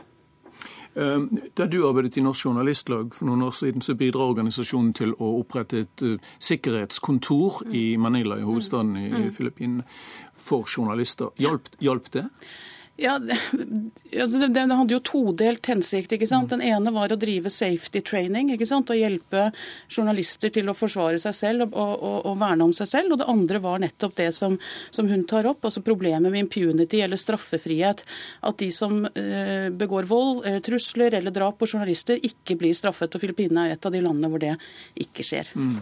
Ehm, 0.95 1.30
da 1.58 1.65
du 1.65 1.88
arbeidet 1.88 2.17
i 2.17 2.21
Norsk 2.21 2.45
Journalistlag 2.45 3.13
for 3.15 3.30
noen 3.30 3.45
år 3.47 3.54
siden, 3.56 3.82
så 3.82 3.95
bidrar 3.95 4.34
organisasjonen 4.34 4.91
til 4.97 5.13
å 5.19 5.30
opprette 5.39 5.86
et 5.86 6.04
uh, 6.04 6.17
sikkerhetskontor 6.39 7.62
i 7.71 7.95
Manila, 7.97 8.39
i 8.39 8.47
hovedstaden 8.47 8.97
i, 8.99 9.06
i 9.08 9.23
mm. 9.27 9.32
Filippinene, 9.38 9.88
for 10.36 10.67
journalister. 10.67 11.32
Hjalp, 11.39 11.69
hjalp 11.80 12.12
det? 12.12 12.25
Ja, 13.02 13.16
altså 13.18 14.40
det, 14.40 14.48
det, 14.54 14.66
hadde 14.70 14.94
jo 14.94 15.00
todelt 15.02 15.66
hensikt. 15.66 16.12
ikke 16.14 16.28
sant? 16.30 16.52
Den 16.54 16.62
ene 16.62 16.94
var 16.94 17.10
å 17.10 17.18
drive 17.20 17.50
safety 17.50 18.04
training 18.06 18.52
ikke 18.54 18.68
sant? 18.70 18.92
og 18.94 19.00
hjelpe 19.00 19.48
journalister 19.90 20.54
til 20.54 20.70
å 20.70 20.78
forsvare 20.78 21.18
seg 21.22 21.36
selv 21.38 21.66
og, 21.66 21.74
og, 21.98 22.18
og 22.30 22.38
verne 22.42 22.68
om 22.68 22.76
seg 22.78 22.92
selv. 22.92 23.16
Og 23.16 23.22
det 23.24 23.30
andre 23.32 23.64
var 23.64 23.82
nettopp 23.82 24.16
det 24.20 24.30
som, 24.38 24.60
som, 24.94 25.10
hun 25.10 25.26
tar 25.30 25.50
opp, 25.50 25.66
altså 25.66 25.82
problemet 25.86 26.30
med 26.30 26.46
impunity 26.46 27.02
eller 27.02 27.20
straffefrihet. 27.20 28.06
At 28.46 28.62
de 28.62 28.70
som 28.76 29.02
eh, 29.10 29.70
begår 29.74 30.10
vold, 30.12 30.46
eller 30.46 30.62
trusler 30.66 31.18
eller 31.18 31.34
drap 31.34 31.58
på 31.58 31.72
journalister, 31.74 32.22
ikke 32.22 32.60
blir 32.62 32.78
straffet. 32.78 33.18
Og 33.18 33.26
Filippinene 33.26 33.70
er 33.70 33.80
et 33.80 33.90
av 33.90 33.96
de 33.96 34.04
landene 34.06 34.30
hvor 34.30 34.46
det 34.46 34.54
ikke 35.02 35.26
skjer. 35.26 35.50
Mm. 35.58 35.80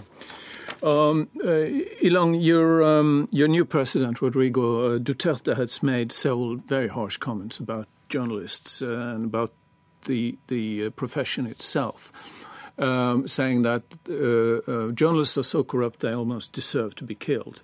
Um, 0.82 1.30
uh, 1.46 1.66
your, 2.02 2.84
um, 2.84 3.28
your 3.32 3.48
new 3.48 3.66
president, 3.66 4.22
Rodrigo 4.22 4.96
uh, 4.96 5.00
Duterte, 5.00 5.56
has 5.56 5.84
made 5.84 6.12
several 6.12 6.58
very 6.58 6.88
harsh 6.88 7.18
comments 7.18 7.60
about 7.60 7.88
journalists 8.10 8.82
uh, 8.82 8.88
and 8.88 9.26
about 9.26 9.54
the, 10.06 10.38
the 10.48 10.86
uh, 10.86 10.90
profession 10.92 11.46
itself, 11.46 12.12
um, 12.78 13.28
saying 13.28 13.64
that 13.64 13.84
uh, 14.10 14.72
uh, 14.72 14.92
journalists 14.92 15.38
are 15.38 15.44
so 15.44 15.64
corrupt 15.64 16.00
they 16.00 16.14
almost 16.14 16.54
deserve 16.54 16.96
to 16.96 17.04
be 17.04 17.16
killed. 17.16 17.62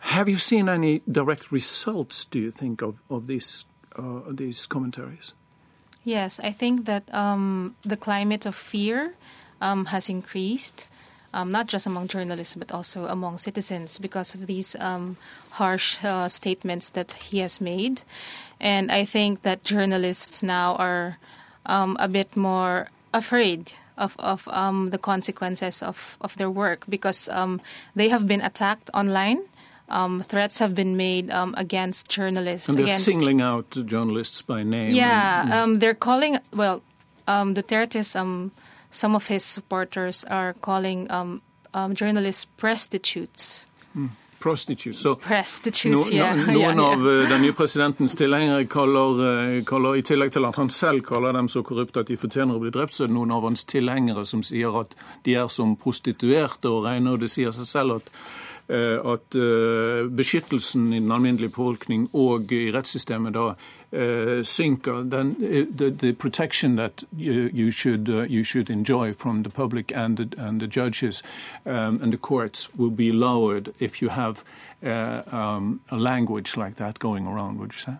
Have 0.00 0.28
you 0.28 0.36
seen 0.36 0.68
any 0.68 1.02
direct 1.10 1.52
results, 1.52 2.24
do 2.24 2.38
you 2.38 2.50
think, 2.50 2.82
of, 2.82 3.02
of 3.10 3.26
these, 3.26 3.64
these 4.30 4.66
commentaries? 4.66 5.34
Yes, 6.04 6.40
I 6.40 6.52
think 6.52 6.86
that 6.86 7.12
um, 7.14 7.76
the 7.82 7.96
climate 7.96 8.46
of 8.46 8.54
fear 8.54 9.14
um, 9.60 9.86
has 9.86 10.08
increased 10.08 10.88
um, 11.32 11.50
not 11.50 11.66
just 11.66 11.86
among 11.86 12.08
journalists 12.08 12.54
but 12.54 12.72
also 12.72 13.06
among 13.06 13.38
citizens 13.38 13.98
because 13.98 14.34
of 14.34 14.46
these 14.46 14.76
um, 14.80 15.16
harsh 15.50 16.04
uh, 16.04 16.28
statements 16.28 16.90
that 16.90 17.12
he 17.12 17.38
has 17.38 17.60
made. 17.60 18.02
And 18.60 18.92
I 18.92 19.04
think 19.04 19.42
that 19.42 19.64
journalists 19.64 20.42
now 20.42 20.76
are 20.76 21.18
um, 21.66 21.96
a 21.98 22.08
bit 22.08 22.36
more 22.36 22.88
afraid 23.12 23.72
of, 23.96 24.16
of 24.18 24.48
um, 24.48 24.90
the 24.90 24.98
consequences 24.98 25.82
of, 25.82 26.16
of 26.20 26.36
their 26.36 26.50
work 26.50 26.84
because 26.88 27.28
um, 27.28 27.60
they 27.94 28.08
have 28.08 28.26
been 28.26 28.40
attacked 28.40 28.90
online. 28.92 29.42
Um, 29.88 30.22
threats 30.22 30.58
have 30.60 30.74
been 30.74 30.96
made 30.96 31.30
um, 31.30 31.54
against 31.56 32.08
journalists. 32.08 32.68
And 32.68 32.78
they're 32.78 32.84
against, 32.84 33.06
singling 33.06 33.40
out 33.40 33.70
journalists 33.86 34.40
by 34.40 34.62
name. 34.62 34.94
Yeah, 34.94 35.42
and, 35.42 35.52
um, 35.52 35.78
they're 35.80 35.94
calling, 35.94 36.38
well, 36.52 36.82
um, 37.26 37.54
Duterte's 37.54 38.14
um, 38.14 38.52
some 38.90 39.14
of 39.14 39.28
his 39.28 39.44
supporters 39.44 40.24
are 40.24 40.54
calling 40.54 41.10
um, 41.10 41.40
um, 41.74 41.94
journalists 41.94 42.44
prostitutes. 42.56 43.66
Mm. 43.96 44.10
Prostitutes. 44.40 45.02
Så 45.02 45.14
Prostitutes, 45.14 46.10
no, 46.10 46.16
yeah. 46.16 46.34
Noen 46.46 46.56
yeah, 46.56 46.76
yeah. 46.76 46.92
av 46.92 47.06
uh, 47.06 47.28
den 47.28 47.42
nye 47.42 47.52
presidentens 47.52 48.16
tilhengere 48.16 48.64
kaller, 48.66 49.20
uh, 49.20 49.64
kaller, 49.68 49.98
i 50.00 50.02
tillegg 50.02 50.32
til 50.32 50.48
at 50.48 50.56
han 50.56 50.70
selv 50.72 51.04
kaller 51.04 51.36
dem 51.36 51.48
så 51.48 51.62
korrupte 51.62 52.00
at 52.00 52.08
de 52.08 52.16
fortjener 52.16 52.56
å 52.56 52.62
bli 52.62 52.72
drept, 52.72 52.96
så 52.96 53.04
er 53.04 53.12
det 53.12 53.18
noen 53.18 53.34
av 53.36 53.44
hans 53.44 53.66
tilhengere 53.68 54.24
som 54.24 54.42
sier 54.46 54.80
at 54.80 54.96
de 55.28 55.36
er 55.36 55.50
som 55.52 55.76
prostituerte 55.76 56.72
og 56.72 56.86
regner, 56.88 57.18
og 57.18 57.20
det 57.20 57.28
sier 57.28 57.52
seg 57.52 57.68
selv 57.68 57.98
at 58.00 58.08
uh, 58.14 59.12
at 59.12 59.34
beskyttelsen 60.14 60.92
i 60.94 61.00
den 61.00 61.10
alminnelige 61.10 61.50
befolkning 61.50 62.04
og 62.14 62.52
i 62.54 62.68
rettssystemet 62.70 63.34
da 63.34 63.48
uh, 63.92 64.42
synker, 64.42 65.08
then 65.10 65.34
the, 65.40 65.90
the, 65.90 66.12
protection 66.12 66.76
that 66.76 67.02
you, 67.16 67.50
you 67.52 67.70
should 67.70 68.08
uh, 68.08 68.22
you 68.22 68.44
should 68.44 68.70
enjoy 68.70 69.12
from 69.12 69.42
the 69.42 69.50
public 69.50 69.92
and 69.96 70.16
the, 70.16 70.28
and 70.38 70.60
the 70.60 70.66
judges 70.66 71.22
um, 71.66 72.00
and 72.02 72.12
the 72.12 72.18
courts 72.18 72.68
will 72.76 72.90
be 72.90 73.10
lowered 73.10 73.74
if 73.80 74.00
you 74.00 74.08
have 74.10 74.44
uh, 74.84 75.22
um, 75.32 75.80
a 75.90 75.96
language 75.96 76.56
like 76.56 76.76
that 76.76 76.98
going 76.98 77.26
around. 77.26 77.58
Would 77.58 77.72
you 77.72 77.78
say? 77.78 77.94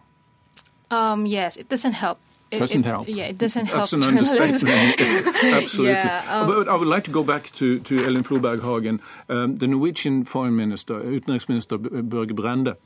Um, 0.90 1.26
yes, 1.26 1.56
it 1.56 1.68
doesn't 1.68 1.92
help. 1.94 2.18
It 2.50 2.58
doesn't 2.58 2.84
help. 2.84 3.08
Yeah, 3.08 3.26
it 3.26 3.38
doesn't 3.38 3.68
That's 3.68 3.90
help. 3.92 4.02
That's 4.02 4.34
an 4.34 4.42
understatement. 4.42 5.00
Absolutely. 5.44 5.92
Yeah, 5.92 6.24
um, 6.28 6.48
but 6.48 6.68
I 6.68 6.74
would 6.74 6.88
like 6.88 7.04
to 7.04 7.10
go 7.10 7.22
back 7.22 7.52
to, 7.56 7.78
to 7.78 8.04
Ellen 8.04 8.24
Floberg 8.24 8.60
Hagen. 8.62 9.00
Um, 9.28 9.56
the 9.56 9.68
Norwegian 9.68 10.24
Foreign 10.24 10.56
Minister, 10.56 10.94
utenriksminister 10.94 11.78
Børge 11.78 12.34
Brende, 12.34 12.76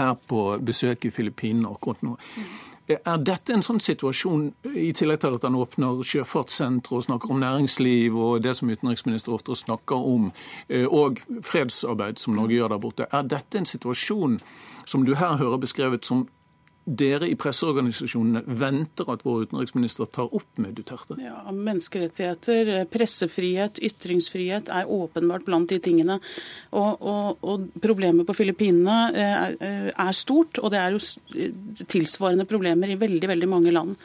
er 0.00 0.18
på 0.30 0.42
besøk 0.64 1.06
i 1.06 1.14
Filippinene 1.14 1.70
akkurat 1.70 2.02
nå. 2.06 2.16
Er 2.90 3.20
dette 3.22 3.54
en 3.54 3.62
sånn 3.62 3.78
situasjon, 3.82 4.48
i 4.74 4.90
tillegg 4.96 5.20
til 5.22 5.36
at 5.36 5.44
han 5.46 5.58
åpner 5.58 6.00
sjøfartssentre 6.06 6.96
og 6.98 7.04
snakker 7.06 7.30
om 7.30 7.38
næringsliv 7.42 8.16
og 8.18 8.40
det 8.42 8.56
som 8.58 8.72
utenriksminister 8.72 9.36
ofte 9.36 9.54
snakker 9.54 10.08
om, 10.10 10.32
eh, 10.68 10.86
og 10.86 11.20
fredsarbeid 11.46 12.18
som 12.18 12.34
Norge 12.34 12.58
gjør 12.58 12.74
der 12.74 12.82
borte, 12.82 13.06
er 13.12 13.22
dette 13.30 13.58
en 13.58 13.68
situasjon 13.68 14.40
som 14.84 15.06
du 15.06 15.14
her 15.14 15.38
hører 15.38 15.62
beskrevet 15.62 16.04
som 16.04 16.26
dere 16.84 17.28
i 17.28 17.36
presseorganisasjonene 17.38 18.42
venter 18.60 19.08
at 19.12 19.22
vår 19.26 19.46
utenriksminister 19.46 20.08
tar 20.10 20.32
opp 20.34 20.60
med 20.62 20.74
Duterte? 20.78 21.18
Ja, 21.20 21.42
Menneskerettigheter, 21.52 22.72
pressefrihet, 22.90 23.82
ytringsfrihet 23.84 24.72
er 24.72 24.90
åpenbart 24.90 25.44
blant 25.46 25.70
de 25.70 25.80
tingene. 25.82 26.18
Og, 26.72 27.04
og, 27.04 27.44
og 27.44 27.68
Problemet 27.84 28.26
på 28.28 28.36
Filippinene 28.36 28.98
eh, 29.12 29.36
er, 29.44 29.56
eh, 29.60 29.88
er, 29.92 30.16
stort, 30.16 30.60
og 30.62 30.72
det 30.72 30.80
er 30.80 30.96
jo 30.96 31.86
tilsvarende 31.86 32.48
problemer 32.48 32.90
i 32.90 32.98
veldig, 33.00 33.32
veldig 33.34 33.50
mange 33.50 33.74
land. 33.74 33.96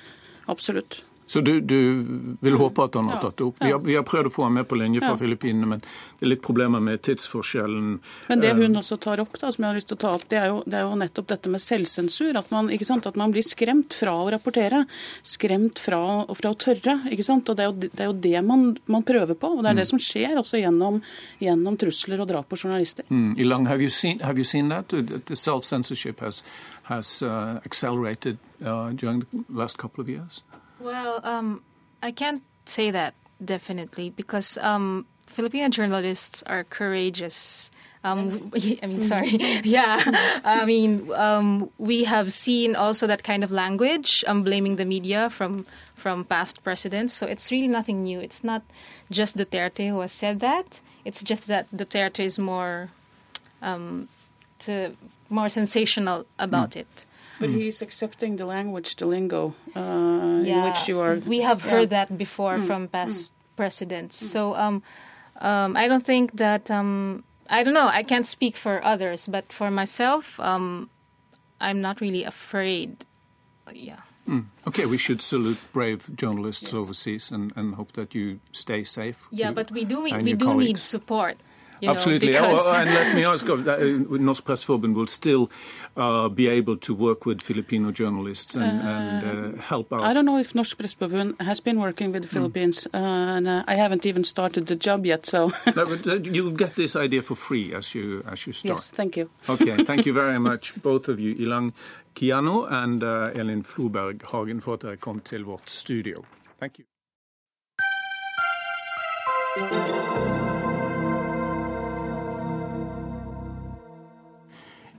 Absolutt. 0.52 1.00
Så 1.28 1.42
du, 1.42 1.62
du, 1.62 2.06
vil 2.40 2.54
håpe 2.54 2.84
at 2.84 2.96
han 2.96 3.08
har 3.10 3.22
tatt 3.22 3.38
det 3.38 3.46
opp? 3.48 3.58
Vi 3.60 3.72
har, 3.72 3.80
vi 3.82 3.96
har, 3.98 4.04
prøvd 4.06 4.30
å 4.30 4.32
få 4.34 4.44
han 4.46 4.54
med 4.54 4.68
på 4.70 4.78
linje 4.78 5.02
fra 5.02 5.16
ja. 5.16 5.18
Filippinene, 5.18 5.70
men 5.72 5.82
det 5.82 6.28
er 6.28 6.32
litt 6.36 6.44
problemer 6.46 6.84
med 6.84 7.02
tidsforskjellen. 7.06 7.96
Men 8.30 8.44
det 8.44 8.52
hun 8.60 8.78
også 8.78 8.98
tar 9.02 9.24
opp, 9.24 9.34
da, 9.42 9.50
som 9.54 9.66
jeg 9.66 9.72
har 9.72 9.80
lyst 9.80 9.90
til 9.90 9.98
å 9.98 10.02
ta 10.04 10.12
opp, 10.20 10.28
det 10.30 10.38
er 10.38 10.52
jo, 10.52 10.60
det 10.70 10.78
er 10.78 10.84
jo 10.86 11.00
nettopp 11.02 11.30
dette 11.32 11.54
med 11.54 11.64
selvsensur. 11.64 12.38
At 12.38 12.52
man, 12.54 12.70
at 12.70 13.18
man, 13.18 13.34
blir 13.34 13.46
skremt 13.46 13.96
fra 13.98 14.14
å 14.22 14.28
rapportere. 14.36 14.84
Skremt 15.26 15.82
fra, 15.82 16.02
fra 16.38 16.52
å 16.54 16.60
tørre. 16.62 17.00
ikke 17.10 17.26
sant? 17.26 17.50
Og 17.50 17.58
Det 17.58 17.66
er 17.66 17.72
jo 17.72 17.78
det, 17.82 17.90
er 17.98 18.12
jo 18.12 18.18
det 18.28 18.44
man, 18.46 18.68
man, 18.86 19.06
prøver 19.08 19.34
på. 19.34 19.50
Og 19.56 19.64
det 19.64 19.72
er 19.72 19.80
det 19.82 19.88
mm. 19.88 19.92
som 19.96 20.04
skjer 20.06 20.38
også 20.42 20.62
gjennom, 20.62 21.00
gjennom 21.42 21.80
trusler 21.82 22.22
og 22.22 22.30
drap 22.30 22.52
på 22.52 22.60
journalister. 22.62 23.08
Mm. 23.10 23.34
Ilang, 23.42 23.66
have 23.72 23.82
you 23.82 23.90
seen, 23.90 24.22
have 24.22 24.38
you 24.38 24.46
seen 24.46 24.70
that? 24.70 24.94
The 24.94 25.36
self-censorship 25.36 26.22
has, 26.22 26.44
has 26.84 27.24
uh, 27.24 27.60
accelerated 27.66 28.38
uh, 28.62 28.92
during 28.92 29.26
the 29.32 29.44
last 29.50 29.82
couple 29.82 30.04
of 30.04 30.10
years? 30.10 30.44
Well, 30.80 31.20
um, 31.24 31.62
I 32.02 32.12
can't 32.12 32.44
say 32.66 32.92
that 32.92 33.14
definitely 33.44 34.10
because 34.10 34.58
um, 34.60 35.06
Filipino 35.26 35.70
journalists 35.70 36.44
are 36.44 36.64
courageous. 36.64 37.72
Um, 38.04 38.52
I 38.84 38.86
mean, 38.86 39.02
sorry. 39.14 39.30
yeah. 39.64 40.02
I 40.44 40.66
mean, 40.66 41.12
um, 41.14 41.70
we 41.78 42.04
have 42.04 42.32
seen 42.32 42.76
also 42.76 43.08
that 43.08 43.24
kind 43.24 43.44
of 43.44 43.52
language, 43.52 44.24
um, 44.28 44.44
blaming 44.44 44.76
the 44.76 44.86
media 44.86 45.30
from 45.30 45.66
from 45.96 46.24
past 46.24 46.64
presidents. 46.64 47.14
So 47.14 47.26
it's 47.26 47.52
really 47.52 47.68
nothing 47.68 48.02
new. 48.02 48.20
It's 48.20 48.44
not 48.44 48.62
just 49.10 49.38
Duterte 49.38 49.90
who 49.90 50.02
has 50.02 50.12
said 50.12 50.40
that. 50.42 50.80
It's 51.04 51.24
just 51.24 51.48
that 51.48 51.66
Duterte 51.72 52.20
is 52.20 52.38
more, 52.38 52.90
um, 53.62 54.08
to, 54.60 54.92
more 55.30 55.50
sensational 55.50 56.28
about 56.38 56.72
mm. 56.72 56.82
it. 56.82 57.06
But 57.40 57.50
mm. 57.50 57.56
he's 57.56 57.82
accepting 57.82 58.38
the 58.38 58.46
language, 58.46 58.96
the 58.96 59.06
lingo 59.06 59.56
uh, 59.76 60.42
yeah. 60.44 60.58
in 60.58 60.64
which 60.64 60.88
you 60.88 61.00
are. 61.00 61.16
We 61.16 61.42
have 61.42 61.62
heard 61.62 61.90
that 61.90 62.18
before 62.18 62.58
mm. 62.58 62.68
from 62.68 62.88
past 62.88 63.32
mm. 63.32 63.56
presidents. 63.56 64.22
Mm. 64.22 64.28
So 64.28 64.56
um, 64.56 64.84
um, 65.42 65.76
I 65.76 65.88
don't 65.88 66.06
think 66.06 66.38
that. 66.38 66.72
Um, 66.72 67.24
I 67.48 67.64
don't 67.64 67.76
know. 67.76 67.88
I 67.88 68.02
can't 68.02 68.26
speak 68.26 68.58
for 68.58 68.84
others, 68.84 69.28
but 69.28 69.54
for 69.54 69.70
myself, 69.70 70.40
um, 70.40 70.90
I'm 71.62 71.80
not 71.80 72.02
really 72.02 72.24
afraid. 72.24 73.06
Yeah. 73.72 74.02
Mm. 74.28 74.46
Okay, 74.68 74.86
we 74.88 74.98
should 74.98 75.22
salute 75.22 75.60
brave 75.72 76.10
journalists 76.16 76.64
yes. 76.64 76.74
overseas 76.74 77.32
and, 77.32 77.54
and 77.56 77.76
hope 77.76 77.92
that 77.94 78.16
you 78.16 78.40
stay 78.52 78.84
safe. 78.84 79.28
Yeah, 79.30 79.52
but 79.52 79.70
we 79.72 79.86
do 79.86 80.02
we, 80.02 80.14
we 80.14 80.34
do 80.34 80.46
colleagues. 80.46 80.68
need 80.68 80.80
support. 80.80 81.38
You 81.82 81.90
Absolutely. 81.90 82.32
Know, 82.32 82.52
because... 82.52 82.64
oh, 82.66 82.80
and 82.80 82.90
let 82.90 83.16
me 83.16 83.26
ask, 83.26 83.48
uh, 83.50 83.56
Norsk 83.56 84.44
Pressforbund 84.44 84.96
will 84.96 85.08
still 85.08 85.52
uh, 85.98 86.30
be 86.30 86.48
able 86.48 86.78
to 86.78 86.94
work 86.94 87.26
with 87.26 87.42
Filipino 87.42 87.92
journalists 87.92 88.56
and, 88.56 88.82
uh, 88.82 88.86
and 88.86 89.60
uh, 89.60 89.62
help 89.62 89.92
out? 89.94 90.02
I 90.02 90.14
don't 90.14 90.26
know 90.26 90.38
if 90.38 90.54
Norsk 90.54 90.76
Pressforbund 90.76 91.42
has 91.42 91.60
been 91.60 91.80
working 91.80 92.12
with 92.12 92.24
the 92.24 92.28
hmm. 92.28 92.34
Philippines, 92.34 92.88
mm. 92.94 93.00
and 93.00 93.48
uh, 93.48 93.64
I 93.68 93.76
haven't 93.76 94.06
even 94.06 94.24
started 94.24 94.68
the 94.68 94.76
job 94.76 95.06
yet. 95.06 95.26
So 95.26 95.52
uh, 95.68 95.86
you'll 96.24 96.52
get 96.52 96.76
this 96.76 96.96
idea 96.96 97.22
for 97.22 97.36
free 97.36 97.74
as 97.74 97.94
you 97.96 98.24
as 98.32 98.48
you 98.48 98.54
start. 98.54 98.76
Yes, 98.76 98.90
thank 98.90 99.18
you. 99.18 99.30
Okay, 99.50 99.84
thank 99.90 100.06
you 100.06 100.14
very 100.14 100.40
much, 100.40 100.74
both 100.82 101.08
of 101.08 101.20
you, 101.20 101.34
Ilang 101.36 101.74
Kiano 102.16 102.72
and 102.72 103.04
Elin 103.04 103.64
Floberg 103.64 104.24
Hagen, 104.32 104.60
for 104.62 104.74
at 104.74 104.82
dere 104.82 104.98
kom 104.98 105.20
til 105.20 105.44
vårt 105.44 105.70
studio. 105.70 106.26
Thank 106.60 106.80
you. 106.80 106.86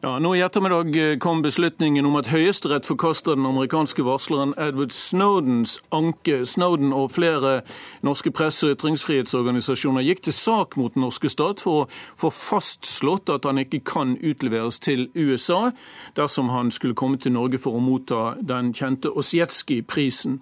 Ja, 0.07 0.19
nå 0.23 0.37
I 0.37 0.41
ettermiddag 0.41 0.97
eh, 0.97 1.19
kom 1.19 1.41
beslutningen 1.43 2.07
om 2.07 2.15
at 2.15 2.29
Høyesterett 2.31 2.87
forkaster 2.87 3.35
den 3.35 3.47
amerikanske 3.49 4.05
varsleren 4.07 4.53
Edward 4.55 4.93
Snowdens 4.95 5.81
anke. 5.91 6.45
Snowden 6.47 6.93
og 6.95 7.11
flere 7.11 7.65
norske 8.07 8.31
presse- 8.31 8.69
og 8.69 8.77
ytringsfrihetsorganisasjoner 8.77 10.07
gikk 10.07 10.23
til 10.23 10.37
sak 10.37 10.77
mot 10.79 10.95
den 10.95 11.03
norske 11.03 11.27
stat 11.27 11.59
for 11.65 11.81
å 11.81 11.89
få 12.23 12.31
fastslått 12.31 13.33
at 13.35 13.49
han 13.51 13.59
ikke 13.59 13.81
kan 13.83 14.15
utleveres 14.23 14.79
til 14.79 15.09
USA 15.17 15.73
dersom 16.15 16.53
han 16.55 16.71
skulle 16.71 16.95
komme 16.95 17.19
til 17.19 17.35
Norge 17.35 17.59
for 17.59 17.75
å 17.75 17.83
motta 17.83 18.37
den 18.39 18.71
kjente 18.79 19.11
Osjetskij-prisen. 19.11 20.39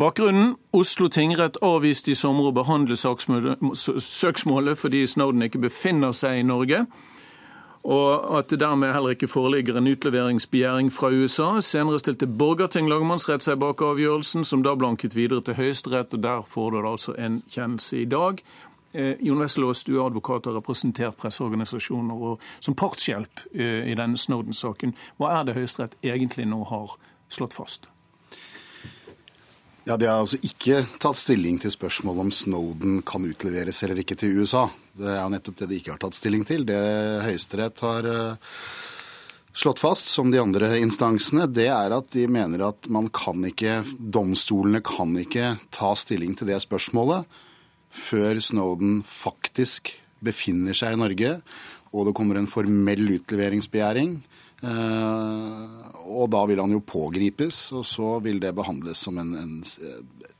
Bakgrunnen 0.00 0.54
Oslo 0.72 1.12
tingrett 1.12 1.60
avviste 1.60 2.16
i 2.16 2.16
sommer 2.16 2.48
å 2.48 2.56
behandle 2.56 2.96
søksmålet 2.96 4.80
fordi 4.80 5.04
Snowden 5.04 5.44
ikke 5.44 5.66
befinner 5.68 6.16
seg 6.16 6.40
i 6.40 6.48
Norge 6.54 6.86
og 7.88 8.38
at 8.38 8.50
det 8.50 8.60
dermed 8.60 8.92
heller 8.92 9.14
ikke 9.16 9.30
foreligger 9.32 9.78
en 9.78 9.88
utleveringsbegjæring 9.88 10.90
fra 10.92 11.08
USA. 11.08 11.60
Senere 11.60 11.98
stilte 11.98 12.26
Borgarting 12.26 12.88
lagmannsrett 12.88 13.42
seg 13.42 13.56
bak 13.62 13.80
avgjørelsen, 13.80 14.44
som 14.44 14.62
da 14.62 14.74
blanket 14.76 15.16
videre 15.16 15.40
til 15.46 15.56
Høyesterett, 15.56 16.12
og 16.12 16.22
der 16.22 16.44
får 16.44 16.70
det 16.76 16.84
altså 16.90 17.16
en 17.16 17.40
kjennelse 17.48 18.02
i 18.02 18.04
dag. 18.04 18.42
Eh, 18.92 19.16
Jon 19.24 19.40
Wesselås, 19.40 19.84
du 19.84 19.96
er 19.96 20.06
advokat 20.06 20.46
og 20.46 20.52
har 20.52 20.60
representert 20.60 21.16
presseorganisasjoner 21.16 22.24
og 22.28 22.44
som 22.60 22.76
partshjelp 22.76 23.44
eh, 23.54 23.88
i 23.88 23.96
denne 23.96 24.20
Snowden-saken. 24.20 24.92
Hva 25.16 25.38
er 25.38 25.48
det 25.48 25.56
Høyesterett 25.56 25.96
egentlig 26.04 26.48
nå 26.48 26.64
har 26.68 26.98
slått 27.32 27.56
fast? 27.56 27.88
Ja, 29.88 29.96
De 29.96 30.04
har 30.04 30.18
altså 30.20 30.36
ikke 30.44 30.82
tatt 31.00 31.16
stilling 31.16 31.56
til 31.62 31.72
spørsmålet 31.72 32.26
om 32.26 32.30
Snowden 32.34 32.98
kan 33.08 33.24
utleveres 33.24 33.78
eller 33.86 34.02
ikke 34.02 34.18
til 34.20 34.42
USA. 34.42 34.66
Det 34.92 35.14
er 35.14 35.30
nettopp 35.32 35.62
det 35.62 35.68
de 35.70 35.78
ikke 35.78 35.94
har 35.94 36.02
tatt 36.02 36.18
stilling 36.18 36.42
til. 36.44 36.66
Det 36.68 36.76
Høyesterett 37.24 37.80
har 37.86 38.08
eh, 38.10 38.58
slått 39.56 39.80
fast, 39.80 40.10
som 40.12 40.28
de 40.28 40.42
andre 40.42 40.74
instansene, 40.76 41.46
det 41.48 41.70
er 41.72 41.94
at 41.96 42.12
de 42.12 42.26
mener 42.28 42.66
at 42.66 42.90
man 42.92 43.08
kan 43.08 43.40
ikke, 43.48 43.78
domstolene 43.96 44.82
kan 44.84 45.16
ikke 45.22 45.54
ta 45.72 45.94
stilling 45.96 46.36
til 46.36 46.52
det 46.52 46.60
spørsmålet 46.66 47.24
før 47.88 48.44
Snowden 48.44 49.00
faktisk 49.08 49.94
befinner 50.20 50.76
seg 50.76 50.98
i 50.98 51.00
Norge 51.00 51.32
og 51.94 52.08
det 52.08 52.16
kommer 52.16 52.36
en 52.36 52.50
formell 52.50 53.06
utleveringsbegjæring. 53.16 54.18
Eh, 54.62 55.88
og 56.08 56.30
da 56.32 56.40
vil 56.50 56.58
han 56.58 56.72
jo 56.72 56.80
pågripes, 56.82 57.60
og 57.78 57.84
så 57.86 58.14
vil 58.24 58.40
det 58.42 58.54
behandles 58.56 58.98
som 59.06 59.18
en, 59.20 59.34
en 59.38 59.58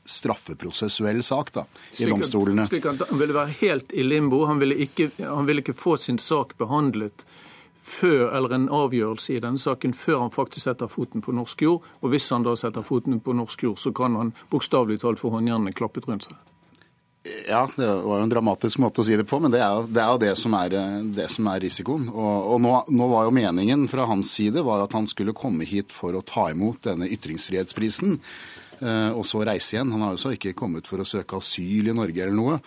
straffeprosessuell 0.03 1.21
sak 1.23 1.53
da, 1.55 1.65
i 1.93 2.01
slik 2.01 2.11
domstolene. 2.15 2.65
Slik 2.67 2.87
at 2.89 3.05
Han 3.09 3.21
ville 3.21 3.37
være 3.37 3.55
helt 3.61 3.93
i 3.93 4.03
limbo. 4.03 4.43
Han 4.49 4.59
ville 4.59 4.75
ikke, 4.87 5.11
han 5.21 5.47
ville 5.47 5.63
ikke 5.63 5.77
få 5.77 5.95
sin 5.97 6.19
sak 6.19 6.57
behandlet 6.59 7.25
før, 7.89 8.29
eller 8.35 8.53
en 8.53 8.69
avgjørelse 8.69 9.37
i 9.37 9.41
denne 9.43 9.61
saken 9.61 9.95
før 9.97 10.25
han 10.25 10.33
faktisk 10.33 10.67
setter 10.67 10.91
foten 10.91 11.23
på 11.25 11.33
norsk 11.35 11.63
jord. 11.65 11.85
Og 12.01 12.13
hvis 12.13 12.29
han 12.33 12.45
da 12.45 12.55
setter 12.59 12.85
foten 12.85 13.21
på 13.23 13.33
norsk 13.37 13.63
jord, 13.69 13.79
så 13.81 13.93
kan 13.95 14.17
han 14.19 14.33
bokstavelig 14.51 15.01
talt 15.05 15.21
få 15.21 15.31
håndjernene 15.37 15.73
klappet 15.75 16.09
rundt 16.09 16.27
seg. 16.27 16.37
Ja, 17.49 17.63
det 17.75 17.87
var 17.87 18.19
jo 18.19 18.25
en 18.25 18.31
dramatisk 18.31 18.79
måte 18.83 19.01
å 19.01 19.07
si 19.07 19.17
det 19.17 19.25
på, 19.29 19.39
men 19.41 19.53
det 19.53 19.61
er, 19.63 19.87
det 19.89 20.01
er 20.03 20.11
jo 20.13 20.21
det 20.21 20.33
som 20.39 20.53
er, 20.57 20.75
det 21.15 21.27
som 21.33 21.49
er 21.51 21.63
risikoen. 21.63 22.07
Og, 22.11 22.35
og 22.53 22.61
nå, 22.63 22.75
nå, 22.93 23.09
var 23.11 23.27
jo 23.27 23.33
meningen 23.35 23.87
fra 23.91 24.05
hans 24.09 24.35
side 24.37 24.63
var 24.65 24.85
at 24.85 24.95
han 24.97 25.09
skulle 25.09 25.35
komme 25.37 25.67
hit 25.67 25.95
for 25.95 26.15
å 26.15 26.23
ta 26.25 26.49
imot 26.53 26.85
denne 26.89 27.09
ytringsfrihetsprisen, 27.09 28.19
eh, 28.81 29.09
og 29.11 29.25
så 29.27 29.43
reise 29.47 29.75
igjen. 29.75 29.91
Han 29.95 30.05
har 30.05 30.15
jo 30.15 30.23
så 30.25 30.35
ikke 30.35 30.55
kommet 30.57 30.89
for 30.89 31.01
å 31.01 31.07
søke 31.07 31.41
asyl 31.41 31.91
i 31.91 31.97
Norge 31.97 32.25
eller 32.25 32.37
noe. 32.37 32.61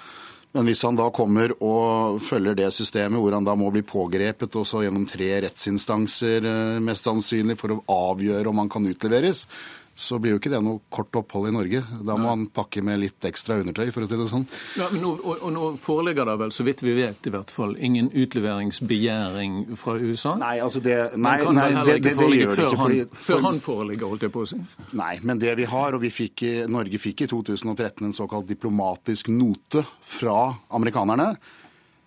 Men 0.53 0.69
hvis 0.69 0.83
han 0.85 0.99
da 0.99 1.07
kommer 1.15 1.55
og 1.65 2.19
følger 2.21 2.57
det 2.59 2.69
systemet 2.77 3.23
hvor 3.23 3.33
han 3.33 3.47
da 3.47 3.55
må 3.57 3.71
bli 3.73 3.81
pågrepet 3.89 4.59
også 4.61 4.83
gjennom 4.85 5.07
tre 5.09 5.31
rettsinstanser 5.47 6.49
eh, 6.49 6.81
mest 6.85 7.09
sannsynlig 7.09 7.57
for 7.61 7.73
å 7.73 7.83
avgjøre 8.13 8.53
om 8.53 8.61
han 8.61 8.73
kan 8.73 8.89
utleveres, 8.89 9.47
så 9.95 10.17
blir 10.19 10.33
jo 10.35 10.41
ikke 10.41 10.51
det 10.53 10.61
noe 10.65 10.81
kort 10.93 11.15
opphold 11.21 11.51
i 11.51 11.53
Norge. 11.53 11.83
Da 12.07 12.17
må 12.17 12.31
han 12.31 12.47
pakke 12.55 12.81
med 12.85 13.01
litt 13.03 13.27
ekstra 13.29 13.59
undertøy, 13.61 13.91
for 13.93 14.05
å 14.05 14.09
si 14.09 14.19
det 14.19 14.29
sånn. 14.31 14.47
Ja, 14.81 14.89
nå, 14.95 15.13
og, 15.19 15.35
og, 15.35 15.51
nå 15.53 15.67
foreligger 15.83 16.31
det 16.31 16.37
vel, 16.41 16.55
så 16.55 16.65
vidt 16.67 16.85
vi 16.85 16.95
vet 16.97 17.29
i 17.29 17.33
hvert 17.35 17.53
fall, 17.53 17.75
ingen 17.77 18.09
utleveringsbegjæring 18.09 19.59
fra 19.81 19.99
USA? 20.01 20.35
Nei, 20.41 20.55
altså 20.65 20.81
det, 20.85 20.97
nei, 21.21 21.37
nei, 21.45 21.69
det, 21.85 21.99
det, 22.01 22.15
det 22.17 22.31
gjør 22.31 22.55
det 22.57 22.69
ikke. 22.71 22.81
Fordi, 22.83 23.03
han, 23.05 23.23
før 23.29 23.45
han 23.49 23.61
foreligger, 23.67 24.15
holdt 24.15 24.27
jeg 24.29 24.35
på 24.35 24.47
å 24.47 24.51
si? 24.55 24.61
Nei, 24.99 25.13
men 25.29 25.43
det 25.43 25.57
vi 25.61 25.69
har, 25.69 25.99
og 25.99 26.05
vi 26.07 26.13
fikk, 26.15 26.47
Norge 26.73 27.03
fikk 27.03 27.27
i 27.27 27.31
2013 27.35 28.09
en 28.09 28.17
såkalt 28.17 28.49
diplomatisk 28.49 29.29
note 29.35 29.85
fra 30.01 30.39
amerikanerne, 30.73 31.35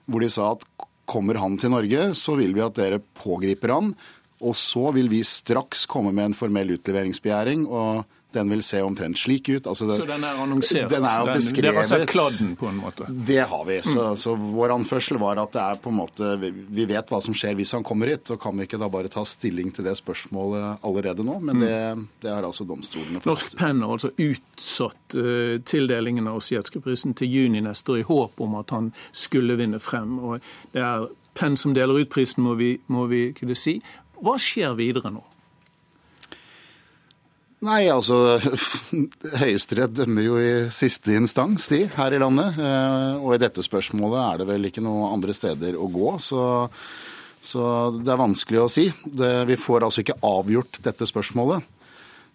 hvor 0.09 0.25
de 0.25 0.33
sa 0.33 0.51
at 0.55 0.65
kommer 1.05 1.37
han 1.37 1.57
til 1.61 1.69
Norge, 1.69 2.09
så 2.17 2.33
vil 2.37 2.55
vi 2.57 2.63
at 2.65 2.77
dere 2.77 2.97
pågriper 2.97 3.73
han 3.73 3.93
og 4.41 4.55
så 4.59 4.91
vil 4.95 5.09
vi 5.11 5.23
straks 5.23 5.85
komme 5.89 6.11
med 6.15 6.31
en 6.31 6.37
formell 6.37 6.75
utleveringsbegjæring. 6.75 7.67
og 7.67 8.03
den 8.35 8.49
vil 8.49 8.63
se 8.63 8.81
omtrent 8.83 9.17
slik 9.17 9.49
ut. 9.49 9.67
Altså 9.67 9.87
det, 9.87 9.97
så 10.01 10.05
den 10.09 10.23
er 10.27 10.39
annonsert? 10.43 10.89
Den 10.91 11.07
er 11.07 11.23
jo 11.23 11.35
beskrevet. 11.37 11.69
Dere 11.69 11.79
har 11.79 11.87
sett 11.87 12.09
kladden 12.11 12.51
på 12.59 12.67
en 12.67 12.81
måte? 12.83 13.07
Det 13.29 13.39
har 13.47 13.63
vi. 13.67 13.79
Så, 13.85 13.95
mm. 13.95 14.17
så, 14.19 14.35
vår 14.35 14.73
anførsel 14.75 15.19
var 15.21 15.39
at 15.41 15.55
det 15.55 15.63
er 15.63 15.79
på 15.81 15.93
en 15.93 15.99
måte, 16.01 16.31
vi 16.41 16.87
vet 16.89 17.11
hva 17.13 17.21
som 17.23 17.35
skjer 17.37 17.55
hvis 17.55 17.71
han 17.77 17.85
kommer 17.87 18.11
hit. 18.11 18.29
Og 18.35 18.41
kan 18.41 18.57
vi 18.59 18.67
ikke 18.67 18.79
da 18.81 18.91
bare 18.91 19.11
ta 19.11 19.23
stilling 19.29 19.71
til 19.75 19.87
det 19.87 19.95
spørsmålet 20.01 20.83
allerede 20.85 21.25
nå? 21.27 21.39
Men 21.47 21.63
det, 21.63 21.73
mm. 21.95 22.05
det 22.25 22.33
har 22.35 22.47
altså 22.47 22.67
domstolene 22.67 23.23
Norsk 23.25 23.55
Penn 23.59 23.83
har 23.85 23.95
altså 23.95 24.11
utsatt 24.11 25.15
uh, 25.15 25.55
tildelingen 25.63 26.27
av 26.27 26.41
Osietzky-prisen 26.41 27.15
til 27.17 27.31
juni 27.31 27.63
neste 27.63 27.95
år 27.95 28.03
i 28.03 28.09
håp 28.09 28.41
om 28.43 28.59
at 28.59 28.75
han 28.75 28.91
skulle 29.15 29.55
vinne 29.59 29.79
frem. 29.83 30.19
Og 30.19 30.43
det 30.75 30.83
er 30.83 31.07
Penn 31.35 31.57
som 31.59 31.73
deler 31.75 31.99
ut 31.99 32.11
prisen, 32.11 32.45
må 32.45 32.53
vi, 32.55 32.77
må 32.87 33.09
vi 33.11 33.25
kunne 33.35 33.57
si. 33.59 33.73
Hva 34.25 34.37
skjer 34.41 34.73
videre 34.77 35.13
nå? 35.13 35.21
Nei, 37.65 37.85
altså 37.89 38.37
Høyesterett 39.41 39.95
dømmer 39.95 40.25
jo 40.25 40.37
i 40.41 40.49
siste 40.73 41.15
instans, 41.17 41.69
de, 41.71 41.85
her 41.95 42.13
i 42.13 42.21
landet. 42.21 42.59
Eh, 42.61 43.21
og 43.21 43.35
i 43.35 43.41
dette 43.41 43.63
spørsmålet 43.65 44.21
er 44.21 44.41
det 44.41 44.49
vel 44.49 44.69
ikke 44.69 44.83
noen 44.85 45.15
andre 45.15 45.35
steder 45.35 45.77
å 45.79 45.87
gå. 45.91 46.11
Så, 46.21 46.41
så 47.41 47.63
det 47.95 48.11
er 48.11 48.21
vanskelig 48.21 48.61
å 48.61 48.69
si. 48.71 48.89
Det, 49.05 49.31
vi 49.49 49.57
får 49.59 49.87
altså 49.87 50.03
ikke 50.03 50.19
avgjort 50.25 50.81
dette 50.85 51.07
spørsmålet 51.09 51.65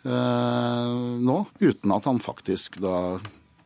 eh, 0.06 0.96
nå, 1.30 1.38
uten 1.60 1.96
at 1.96 2.10
han 2.10 2.22
faktisk 2.24 2.80
da 2.82 2.96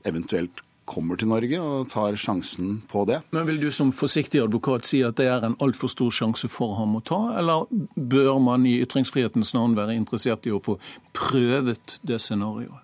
eventuelt 0.05 0.64
kommer 0.85 1.19
til 1.21 1.31
Norge 1.31 1.61
og 1.61 1.89
tar 1.93 2.17
sjansen 2.21 2.79
på 2.91 3.05
det. 3.09 3.21
Men 3.35 3.47
Vil 3.49 3.61
du 3.63 3.71
som 3.73 3.93
forsiktig 3.93 4.43
advokat 4.43 4.89
si 4.89 5.03
at 5.07 5.17
det 5.21 5.29
er 5.33 5.45
en 5.47 5.59
altfor 5.65 5.91
stor 5.93 6.13
sjanse 6.15 6.49
for 6.53 6.77
ham 6.79 6.97
å 6.99 7.03
ta, 7.05 7.21
eller 7.41 7.69
bør 7.97 8.39
man 8.43 8.67
i 8.69 8.79
ytringsfrihetens 8.85 9.55
navn 9.57 9.77
være 9.79 9.97
interessert 9.97 10.47
i 10.47 10.55
å 10.55 10.63
få 10.65 10.79
prøvet 11.17 11.99
det 12.03 12.21
scenarioet? 12.21 12.81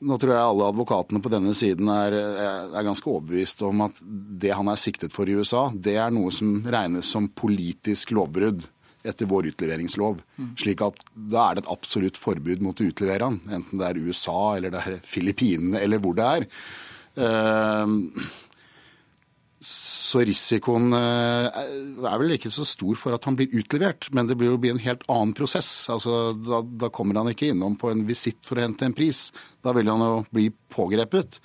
Nå 0.00 0.16
tror 0.16 0.32
jeg 0.32 0.40
alle 0.48 0.68
advokatene 0.72 1.20
på 1.20 1.28
denne 1.28 1.52
siden 1.52 1.90
er, 1.92 2.14
er, 2.16 2.84
ganske 2.86 3.04
overbevist 3.04 3.60
om 3.68 3.82
at 3.84 3.98
det 4.00 4.54
han 4.56 4.70
er 4.72 4.80
siktet 4.80 5.12
for 5.12 5.28
i 5.28 5.34
USA, 5.36 5.66
det 5.74 5.98
er 6.00 6.14
noe 6.14 6.32
som 6.32 6.62
regnes 6.64 7.10
som 7.12 7.28
politisk 7.28 8.14
lovbrudd 8.16 8.64
etter 9.06 9.28
vår 9.30 9.50
utleveringslov. 9.52 10.20
Slik 10.60 10.84
at 10.84 11.00
da 11.14 11.46
er 11.48 11.58
det 11.58 11.64
et 11.64 11.72
absolutt 11.72 12.20
forbud 12.20 12.62
mot 12.64 12.80
å 12.80 12.90
utlevere 12.90 13.30
han, 13.30 13.40
enten 13.48 13.80
det 13.80 13.88
er 13.88 14.04
USA 14.04 14.56
eller 14.56 14.74
det 14.74 14.84
er 14.84 15.00
Filippinene 15.06 15.80
eller 15.80 16.02
hvor 16.02 16.16
det 16.18 16.28
er. 16.36 16.46
Ehm, 17.20 17.98
så 19.60 20.22
risikoen 20.24 20.94
eh, 20.96 21.58
er 22.08 22.20
vel 22.22 22.36
ikke 22.36 22.52
så 22.52 22.64
stor 22.64 22.96
for 22.96 23.16
at 23.16 23.26
han 23.28 23.36
blir 23.36 23.52
utlevert, 23.60 24.08
men 24.16 24.28
det 24.28 24.38
blir 24.40 24.54
jo 24.54 24.60
bli 24.60 24.72
en 24.72 24.80
helt 24.80 25.04
annen 25.12 25.34
prosess. 25.36 25.68
Altså, 25.92 26.32
da, 26.40 26.62
da 26.86 26.88
kommer 26.94 27.20
han 27.20 27.32
ikke 27.32 27.50
innom 27.52 27.76
på 27.80 27.92
en 27.92 28.06
visitt 28.08 28.40
for 28.46 28.56
å 28.56 28.64
hente 28.64 28.88
en 28.88 28.96
pris. 28.96 29.28
Da 29.60 29.74
vil 29.76 29.90
han 29.92 30.00
jo 30.04 30.22
bli 30.32 30.48
pågrepet 30.72 31.40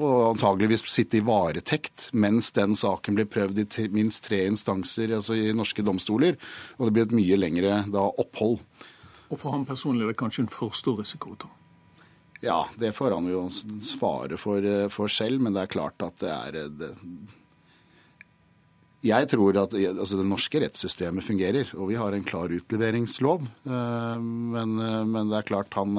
og 0.00 0.32
antageligvis 0.32 0.84
sitte 0.90 1.20
i 1.20 1.24
varetekt 1.24 2.08
mens 2.16 2.50
den 2.56 2.76
saken 2.78 3.18
blir 3.18 3.28
prøvd 3.30 3.62
i 3.62 3.86
minst 3.92 4.24
tre 4.26 4.42
instanser 4.48 5.14
altså 5.16 5.36
i 5.36 5.52
norske 5.56 5.84
domstoler. 5.86 6.38
Og 6.78 6.88
det 6.88 6.96
blir 6.96 7.08
et 7.08 7.16
mye 7.16 7.38
lengre 7.38 7.82
da, 7.92 8.04
opphold. 8.08 8.58
Og 9.30 9.38
for 9.38 9.54
ham 9.54 9.66
personlig 9.68 10.06
er 10.06 10.12
det 10.12 10.20
kanskje 10.20 10.46
en 10.46 10.52
for 10.52 10.74
stor 10.76 10.98
risiko? 11.02 11.36
Da. 11.38 11.50
Ja, 12.40 12.62
det 12.80 12.94
får 12.96 13.14
han 13.18 13.28
jo 13.28 13.44
svare 13.52 14.40
for, 14.40 14.64
for, 14.90 15.12
selv, 15.12 15.42
men 15.44 15.54
det 15.54 15.66
er 15.66 15.74
klart 15.76 16.02
at 16.02 16.22
det 16.22 16.32
er 16.32 16.72
det, 16.80 16.94
jeg 19.00 19.28
tror 19.32 19.56
at 19.56 19.72
altså, 19.72 20.18
det 20.18 20.28
norske 20.28 20.60
rettssystemet 20.60 21.24
fungerer, 21.24 21.70
og 21.76 21.88
vi 21.88 21.96
har 21.96 22.12
en 22.12 22.24
klar 22.24 22.52
utleveringslov. 22.52 23.46
Eh, 23.64 24.18
men, 24.20 24.74
men 25.08 25.30
det 25.30 25.38
er 25.38 25.48
klart 25.48 25.78
han 25.78 25.96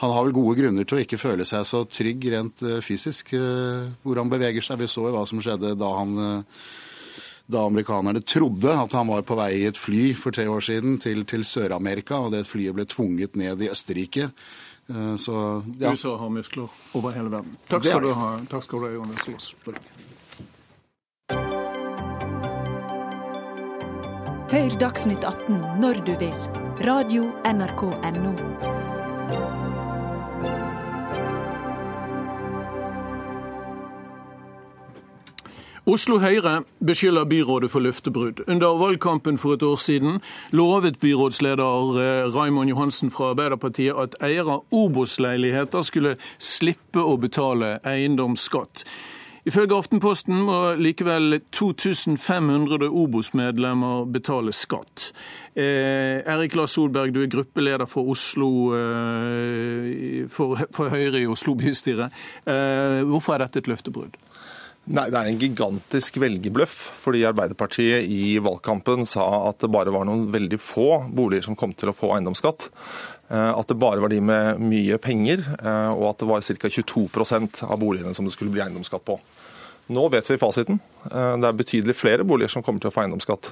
han 0.00 0.10
har 0.10 0.24
vel 0.24 0.32
gode 0.36 0.54
grunner 0.60 0.86
til 0.86 0.98
å 0.98 1.02
ikke 1.02 1.18
føle 1.18 1.44
seg 1.48 1.64
så 1.66 1.82
trygg 1.90 2.28
rent 2.30 2.62
eh, 2.62 2.78
fysisk 2.84 3.32
eh, 3.34 3.88
hvor 4.04 4.20
han 4.20 4.30
beveger 4.30 4.62
seg. 4.62 4.78
Vi 4.78 4.86
så 4.90 5.08
jo 5.08 5.14
hva 5.16 5.24
som 5.26 5.42
skjedde 5.42 5.72
da 5.78 5.88
han 5.96 6.12
eh, 6.22 6.62
da 7.48 7.64
amerikanerne 7.66 8.22
trodde 8.22 8.76
at 8.76 8.94
han 8.94 9.08
var 9.10 9.24
på 9.26 9.34
vei 9.38 9.50
i 9.56 9.66
et 9.66 9.80
fly 9.80 10.12
for 10.14 10.36
tre 10.36 10.44
år 10.52 10.62
siden 10.62 10.98
til, 11.02 11.24
til 11.26 11.46
Sør-Amerika, 11.48 12.20
og 12.20 12.34
det 12.36 12.44
flyet 12.46 12.76
ble 12.76 12.84
tvunget 12.86 13.38
ned 13.40 13.64
i 13.64 13.70
Østerrike. 13.72 14.28
Så, 15.20 15.32
ja. 15.80 15.92
USA 15.92 16.14
har 16.20 16.30
muskler 16.32 16.68
over 16.96 17.16
hele 17.16 17.32
verden. 17.32 17.56
Takk 17.68 17.88
skal 17.88 18.04
du 18.04 18.12
ha, 18.16 18.28
Takk 18.52 18.68
skal 18.68 18.84
du 18.84 18.86
ha 18.86 18.92
Jonas 18.94 19.28
Aas. 19.32 19.48
Hør 24.52 24.80
Dagsnytt 24.84 25.24
18 25.24 25.80
når 25.80 26.04
du 26.04 26.14
vil. 26.20 26.36
Radio 26.84 27.30
NRK 27.48 27.88
Radio.nrk.no. 27.96 28.77
Oslo 35.88 36.18
Høyre 36.20 36.66
beskylder 36.84 37.24
byrådet 37.24 37.70
for 37.72 37.80
løftebrudd. 37.80 38.42
Under 38.46 38.74
valgkampen 38.76 39.38
for 39.40 39.56
et 39.56 39.62
år 39.64 39.78
siden 39.80 40.18
lovet 40.52 40.98
byrådsleder 41.00 42.00
eh, 42.02 42.34
Raimond 42.34 42.68
Johansen 42.68 43.10
fra 43.10 43.30
Arbeiderpartiet 43.32 43.96
at 43.96 44.16
eiere 44.20 44.58
av 44.58 44.74
Obos-leiligheter 44.76 45.86
skulle 45.88 46.18
slippe 46.36 47.00
å 47.00 47.14
betale 47.16 47.78
eiendomsskatt. 47.88 48.84
Ifølge 49.48 49.78
Aftenposten 49.78 50.42
må 50.44 50.58
likevel 50.76 51.38
2500 51.56 52.84
Obos-medlemmer 52.92 54.04
betale 54.12 54.52
skatt. 54.52 55.08
Eh, 55.56 56.20
Erik 56.20 56.58
Lars 56.58 56.76
Solberg, 56.76 57.14
du 57.16 57.22
er 57.22 57.32
gruppeleder 57.32 57.88
for 57.88 58.12
Oslo 58.12 58.50
eh, 58.76 60.28
for, 60.28 60.68
for 60.68 60.92
Høyre 60.92 61.24
i 61.24 61.30
Oslo 61.32 61.56
bystyre. 61.56 62.10
Eh, 62.44 63.00
hvorfor 63.08 63.38
er 63.38 63.46
dette 63.46 63.64
et 63.64 63.72
løftebrudd? 63.72 64.20
Nei, 64.88 65.10
Det 65.12 65.18
er 65.20 65.28
en 65.28 65.40
gigantisk 65.40 66.16
velgerbløff. 66.22 66.76
Fordi 67.02 67.24
Arbeiderpartiet 67.28 68.08
i 68.08 68.38
valgkampen 68.40 69.04
sa 69.08 69.26
at 69.50 69.60
det 69.60 69.72
bare 69.72 69.92
var 69.92 70.08
noen 70.08 70.28
veldig 70.32 70.60
få 70.62 70.88
boliger 71.12 71.44
som 71.44 71.58
kom 71.58 71.74
til 71.76 71.92
å 71.92 71.96
få 71.96 72.14
eiendomsskatt. 72.16 72.70
Eh, 73.28 73.52
at 73.52 73.68
det 73.68 73.76
bare 73.76 74.00
var 74.00 74.08
de 74.08 74.20
med 74.24 74.62
mye 74.64 74.96
penger, 75.02 75.44
eh, 75.60 75.90
og 75.92 76.14
at 76.14 76.22
det 76.22 76.28
var 76.30 76.40
ca. 76.40 76.70
22% 76.72 77.62
av 77.68 77.76
boligene 77.80 78.14
som 78.16 78.24
det 78.24 78.32
skulle 78.32 78.54
bli 78.54 78.64
eiendomsskatt 78.64 79.04
på. 79.04 79.18
Nå 79.88 80.08
vet 80.12 80.30
vi 80.30 80.36
fasiten. 80.38 80.78
Eh, 81.08 81.34
det 81.40 81.48
er 81.48 81.56
betydelig 81.56 81.94
flere 81.96 82.24
boliger 82.28 82.52
som 82.52 82.64
kommer 82.64 82.82
til 82.82 82.90
å 82.90 82.92
få 82.92 83.06
eiendomsskatt. 83.06 83.50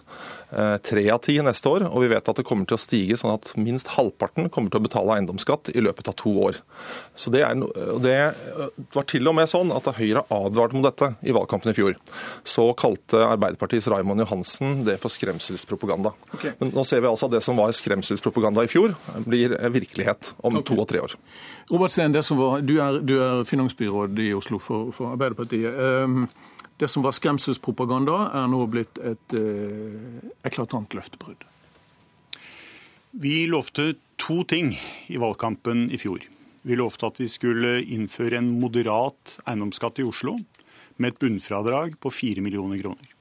Eh, 0.53 0.77
tre 0.85 1.05
av 1.15 1.23
ti 1.25 1.39
neste 1.41 1.71
år, 1.71 1.87
og 1.89 2.05
vi 2.05 2.11
vet 2.13 2.29
at 2.29 2.37
det 2.37 2.45
kommer 2.45 2.69
til 2.69 2.77
å 2.77 2.83
stige 2.83 3.17
sånn 3.17 3.33
at 3.39 3.55
minst 3.57 3.95
halvparten 3.95 4.51
kommer 4.53 4.73
til 4.73 4.83
å 4.83 4.85
betale 4.85 5.17
eiendomsskatt 5.17 5.73
i 5.73 5.85
løpet 5.85 6.11
av 6.13 6.19
to 6.21 6.35
år. 6.51 6.61
Så 7.17 7.33
Det, 7.33 7.43
er, 7.43 7.57
det 8.05 8.19
var 8.93 9.09
til 9.09 9.29
og 9.29 9.37
med 9.39 9.49
sånn 9.51 9.73
at 9.75 9.89
Høyre 9.97 10.27
advarte 10.33 10.77
mot 10.77 10.85
dette 10.85 11.15
i 11.25 11.33
valgkampen 11.33 11.73
i 11.73 11.77
fjor, 11.77 11.97
så 12.45 12.69
kalte 12.77 13.25
Arbeiderpartiets 13.25 13.89
Raymond 13.93 14.21
Johansen 14.21 14.85
det 14.85 14.99
for 15.01 15.13
skremselspropaganda. 15.13 16.13
Okay. 16.37 16.53
Men 16.61 16.75
nå 16.77 16.85
ser 16.85 17.01
vi 17.01 17.09
altså 17.09 17.31
at 17.31 17.39
det 17.39 17.45
som 17.45 17.57
var 17.57 17.73
skremselspropaganda 17.77 18.67
i 18.67 18.71
fjor, 18.71 18.97
blir 19.25 19.57
virkelighet 19.73 20.35
om 20.45 20.61
okay. 20.61 20.69
to 20.69 20.81
og 20.83 20.89
tre 20.93 21.05
år. 21.07 21.17
Robert 21.71 21.91
Steen, 21.91 22.13
du, 22.15 22.77
du 23.03 23.17
er 23.19 23.43
finansbyråd 23.45 24.21
i 24.23 24.31
Oslo 24.37 24.61
for, 24.63 24.93
for 24.95 25.17
Arbeiderpartiet. 25.17 25.75
Um, 25.75 26.29
det 26.79 26.87
som 26.93 27.03
var 27.03 27.17
skremselspropaganda, 27.17 28.21
er 28.39 28.47
nå 28.53 28.61
blitt 28.71 29.01
et 29.03 29.35
uh, 29.35 30.21
eklatant 30.47 30.95
løftebrudd. 30.95 31.43
Vi 33.17 33.35
lovte 33.51 33.95
to 34.21 34.43
ting 34.47 34.75
i 35.11 35.19
valgkampen 35.19 35.89
i 35.91 35.99
fjor. 35.99 36.23
Vi 36.67 36.79
lovte 36.79 37.11
at 37.11 37.19
vi 37.23 37.27
skulle 37.31 37.81
innføre 37.83 38.39
en 38.39 38.53
moderat 38.61 39.39
eiendomsskatt 39.47 39.99
i 40.03 40.07
Oslo 40.07 40.37
med 41.01 41.15
et 41.15 41.21
bunnfradrag 41.23 41.99
på 42.03 42.13
4 42.15 42.45
millioner 42.45 42.79
kroner. 42.83 43.16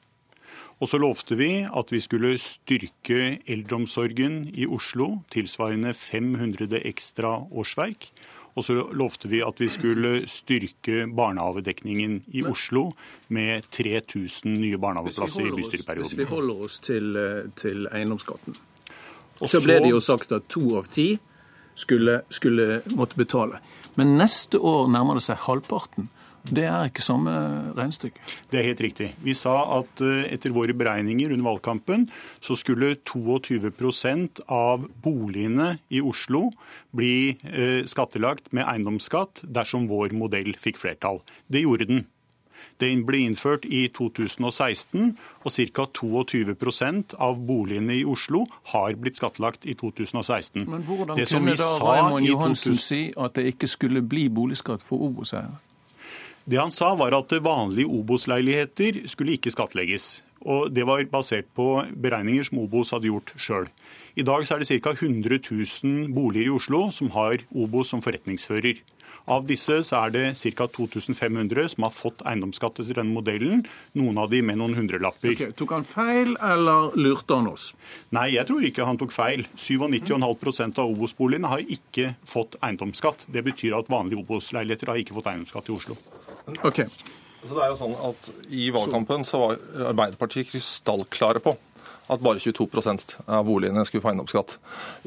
Og 0.84 0.90
så 0.92 1.00
lovte 1.00 1.38
vi 1.40 1.64
at 1.64 1.92
vi 1.94 2.02
skulle 2.04 2.34
styrke 2.42 3.38
eldreomsorgen 3.48 4.42
i 4.52 4.68
Oslo 4.68 5.22
tilsvarende 5.32 5.94
500 5.96 6.82
ekstra 6.84 7.38
årsverk. 7.48 8.10
Og 8.56 8.64
så 8.64 8.76
lovte 8.96 9.28
vi 9.32 9.42
at 9.44 9.60
vi 9.60 9.68
skulle 9.72 10.12
styrke 10.32 11.06
barnehagedekningen 11.12 12.22
i 12.36 12.44
Oslo 12.48 12.90
med 13.28 13.68
3000 13.72 14.56
nye 14.60 14.80
barnehageplasser 14.80 15.48
i 15.48 15.56
bystyreperioden. 15.56 16.12
Hvis 16.12 16.20
vi 16.20 16.28
holder 16.30 16.68
oss 16.68 16.80
til, 16.84 17.16
eh, 17.20 17.52
til 17.60 17.88
eiendomsskatten, 17.92 18.56
så, 19.36 19.48
så 19.48 19.64
ble 19.64 19.82
det 19.84 19.92
jo 19.92 20.00
sagt 20.00 20.32
at 20.32 20.48
to 20.48 20.78
av 20.80 20.88
ti 20.88 21.18
skulle, 21.76 22.22
skulle 22.32 22.82
måtte 22.96 23.20
betale. 23.20 23.60
Men 24.00 24.16
neste 24.20 24.60
år 24.60 24.88
nærmer 24.92 25.20
det 25.20 25.26
seg 25.28 25.44
halvparten. 25.48 26.08
Det 26.46 26.66
er 26.70 26.90
ikke 26.90 27.04
samme 27.04 27.32
regnestykke. 27.78 28.22
Det 28.52 28.60
er 28.60 28.68
helt 28.70 28.82
riktig. 28.86 29.10
Vi 29.26 29.34
sa 29.38 29.56
at 29.80 30.02
eh, 30.06 30.26
etter 30.36 30.54
våre 30.56 30.76
beregninger 30.78 31.34
under 31.34 31.50
valgkampen 31.50 32.08
så 32.44 32.58
skulle 32.60 32.96
22% 33.02 34.44
av 34.54 34.86
boligene 35.04 35.76
i 35.90 36.04
Oslo 36.06 36.50
bli 36.96 37.36
eh, 37.50 37.82
skattelagt 37.90 38.52
med 38.54 38.68
eiendomsskatt 38.70 39.46
dersom 39.50 39.90
vår 39.90 40.14
modell 40.18 40.54
fikk 40.60 40.82
flertall. 40.82 41.24
Det 41.50 41.66
gjorde 41.66 41.90
den. 41.90 42.06
Den 42.82 43.06
ble 43.08 43.22
innført 43.24 43.66
i 43.66 43.86
2016, 43.94 45.14
og 45.46 45.52
ca. 45.52 45.86
22% 45.96 47.16
av 47.20 47.40
boligene 47.48 47.96
i 48.02 48.04
Oslo 48.06 48.46
har 48.74 48.98
blitt 49.00 49.20
skattlagt 49.22 49.66
i 49.66 49.78
2016. 49.80 50.66
Men 50.68 50.84
hvordan 50.84 51.22
kunne 51.24 51.56
da 51.56 51.70
Raymond 51.80 52.28
Johansen 52.28 52.76
2000... 52.76 52.84
si 52.84 53.02
at 53.18 53.38
det 53.38 53.48
ikke 53.54 53.70
skulle 53.72 54.04
bli 54.04 54.28
boligskatt 54.30 54.84
for 54.84 55.08
Obos-eiere? 55.08 55.56
Det 56.46 56.60
han 56.62 56.70
sa 56.70 56.92
var 56.94 57.16
at 57.18 57.32
vanlige 57.42 57.90
Obos-leiligheter 57.90 59.08
skulle 59.10 59.34
ikke 59.34 59.50
skattlegges. 59.50 60.22
Og 60.46 60.70
Det 60.70 60.86
var 60.86 61.02
basert 61.10 61.48
på 61.58 61.82
beregninger 61.90 62.46
som 62.46 62.60
Obos 62.62 62.92
hadde 62.94 63.10
gjort 63.10 63.34
sjøl. 63.36 63.66
I 64.16 64.22
dag 64.22 64.46
så 64.46 64.56
er 64.56 64.62
det 64.62 64.82
ca. 64.84 64.92
100 64.94 65.40
000 65.42 66.14
boliger 66.14 66.52
i 66.52 66.54
Oslo 66.54 66.92
som 66.92 67.10
har 67.18 67.42
Obos 67.50 67.90
som 67.90 68.02
forretningsfører. 68.06 68.78
Av 69.26 69.42
disse 69.50 69.80
så 69.88 70.04
er 70.06 70.14
det 70.14 70.26
ca. 70.54 70.68
2500 70.70 71.74
som 71.74 71.88
har 71.88 71.94
fått 71.96 72.22
eiendomsskatt 72.22 72.78
etter 72.84 73.00
denne 73.00 73.16
modellen. 73.16 73.64
Noen 73.98 74.20
av 74.22 74.30
de 74.30 74.44
med 74.46 74.60
noen 74.62 74.78
hundrelapper. 74.78 75.34
Okay, 75.34 75.50
tok 75.58 75.74
han 75.74 75.88
feil, 75.88 76.36
eller 76.38 76.94
lurte 76.94 77.40
han 77.40 77.50
oss? 77.50 77.72
Nei, 78.14 78.36
jeg 78.36 78.46
tror 78.46 78.62
ikke 78.70 78.86
han 78.86 79.02
tok 79.02 79.16
feil. 79.16 79.48
97,5% 79.58 80.78
av 80.78 80.94
Obos-boligene 80.94 81.50
har 81.50 81.66
ikke 81.66 82.14
fått 82.22 82.60
eiendomsskatt. 82.62 83.26
Det 83.34 83.42
betyr 83.50 83.80
at 83.80 83.90
vanlige 83.90 84.22
Obos-leiligheter 84.22 84.94
har 84.94 85.02
ikke 85.02 85.18
fått 85.18 85.34
eiendomsskatt 85.34 85.74
i 85.74 85.76
Oslo. 85.80 85.98
Okay. 86.66 86.86
Så 87.46 87.54
det 87.54 87.62
er 87.62 87.72
jo 87.72 87.78
sånn 87.78 87.96
at 88.08 88.30
I 88.50 88.70
valgkampen 88.74 89.26
så 89.28 89.42
var 89.42 89.60
Arbeiderpartiet 89.92 90.50
krystallklare 90.50 91.42
på 91.46 91.54
at 92.12 92.22
bare 92.22 92.42
22% 92.42 93.16
av 93.26 93.46
boligene 93.48 93.86
skulle 93.88 94.04
få 94.04 94.12
eiendomsskatt. 94.12 94.56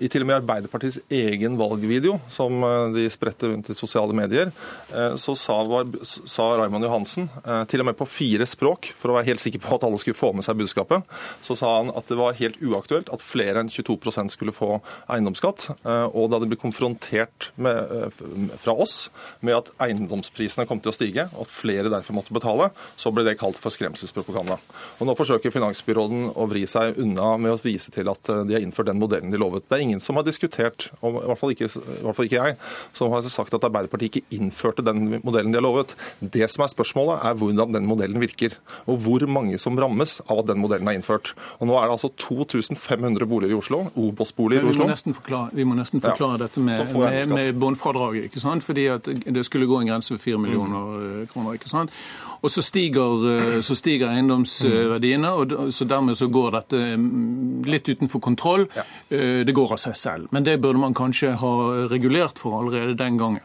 I 0.02 0.10
til 0.10 0.24
og 0.24 0.30
med 0.30 0.40
Arbeiderpartiets 0.40 1.00
egen 1.14 1.58
valgvideo, 1.60 2.16
som 2.32 2.62
eh, 2.66 2.94
de 2.96 3.06
spredte 3.12 3.50
rundt 3.52 3.70
i 3.70 3.76
sosiale 3.78 4.16
medier, 4.16 4.50
eh, 4.90 5.14
så 5.20 5.34
sa, 5.38 5.58
sa 6.02 6.48
Raymond 6.58 6.88
Johansen, 6.88 7.28
eh, 7.44 7.62
til 7.70 7.84
og 7.84 7.90
med 7.90 7.98
på 7.98 8.08
fire 8.10 8.48
språk, 8.48 8.90
for 8.98 9.12
å 9.12 9.18
være 9.18 9.30
helt 9.30 9.42
sikker 9.44 9.62
på 9.62 9.76
at 9.78 9.86
alle 9.86 10.00
skulle 10.02 10.18
få 10.18 10.32
med 10.34 10.46
seg 10.46 10.58
budskapet, 10.58 11.06
så 11.44 11.56
sa 11.58 11.76
han 11.78 11.92
at 11.94 12.10
det 12.10 12.18
var 12.18 12.38
helt 12.40 12.58
uaktuelt 12.64 13.12
at 13.14 13.24
flere 13.24 13.62
enn 13.62 13.72
22% 13.72 14.34
skulle 14.34 14.54
få 14.54 14.80
eiendomsskatt. 15.10 15.68
Og 15.88 16.28
da 16.32 16.40
det 16.40 16.48
ble 16.50 16.58
konfrontert 16.60 17.50
med, 17.60 18.14
fra 18.60 18.74
oss 18.74 19.08
med 19.44 19.56
at 19.56 19.70
eiendomsprisene 19.84 20.66
kom 20.68 20.80
til 20.82 20.92
å 20.92 20.96
stige, 20.96 21.28
og 21.34 21.46
at 21.46 21.54
flere 21.54 21.92
derfor 21.92 22.16
måtte 22.16 22.34
betale, 22.34 22.70
så 22.98 23.12
ble 23.14 23.24
det 23.26 23.38
kalt 23.40 23.58
for 23.60 23.74
skremselspropaganda. 23.74 24.58
Og 24.98 25.08
nå 25.08 25.16
forsøker 25.18 25.54
finansbyråden 25.54 26.32
å 26.34 26.48
vri 26.50 26.64
seg 26.70 26.87
seg 26.88 27.00
unna 27.02 27.34
med 27.40 27.54
å 27.54 27.60
vise 27.62 27.92
til 27.94 28.08
at 28.10 28.30
eh, 28.32 28.44
de 28.48 28.56
har 28.56 28.64
innført 28.64 28.90
den 28.90 29.00
modellen 29.00 29.32
de 29.32 29.40
lovet. 29.40 29.66
Det 29.68 29.78
er 29.78 29.84
ingen 29.84 30.02
som 30.04 30.18
har 30.18 30.26
diskutert, 30.26 30.88
i 30.98 31.12
hvert 31.14 31.40
fall 31.40 31.54
ikke, 31.54 31.70
hvert 31.70 32.16
fall 32.16 32.28
ikke 32.28 32.42
jeg, 32.42 32.58
som 32.96 33.12
har 33.12 33.26
sagt 33.32 33.56
at 33.56 33.66
Arbeiderpartiet 33.68 34.18
ikke 34.18 34.38
innførte 34.38 34.84
den 34.86 35.20
modellen 35.24 35.54
de 35.54 35.60
har 35.60 35.66
lovet. 35.66 35.94
Det 36.20 36.48
som 36.50 36.64
er 36.64 36.72
spørsmålet, 36.72 37.24
er 37.28 37.38
hvordan 37.38 37.74
den 37.76 37.88
modellen 37.88 38.22
virker. 38.22 38.56
Og 38.88 39.02
hvor 39.04 39.24
mange 39.30 39.58
som 39.60 39.78
rammes 39.78 40.18
av 40.26 40.42
at 40.42 40.50
den 40.50 40.62
modellen 40.62 40.88
er 40.90 40.98
innført. 40.98 41.34
Og 41.58 41.68
Nå 41.68 41.76
er 41.78 41.88
det 41.88 41.98
altså 41.98 42.12
2500 42.16 43.28
boliger 43.28 43.54
i 43.54 43.58
Oslo, 43.58 43.84
Obos-boliger 43.94 44.64
i 44.64 44.70
Oslo. 44.72 44.86
Vi 44.86 44.88
må 44.88 44.94
nesten 44.94 45.16
forklare, 45.16 45.52
vi 45.52 45.66
må 45.68 45.76
nesten 45.78 46.04
forklare 46.04 46.38
ja, 46.38 46.46
dette 46.46 46.64
med, 46.64 46.94
med, 46.94 47.34
med 47.34 47.60
båndfradraget. 47.60 48.30
ikke 48.30 48.42
sant? 48.42 48.64
Fordi 48.64 48.88
at 48.94 49.08
det 49.08 49.44
skulle 49.46 49.68
gå 49.68 49.82
en 49.82 49.92
grense 49.92 50.14
ved 50.14 50.22
4 50.24 50.40
millioner 50.40 50.96
mm. 50.96 51.28
kroner. 51.32 51.58
ikke 51.58 51.70
sant? 51.70 51.94
Og 52.38 52.52
så 52.52 52.62
stiger, 52.62 53.24
eh, 53.32 53.58
så 53.66 53.74
stiger 53.78 54.12
eiendomsverdiene, 54.12 55.32
og 55.34 55.72
så 55.74 55.86
dermed 55.88 56.18
så 56.18 56.28
går 56.30 56.54
dette 56.54 56.82
mm, 57.00 57.66
litt 57.66 57.88
utenfor 57.88 58.22
kontroll. 58.22 58.68
Ja. 58.76 58.86
Eh, 59.10 59.42
det 59.46 59.56
går 59.56 59.74
av 59.74 59.82
seg 59.82 59.98
selv. 59.98 60.30
Men 60.34 60.46
det 60.46 60.60
burde 60.62 60.78
man 60.82 60.96
kanskje 60.96 61.34
ha 61.40 61.52
regulert 61.90 62.38
for 62.38 62.60
allerede 62.60 62.98
den 62.98 63.18
gangen. 63.18 63.44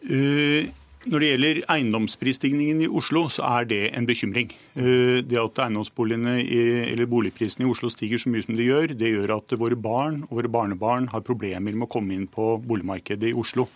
Uh, 0.00 0.64
når 1.12 1.20
det 1.20 1.28
gjelder 1.28 1.58
eiendomsprisstigningen 1.72 2.80
i 2.84 2.88
Oslo, 2.88 3.26
så 3.32 3.44
er 3.60 3.66
det 3.68 3.80
en 3.96 4.06
bekymring. 4.08 4.50
Det 4.74 5.38
at 5.40 5.60
eiendomsboligene 5.64 6.34
eller 6.44 7.08
boligprisene 7.08 7.64
i 7.64 7.70
Oslo 7.70 7.88
stiger 7.92 8.20
så 8.20 8.32
mye 8.32 8.44
som 8.44 8.56
de 8.56 8.66
gjør, 8.66 8.92
det 8.96 9.12
gjør 9.14 9.32
at 9.38 9.54
våre 9.60 9.78
barn 9.80 10.22
og 10.26 10.40
våre 10.40 10.52
barnebarn 10.52 11.08
har 11.12 11.24
problemer 11.24 11.72
med 11.72 11.86
å 11.86 11.92
komme 11.92 12.16
inn 12.16 12.26
på 12.28 12.52
boligmarkedet 12.64 13.30
i 13.30 13.36
Oslo. 13.36 13.68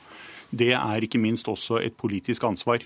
Det 0.55 0.73
er 0.77 1.05
ikke 1.05 1.21
minst 1.23 1.49
også 1.49 1.81
et 1.83 1.97
politisk 1.97 2.45
ansvar. 2.45 2.85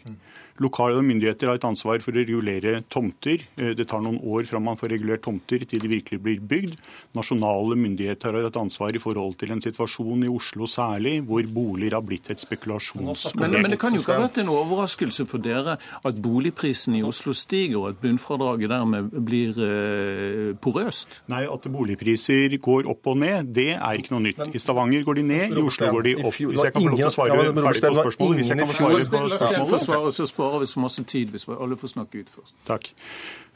Lokale 0.59 1.03
myndigheter 1.07 1.47
har 1.47 1.59
et 1.59 1.67
ansvar 1.69 2.03
for 2.03 2.13
å 2.13 2.19
regulere 2.19 2.81
tomter. 2.91 3.45
Eh, 3.59 3.75
det 3.79 3.87
tar 3.91 4.03
noen 4.03 4.19
år 4.27 4.49
fra 4.49 4.59
man 4.63 4.79
får 4.79 4.91
regulert 4.95 5.23
tomter 5.23 5.63
til 5.69 5.83
de 5.83 5.91
virkelig 5.93 6.19
blir 6.23 6.41
bygd. 6.43 6.75
Nasjonale 7.15 7.77
myndigheter 7.79 8.35
har 8.35 8.49
et 8.49 8.59
ansvar 8.59 8.97
i 8.97 9.03
forhold 9.03 9.37
til 9.39 9.55
en 9.55 9.63
situasjon 9.63 10.25
i 10.27 10.31
Oslo 10.33 10.67
særlig, 10.67 11.21
hvor 11.29 11.47
boliger 11.47 11.99
har 11.99 12.03
blitt 12.07 12.31
et 12.35 12.43
spekulasjonsobjekt. 12.43 13.39
Men, 13.39 13.55
men, 13.63 13.71
det 13.71 13.79
kan 13.79 13.95
jo 13.95 14.03
ikke 14.03 14.17
ha 14.17 14.25
vært 14.27 14.41
en 14.43 14.51
overraskelse 14.55 15.29
for 15.31 15.43
dere 15.45 15.79
at 15.79 16.23
boligprisen 16.23 16.99
i 16.99 17.05
Oslo 17.07 17.35
stiger, 17.37 17.79
og 17.79 17.89
at 17.93 18.03
bunnfradraget 18.03 18.75
dermed 18.75 19.15
blir 19.29 19.63
eh, 19.63 20.53
porøst? 20.59 21.21
Nei, 21.31 21.45
at 21.47 21.71
boligpriser 21.71 22.59
går 22.63 22.91
opp 22.91 23.13
og 23.13 23.23
ned, 23.23 23.55
det 23.55 23.71
er 23.77 24.03
ikke 24.03 24.17
noe 24.17 24.27
nytt. 24.27 24.43
I 24.51 24.63
Stavanger 24.63 25.07
går 25.07 25.21
de 25.21 25.27
ned, 25.31 25.55
i 25.55 25.63
Oslo 25.63 25.93
går 25.95 26.09
de 26.11 26.17
opp. 26.25 26.35
Hvis 26.35 26.67
jeg 26.67 26.75
kan 26.75 26.83
få 26.83 26.91
lov 26.91 26.99
til 26.99 27.11
å 27.11 27.15
svare 27.15 27.39
ferdig 27.39 27.55
på 27.55 27.95
spørsmålet. 28.03 28.43
Hvis 28.43 28.53
jeg 28.53 28.59
kan 28.59 28.69
få 28.69 28.77
svare 28.79 28.99
på 28.99 30.15
spørsmålet 30.19 30.48
sparer 30.49 30.65
vi 30.65 30.67
så 30.67 30.81
masse 30.81 31.05
tid 31.05 31.35
hvis 31.35 31.49
alle 31.49 31.77
får 31.77 31.93
snakke 31.93 32.23
ut 32.23 32.31
først. 32.33 32.55
Takk. 32.67 32.91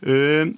Uh, 0.02 0.52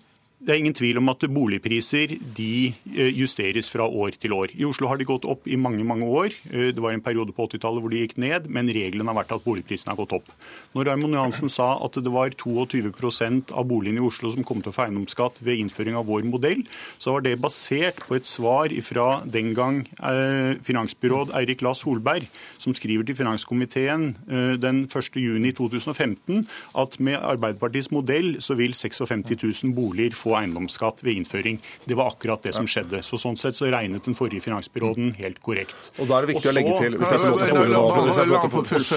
det 0.45 0.53
er 0.53 0.61
ingen 0.61 0.76
tvil 0.76 0.99
om 1.01 1.09
at 1.09 1.24
boligpriser 1.32 2.11
de 2.36 2.74
eh, 2.92 3.12
justeres 3.16 3.70
fra 3.72 3.86
år 3.88 4.18
til 4.20 4.34
år. 4.36 4.53
I 4.53 4.66
Oslo 4.68 4.90
har 4.90 5.01
de 5.01 5.07
gått 5.09 5.24
opp 5.24 5.47
i 5.49 5.57
mange 5.57 5.84
mange 5.88 6.05
år. 6.05 6.34
Eh, 6.53 6.68
det 6.76 6.82
var 6.84 6.92
en 6.92 7.03
periode 7.05 7.32
på 7.32 7.47
80-tallet 7.49 7.80
hvor 7.80 7.92
de 7.92 8.03
gikk 8.03 8.18
ned, 8.20 8.51
men 8.53 8.68
regelen 8.68 9.09
har 9.09 9.16
vært 9.16 9.32
at 9.32 9.45
boligprisene 9.45 9.95
har 9.95 10.01
gått 10.03 10.12
opp. 10.18 10.28
Når 10.76 10.90
Raymond 10.90 11.16
Johansen 11.16 11.53
sa 11.53 11.70
at 11.84 11.97
det 11.97 12.12
var 12.12 12.34
22% 12.36 13.55
av 13.57 13.68
boligene 13.70 14.03
i 14.03 14.05
Oslo 14.05 14.34
som 14.34 14.45
kom 14.45 14.61
til 14.61 14.72
å 14.72 14.76
få 14.76 14.84
eiendomsskatt 14.84 15.40
ved 15.45 15.62
innføring 15.62 15.97
av 15.97 16.09
vår 16.11 16.28
modell, 16.28 16.61
så 17.01 17.16
var 17.16 17.24
det 17.24 17.38
basert 17.40 18.05
på 18.05 18.18
et 18.18 18.28
svar 18.28 18.74
fra 18.84 19.09
den 19.24 19.55
gang 19.57 19.80
eh, 19.97 20.61
finansbyråd 20.66 21.32
Eirik 21.40 21.64
Lass 21.64 21.86
Holberg, 21.88 22.28
som 22.61 22.76
skriver 22.76 23.09
til 23.09 23.16
finanskomiteen 23.16 24.12
den 24.61 24.84
1.6.2015 24.88 26.45
at 26.80 26.97
med 27.05 27.16
Arbeiderpartiets 27.16 27.90
modell 27.95 28.34
så 28.45 28.57
vil 28.59 28.74
56 28.76 29.24
000 29.64 29.74
boliger 29.76 30.16
få 30.16 30.34
eiendomsskatt 30.39 31.03
ved 31.05 31.20
innføring. 31.20 31.61
Det 31.85 31.97
var 31.99 32.12
akkurat 32.12 32.43
det 32.45 32.55
som 32.57 32.66
skjedde. 32.68 33.03
Så 33.05 33.20
Sånn 33.24 33.39
sett 33.41 33.57
så 33.57 33.70
regnet 33.72 34.05
den 34.05 34.16
forrige 34.18 34.45
finansbyråden 34.45 35.14
helt 35.20 35.41
korrekt. 35.45 35.91
Og 35.99 36.11
da 36.11 36.18
er 36.18 36.26
det 36.26 36.35
viktig 36.35 36.51
å 36.51 36.57
legge 36.57 36.74
til 36.82 36.99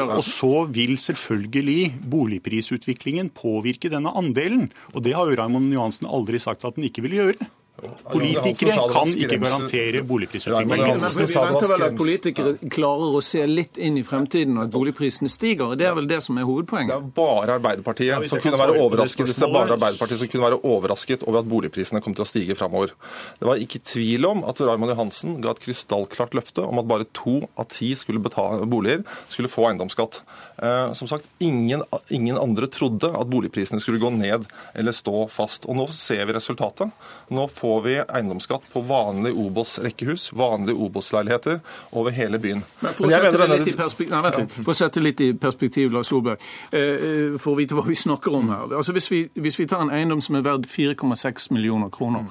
Og 0.07 0.23
så 0.27 0.53
vil 0.73 0.97
selvfølgelig 0.99 1.81
boligprisutviklingen 2.11 3.31
påvirke 3.35 3.91
denne 3.93 4.11
andelen. 4.17 4.67
Og 4.93 5.05
det 5.05 5.15
har 5.15 5.29
jo 5.29 5.38
Raymond 5.39 5.71
Johansen 5.73 6.09
aldri 6.09 6.41
sagt 6.43 6.65
at 6.67 6.75
den 6.75 6.89
ikke 6.89 7.05
vil 7.07 7.19
gjøre. 7.21 7.49
Politikere 7.78 8.88
kan 8.89 9.09
ikke 9.11 9.38
garantere 9.38 10.01
boligprisutviklingen. 10.07 11.01
Men 11.03 11.11
vi 11.13 11.25
venter 11.30 11.67
vel 11.71 11.84
at 11.86 11.97
politikere 11.99 12.69
klarer 12.73 13.17
å 13.19 13.21
se 13.21 13.43
litt 13.45 13.78
inn 13.78 13.99
i 14.01 14.03
fremtiden 14.07 14.57
og 14.57 14.63
at 14.65 14.71
boligprisene 14.73 15.30
stiger. 15.30 15.75
Det 15.78 15.86
er 15.86 15.93
vel 15.97 16.09
det 16.09 16.17
som 16.25 16.39
er 16.41 16.47
hovedpoenget? 16.47 16.95
Det 16.95 16.97
er 16.97 17.13
bare 17.19 17.57
Arbeiderpartiet 17.59 18.30
som 18.32 18.41
kunne 18.41 18.61
være 18.63 18.80
overrasket, 18.82 19.30
det 19.30 19.45
er 19.45 19.53
bare 19.53 19.78
Arbeiderpartiet 19.78 20.23
som 20.23 20.32
kunne 20.32 20.47
være 20.47 20.59
overrasket 20.71 21.28
over 21.28 21.43
at 21.43 21.51
boligprisene 21.51 22.01
kom 22.01 22.17
til 22.17 22.25
å 22.25 22.30
stige 22.30 22.57
framover. 22.57 22.95
Det 23.38 23.49
var 23.51 23.61
ikke 23.61 23.84
tvil 23.86 24.25
om 24.32 24.41
at 24.49 24.63
Raymond 24.63 24.95
Johansen 24.95 25.38
ga 25.43 25.53
et 25.53 25.61
krystallklart 25.61 26.34
løfte 26.38 26.65
om 26.65 26.82
at 26.82 26.89
bare 26.89 27.09
to 27.13 27.43
av 27.59 27.69
ti 27.73 27.91
skulle 27.99 28.23
betale 28.23 28.65
boliger 28.65 29.05
skulle 29.30 29.53
få 29.53 29.69
eiendomsskatt. 29.69 30.23
Eh, 30.57 30.93
som 30.97 31.07
sagt, 31.07 31.30
ingen, 31.38 31.84
ingen 32.09 32.38
andre 32.41 32.67
trodde 32.73 33.11
at 33.13 33.30
boligprisene 33.30 33.82
skulle 33.84 34.01
gå 34.01 34.09
ned 34.15 34.47
eller 34.73 34.95
stå 34.95 35.28
fast. 35.30 35.67
Og 35.69 35.78
nå 35.78 35.86
ser 35.93 36.25
vi 36.25 36.34
resultatet. 36.34 36.89
Nå 37.30 37.45
får 37.53 37.66
får 37.68 37.82
vi 37.82 37.95
eiendomsskatt 37.99 38.63
på 38.74 38.82
vanlige 38.82 39.36
Obos-rekkehus, 39.36 40.34
vanlige 40.34 40.76
Obos-leiligheter 40.76 41.59
over 41.91 42.11
hele 42.11 42.39
byen. 42.39 42.63
Men 42.80 42.93
for, 42.95 43.07
å 43.07 43.11
sette 43.11 43.41
det 43.41 43.47
litt 43.51 43.68
i 43.68 43.74
perspektiv, 43.76 44.13
nei, 44.13 44.45
for 44.55 44.72
å 44.72 44.76
sette 44.78 45.03
litt 45.03 45.24
i 45.26 45.28
perspektiv, 45.36 45.91
Lars 45.91 46.11
Solberg, 46.11 46.45
eh, 46.72 47.36
for 47.41 47.53
å 47.53 47.57
vite 47.59 47.76
hva 47.76 47.84
vi 47.88 47.97
snakker 47.99 48.38
om 48.39 48.53
her. 48.53 48.72
Altså, 48.80 48.95
hvis, 48.95 49.09
vi, 49.11 49.22
hvis 49.36 49.59
vi 49.59 49.68
tar 49.68 49.84
en 49.84 49.91
eiendom 49.97 50.24
som 50.24 50.39
er 50.39 50.45
verdt 50.47 50.70
4,6 50.72 51.49
millioner 51.57 51.91
kroner, 51.93 52.30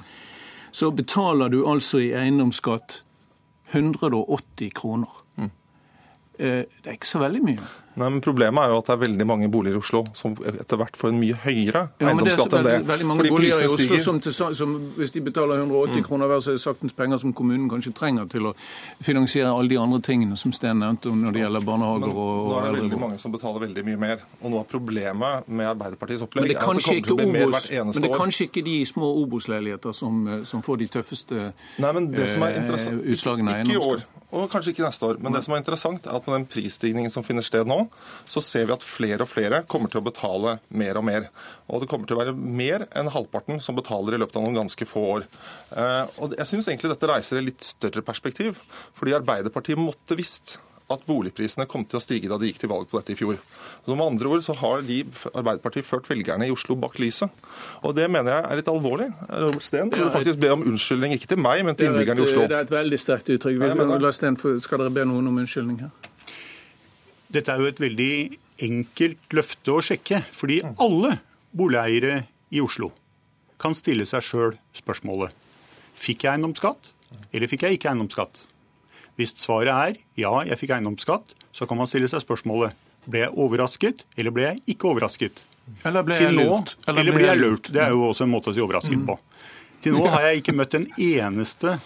så 0.73 0.89
betaler 0.91 1.53
du 1.53 1.59
altså 1.69 2.01
i 2.01 2.13
eiendomsskatt 2.17 3.01
180 3.75 4.73
kroner. 4.73 5.21
Mm. 5.37 5.51
Eh, 6.39 6.63
det 6.65 6.89
er 6.89 6.97
ikke 6.97 7.13
så 7.13 7.21
veldig 7.21 7.43
mye. 7.45 7.69
Nei, 7.97 8.09
men 8.13 8.21
Problemet 8.21 8.61
er 8.63 8.73
jo 8.73 8.79
at 8.81 8.89
det 8.89 8.93
er 8.93 9.01
veldig 9.01 9.25
mange 9.27 9.47
boliger 9.51 9.77
i 9.77 9.81
Oslo 9.81 10.03
som 10.17 10.35
etter 10.45 10.79
hvert 10.79 10.97
får 10.99 11.13
en 11.13 11.19
mye 11.21 11.37
høyere 11.43 11.83
ja, 11.97 12.09
eiendomsskatt 12.11 12.53
enn 12.59 12.65
det. 12.67 12.73
Veldig, 12.75 12.89
veldig 12.91 13.07
mange 13.09 13.27
boliger 13.31 13.63
i 13.63 13.69
Oslo 13.71 13.99
som, 14.03 14.19
som, 14.59 14.75
hvis 14.97 15.15
de 15.15 15.23
betaler 15.25 15.63
180 15.63 15.97
mm. 15.97 16.05
kroner 16.05 16.29
hver, 16.29 16.43
så 16.43 16.53
er 16.53 16.59
det 16.59 16.63
saktens 16.63 16.93
penger 16.97 17.21
som 17.23 17.33
kommunen 17.37 17.65
kanskje 17.71 17.93
trenger 17.97 18.29
til 18.29 18.51
å 18.51 18.53
finansiere 19.03 19.49
alle 19.49 19.71
de 19.71 19.79
andre 19.81 20.01
tingene 20.05 20.37
som 20.39 20.53
Sten 20.55 20.81
nevnte 20.83 21.13
når 21.13 21.37
det 21.37 21.43
gjelder 21.45 21.65
barnehager 21.71 22.13
og 22.13 22.51
Nå 22.51 22.59
er 22.59 22.67
det 22.67 22.83
veldig 22.83 23.01
mange 23.01 23.21
som 23.21 23.33
betaler 23.33 23.65
veldig 23.65 23.85
mye 23.87 24.01
mer. 24.03 24.21
Og 24.41 24.53
noe 24.53 24.61
av 24.61 24.69
problemet 24.69 25.49
med 25.49 25.71
Arbeiderpartiets 25.71 26.25
opplegg 26.27 26.51
er 26.51 26.53
at 26.53 26.61
det 26.61 26.67
kommer 26.67 26.85
til 26.85 27.15
å 27.15 27.19
bli 27.19 27.29
mer 27.33 27.49
hvert 27.49 27.65
eneste 27.65 27.81
år. 27.81 27.89
Men 27.97 28.05
det 28.05 28.11
er 28.11 28.21
kanskje 28.21 28.49
ikke 28.49 28.65
de 28.67 28.77
små 28.89 29.09
Obos-leiligheter 29.23 29.97
som, 29.97 30.21
som, 30.47 30.63
får 30.65 30.83
de 30.83 30.89
tøffeste 30.97 31.49
Nei, 31.81 31.91
men 31.97 32.11
det 32.13 32.29
som 32.33 32.45
er 32.45 32.61
eh, 32.61 32.87
utslagene. 33.13 33.59
Ikke 33.63 33.77
i 33.77 33.81
år, 33.81 34.05
og 34.37 34.49
kanskje 34.51 34.73
ikke 34.75 34.83
neste 34.85 35.05
år. 35.07 35.19
Men 35.23 35.35
det 35.35 35.43
som 35.45 35.55
er 35.55 35.63
interessant, 35.63 36.05
er 36.05 36.17
at 36.17 36.27
med 36.27 36.41
den 36.41 36.47
prisstigningen 36.51 37.13
som 37.13 37.23
finner 37.23 37.45
sted 37.45 37.67
nå, 37.69 37.86
så 38.27 38.43
ser 38.43 38.67
vi 38.67 38.75
at 38.75 38.85
flere 38.85 39.25
og 39.25 39.31
flere 39.31 39.63
kommer 39.69 39.91
til 39.91 40.01
å 40.01 40.07
betale 40.07 40.57
mer 40.69 40.99
og 40.99 41.07
mer. 41.07 41.29
Og 41.67 41.83
det 41.83 41.89
kommer 41.91 42.09
til 42.09 42.17
å 42.17 42.21
være 42.21 42.35
mer 42.35 42.87
enn 42.97 43.11
halvparten 43.13 43.61
som 43.63 43.77
betaler 43.77 44.17
i 44.17 44.21
løpet 44.21 44.39
av 44.39 44.45
noen 44.45 44.61
ganske 44.61 44.87
få 44.89 45.03
år. 45.17 45.27
Eh, 45.75 46.15
og 46.21 46.37
jeg 46.37 46.49
syns 46.51 46.69
egentlig 46.69 46.93
dette 46.93 47.11
reiser 47.11 47.41
et 47.41 47.49
litt 47.49 47.67
større 47.67 48.05
perspektiv. 48.05 48.61
Fordi 48.97 49.17
Arbeiderpartiet 49.17 49.79
måtte 49.81 50.17
visst 50.19 50.57
at 50.87 51.03
boligprisene 51.07 51.67
kom 51.67 51.83
til 51.87 51.99
å 51.99 52.03
stige 52.03 52.29
da 52.31 52.37
de 52.39 52.49
gikk 52.49 52.61
til 52.61 52.71
valg 52.71 52.87
på 52.87 52.99
dette 52.99 53.11
i 53.11 53.19
fjor. 53.19 53.39
Så 53.83 53.95
med 53.95 54.05
andre 54.05 54.31
ord 54.31 54.43
så 54.45 54.55
har 54.61 54.83
de 54.87 55.01
Arbeiderpartiet 55.33 55.87
ført 55.87 56.07
velgerne 56.07 56.47
i 56.47 56.53
Oslo 56.53 56.77
bak 56.79 56.95
lyset. 57.03 57.43
Og 57.83 57.95
det 57.97 58.07
mener 58.11 58.37
jeg 58.37 58.45
er 58.47 58.61
litt 58.61 58.71
alvorlig. 58.71 59.09
Robert 59.27 59.67
Steen 59.67 59.91
burde 59.91 60.13
faktisk 60.15 60.39
be 60.43 60.53
om 60.55 60.63
unnskyldning, 60.71 61.15
ikke 61.17 61.33
til 61.33 61.41
meg, 61.43 61.65
men 61.67 61.75
til 61.75 61.91
innbyggerne 61.91 62.23
i 62.23 62.27
Oslo. 62.27 62.45
Det 62.47 62.59
er 62.59 62.67
et 62.67 62.75
veldig 62.77 63.01
sterkt 63.03 63.33
uttrykk. 63.35 63.65
La 63.99 64.13
Steen, 64.15 64.39
skal 64.63 64.83
dere 64.83 64.95
be 64.95 65.07
noen 65.09 65.27
om 65.27 65.41
unnskyldning 65.43 65.83
her? 65.83 66.06
Dette 67.33 67.53
er 67.53 67.61
jo 67.61 67.69
et 67.69 67.81
veldig 67.81 68.11
enkelt 68.67 69.35
løfte 69.35 69.73
å 69.73 69.83
sjekke. 69.83 70.21
Fordi 70.33 70.61
alle 70.65 71.17
boligeiere 71.57 72.23
i 72.53 72.61
Oslo 72.63 72.91
kan 73.61 73.73
stille 73.77 74.05
seg 74.05 74.23
sjøl 74.25 74.55
spørsmålet 74.77 75.33
fikk 75.97 76.27
jeg 76.27 76.35
eiendomsskatt, 76.35 76.91
eller 77.33 77.49
fikk 77.49 77.65
jeg 77.65 77.77
ikke 77.77 77.89
eiendomsskatt. 77.89 78.43
Hvis 79.17 79.33
svaret 79.41 79.73
er 79.73 79.95
ja, 80.19 80.33
jeg 80.45 80.59
fikk 80.61 80.75
eiendomsskatt, 80.75 81.33
så 81.55 81.65
kan 81.65 81.79
man 81.79 81.89
stille 81.89 82.09
seg 82.11 82.21
spørsmålet 82.21 82.75
ble 83.07 83.23
jeg 83.23 83.33
overrasket, 83.33 84.03
eller 84.19 84.35
ble 84.35 84.45
jeg 84.45 84.61
ikke 84.75 84.91
overrasket. 84.91 85.41
Eller 85.87 86.05
ble 86.05 86.19
jeg 86.19 86.35
lurt. 86.35 86.75
Eller, 86.85 87.01
eller 87.01 87.17
ble 87.17 87.25
jeg 87.25 87.39
lurt. 87.41 87.71
Det 87.73 87.81
er 87.81 87.95
jo 87.95 88.05
også 88.11 88.27
en 88.27 88.33
måte 88.35 88.51
å 88.51 88.55
si 88.55 88.61
overrasket 88.63 89.01
mm. 89.01 89.07
på. 89.09 89.17
Til 89.83 89.97
nå 89.97 90.05
har 90.11 90.27
jeg 90.27 90.43
ikke 90.43 90.55
møtt 90.57 90.77
en 90.77 90.87
eneste 90.93 91.77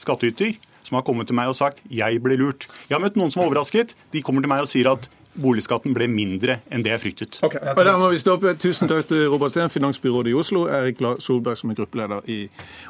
skattyter 0.00 0.56
som 0.82 0.98
har 0.98 1.02
kommet 1.06 1.26
til 1.26 1.36
meg 1.38 1.48
og 1.48 1.56
sagt 1.56 1.82
'jeg 1.90 2.22
ble 2.22 2.36
lurt'. 2.36 2.68
Jeg 2.88 2.96
har 2.96 3.00
møtt 3.00 3.16
noen 3.16 3.30
som 3.30 3.42
er 3.42 3.46
overrasket. 3.46 3.94
De 4.12 4.22
kommer 4.22 4.42
til 4.42 4.48
meg 4.48 4.60
og 4.60 4.68
sier 4.68 4.90
at 4.90 5.08
boligskatten 5.40 5.94
ble 5.94 6.08
mindre 6.08 6.58
enn 6.70 6.84
det 6.84 6.92
jeg 6.92 7.00
fryktet. 7.00 7.38
Okay. 7.42 7.60
Og 7.76 7.84
der 7.84 7.98
må 7.98 8.10
vi 8.12 8.18
stoppe. 8.18 8.54
Tusen 8.60 8.88
takk 8.88 9.06
til 9.08 9.28
Robert 9.32 9.54
Steen, 9.54 9.70
finansbyrådet 9.72 10.32
i 10.32 10.34
Oslo, 10.34 10.66
Erik 10.68 11.00
Solberg, 11.18 11.56
som 11.56 11.70
er 11.70 11.74
gruppeleder 11.74 12.20
i 12.28 12.48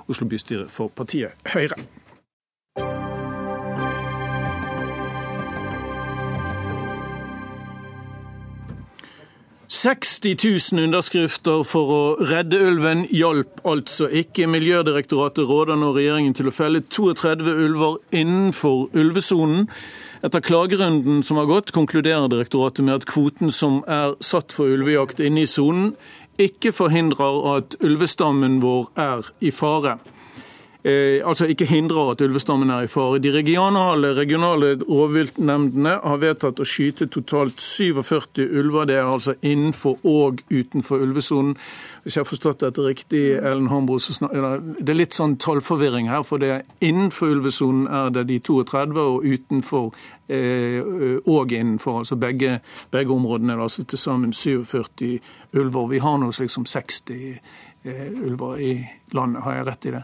Oslo 0.08 0.26
bystyre 0.26 0.68
for 0.68 0.88
partiet 0.88 1.30
Høyre. 1.54 1.78
60 9.72 10.36
000 10.72 10.84
underskrifter 10.84 11.62
for 11.64 11.92
å 11.96 12.00
redde 12.28 12.58
ulven 12.60 13.06
hjalp 13.08 13.62
altså 13.64 14.04
ikke. 14.12 14.44
Miljødirektoratet 14.52 15.48
råder 15.48 15.78
nå 15.80 15.94
regjeringen 15.96 16.34
til 16.36 16.50
å 16.50 16.52
felle 16.52 16.82
32 16.92 17.54
ulver 17.64 17.96
innenfor 18.12 18.90
ulvesonen. 18.92 19.70
Etter 20.20 20.44
klagerunden 20.44 21.24
som 21.24 21.40
har 21.40 21.48
gått, 21.48 21.72
konkluderer 21.72 22.28
direktoratet 22.28 22.84
med 22.84 23.00
at 23.00 23.08
kvoten 23.08 23.48
som 23.48 23.80
er 23.88 24.12
satt 24.20 24.52
for 24.52 24.68
ulvejakt 24.68 25.24
inne 25.24 25.46
i 25.46 25.48
sonen, 25.48 25.94
ikke 26.36 26.74
forhindrer 26.76 27.40
at 27.56 27.78
ulvestammen 27.80 28.60
vår 28.60 28.90
er 29.00 29.32
i 29.40 29.56
fare 29.56 29.96
eh, 30.84 31.20
altså 31.28 31.46
ikke 31.46 31.66
hindrer 31.66 32.12
at 32.12 32.20
ulvestammen 32.20 32.70
er 32.70 32.86
i 32.86 32.90
fare. 32.90 33.20
De 33.22 33.32
regionale, 33.34 34.14
regionale 34.16 34.74
rovviltnemndene 34.82 35.96
har 36.02 36.20
vedtatt 36.22 36.60
å 36.60 36.66
skyte 36.66 37.08
totalt 37.12 37.60
47 37.62 38.44
ulver. 38.46 38.86
Det 38.90 38.98
er 38.98 39.08
altså 39.08 39.34
innenfor 39.40 39.98
og 40.02 40.42
utenfor 40.50 41.02
ulvesonen. 41.04 41.56
Hvis 42.02 42.16
jeg 42.16 42.24
har 42.24 42.28
forstått 42.28 42.64
dette 42.64 42.82
riktig, 42.82 43.20
Ellen 43.38 43.68
Hambro, 43.70 43.98
det 43.98 44.90
er 44.90 44.98
litt 44.98 45.14
sånn 45.14 45.36
tallforvirring 45.38 46.08
her. 46.10 46.24
For 46.26 46.42
det 46.42 46.50
er 46.50 46.64
innenfor 46.82 47.36
ulvesonen 47.36 47.86
er 47.86 48.10
det 48.16 48.26
de 48.30 48.40
32, 48.42 49.02
og 49.02 49.26
utenfor 49.26 49.92
eh, 50.26 50.80
og 51.30 51.52
innenfor. 51.54 52.02
Altså 52.02 52.18
begge, 52.18 52.58
begge 52.90 53.14
områdene 53.14 53.54
er 53.54 53.62
altså 53.62 53.86
til 53.86 54.02
sammen 54.02 54.32
47 54.34 55.20
ulver. 55.52 55.86
Vi 55.94 56.02
har 56.02 56.18
nå 56.18 56.32
liksom 56.34 56.66
60 56.66 57.12
eh, 57.84 58.08
ulver 58.26 58.58
i 58.58 58.72
landet, 59.14 59.44
har 59.46 59.60
jeg 59.60 59.70
rett 59.70 59.86
i 59.86 59.94
det? 59.98 60.02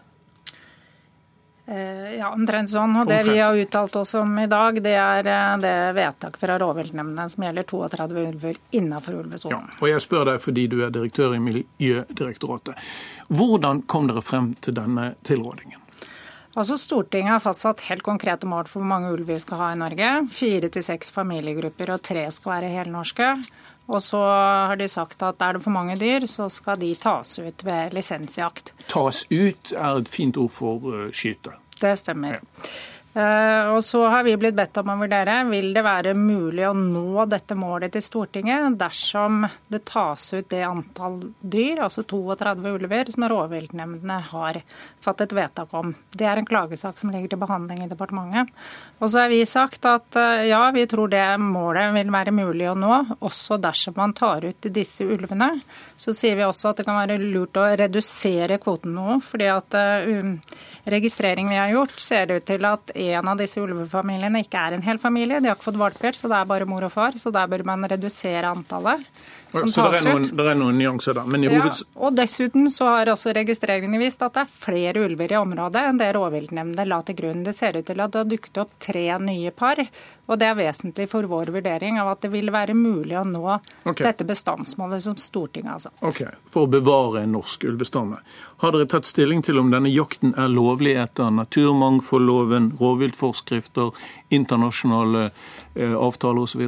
Eh, 1.68 2.14
ja, 2.16 2.30
omtrent 2.32 2.70
sånn. 2.72 2.94
Og 2.96 3.08
det 3.10 3.18
vi 3.26 3.34
har 3.36 3.56
uttalt 3.60 3.96
oss 4.00 4.14
om 4.16 4.38
i 4.40 4.46
dag, 4.48 4.78
det 4.80 4.94
er 4.96 5.26
eh, 5.28 5.56
det 5.60 5.74
vedtak 5.98 6.38
fra 6.40 6.56
rovviltnemndene 6.62 7.28
som 7.28 7.44
gjelder 7.44 7.66
32 7.68 8.22
ulver 8.22 8.60
innenfor 8.78 9.18
ulvesonen. 9.20 9.66
Ja, 9.74 9.80
og 9.82 9.90
jeg 9.90 10.00
spør 10.00 10.30
deg 10.30 10.40
fordi 10.40 10.64
du 10.72 10.78
er 10.86 10.94
direktør 10.94 11.36
i 11.36 11.42
Miljødirektoratet. 11.44 12.80
Hvordan 13.28 13.84
kom 13.84 14.08
dere 14.08 14.24
frem 14.24 14.54
til 14.64 14.78
denne 14.80 15.10
tilrådingen? 15.28 15.84
Altså 16.58 16.78
Stortinget 16.80 17.36
har 17.36 17.44
fastsatt 17.44 17.84
helt 17.90 18.02
konkrete 18.02 18.48
mål 18.48 18.64
for 18.66 18.80
hvor 18.80 18.88
mange 18.88 19.12
ulv 19.12 19.28
vi 19.28 19.36
skal 19.38 19.60
ha 19.60 19.68
i 19.74 19.78
Norge. 19.78 20.12
Fire 20.32 20.72
til 20.72 20.82
seks 20.82 21.12
familiegrupper, 21.14 21.92
og 21.92 22.00
tre 22.08 22.24
skal 22.32 22.56
være 22.56 22.72
helnorske. 22.72 23.34
Og 23.88 24.02
så 24.04 24.20
har 24.20 24.76
de 24.76 24.88
sagt 24.88 25.22
at 25.24 25.40
er 25.40 25.56
det 25.56 25.62
for 25.64 25.72
mange 25.72 25.96
dyr, 25.96 26.26
så 26.28 26.50
skal 26.52 26.76
de 26.80 26.92
tas 27.00 27.38
ut 27.40 27.64
ved 27.64 27.96
lisensjakt. 27.96 28.74
Tas 28.92 29.24
ut 29.32 29.72
er 29.72 30.02
et 30.02 30.12
fint 30.12 30.36
ord 30.36 30.52
for 30.52 30.84
uh, 30.84 31.08
skyte. 31.12 31.56
Det 31.80 31.94
stemmer. 31.96 32.36
Ja. 32.36 32.68
Eh, 33.18 33.68
og 33.74 33.84
så 33.84 34.04
har 34.06 34.22
vi 34.22 34.36
blitt 34.38 34.54
bedt 34.54 34.78
om 34.78 34.92
å 34.92 34.98
vurdere 35.00 35.40
vil 35.48 35.72
det 35.74 35.82
være 35.82 36.12
mulig 36.14 36.62
å 36.68 36.74
nå 36.76 37.24
dette 37.26 37.56
målet 37.58 37.90
til 37.96 38.04
Stortinget 38.04 38.76
dersom 38.78 39.42
det 39.72 39.80
tas 39.88 40.28
ut 40.36 40.46
det 40.52 40.60
antall 40.62 41.16
dyr, 41.40 41.80
altså 41.82 42.04
32 42.06 42.76
ulver, 42.76 43.10
som 43.10 43.26
rovviltnemndene 43.32 44.20
har 44.28 44.60
fattet 45.02 45.34
vedtak 45.34 45.74
om. 45.74 45.90
Det 46.14 46.28
er 46.30 46.38
en 46.38 46.46
klagesak 46.46 47.00
som 47.00 47.10
ligger 47.10 47.32
til 47.32 47.42
behandling 47.42 47.82
i 47.82 47.90
departementet. 47.90 48.54
Og 49.00 49.10
så 49.10 49.24
har 49.24 49.32
vi 49.32 49.42
sagt 49.50 49.88
at 49.90 50.20
eh, 50.20 50.46
ja, 50.52 50.62
vi 50.74 50.86
tror 50.86 51.10
det 51.10 51.26
målet 51.42 51.90
vil 51.98 52.14
være 52.14 52.36
mulig 52.36 52.70
å 52.70 52.76
nå, 52.78 53.00
også 53.18 53.58
dersom 53.58 53.98
man 53.98 54.14
tar 54.14 54.46
ut 54.46 54.70
disse 54.70 55.02
ulvene. 55.02 55.56
Så 55.98 56.14
sier 56.14 56.38
vi 56.38 56.46
også 56.46 56.70
at 56.70 56.84
det 56.84 56.86
kan 56.86 57.00
være 57.00 57.18
lurt 57.18 57.58
å 57.58 57.66
redusere 57.82 58.60
kvoten 58.62 58.94
noe, 58.94 59.18
fordi 59.24 59.50
at 59.50 59.74
uh, 59.74 60.38
vi 60.88 61.56
har 61.56 61.72
gjort, 61.72 61.98
ser 62.00 62.30
ut 62.36 62.46
til 62.46 62.64
at 62.68 62.92
en 63.16 63.28
av 63.32 63.40
disse 63.40 63.60
ulvefamiliene 63.62 64.42
ikke 64.44 64.60
er 64.60 64.76
en 64.76 64.84
hel 64.84 65.00
familie. 65.02 65.40
De 65.40 65.50
har 65.50 65.58
ikke 65.58 65.70
fått 65.70 65.80
valper, 65.80 66.18
så 66.18 66.30
det 66.30 66.38
er 66.38 66.48
bare 66.50 66.68
mor 66.68 66.86
og 66.86 66.94
far. 66.94 67.16
Så 67.20 67.32
der 67.34 67.50
bør 67.50 67.64
man 67.68 67.86
redusere 67.88 68.50
antallet 68.50 69.06
som 69.50 69.68
så 69.68 69.82
tas 69.82 70.02
det 70.02 70.10
noen, 70.12 70.26
ut. 70.26 70.32
det 70.36 70.44
er 70.50 70.58
noen 70.58 70.76
nyanser 70.78 71.16
der. 71.16 71.28
Men 71.30 71.44
i 71.46 71.50
ja. 71.50 71.64
Og 71.96 72.16
dessuten 72.16 72.68
så 72.72 72.90
har 72.92 73.10
også 73.12 73.32
registreringene 73.36 74.00
vist 74.00 74.22
at 74.24 74.36
det 74.36 74.44
er 74.44 74.50
flere 74.52 75.04
ulver 75.06 75.32
i 75.32 75.38
området 75.38 75.84
enn 75.88 76.00
det 76.00 76.10
rovviltnemndene 76.16 76.84
la 76.88 77.00
til 77.06 77.16
grunn. 77.18 77.44
Det 77.46 77.54
ser 77.56 77.78
ut 77.78 77.88
til 77.88 78.02
at 78.04 78.12
det 78.12 78.22
har 78.22 78.28
dukket 78.28 78.60
opp 78.64 78.74
tre 78.84 79.06
nye 79.24 79.52
par. 79.56 79.80
Og 80.28 80.36
det 80.40 80.50
er 80.50 80.58
vesentlig 80.58 81.08
for 81.08 81.24
vår 81.30 81.52
vurdering 81.54 82.00
av 82.02 82.12
at 82.12 82.26
det 82.26 82.32
vil 82.34 82.52
være 82.52 82.76
mulig 82.76 83.16
å 83.16 83.24
nå 83.24 83.46
okay. 83.48 84.02
dette 84.04 84.26
bestandsmålet 84.28 85.06
som 85.06 85.16
Stortinget 85.16 85.72
har 85.72 85.82
satt. 85.86 85.96
Ok, 86.04 86.26
For 86.52 86.66
å 86.66 86.72
bevare 86.72 87.24
en 87.24 87.32
norsk 87.38 87.64
ulvestamme. 87.70 88.20
Har 88.58 88.74
dere 88.74 88.88
tatt 88.90 89.06
stilling 89.06 89.44
til 89.46 89.60
om 89.60 89.68
denne 89.70 89.90
jakten 89.92 90.32
er 90.34 90.50
lovlig 90.50 90.96
etter 90.98 91.30
naturmangfoldloven, 91.30 92.72
rovviltforskrifter, 92.80 93.92
internasjonale 94.34 95.28
eh, 95.28 95.94
avtaler 95.94 96.42
osv.? 96.42 96.64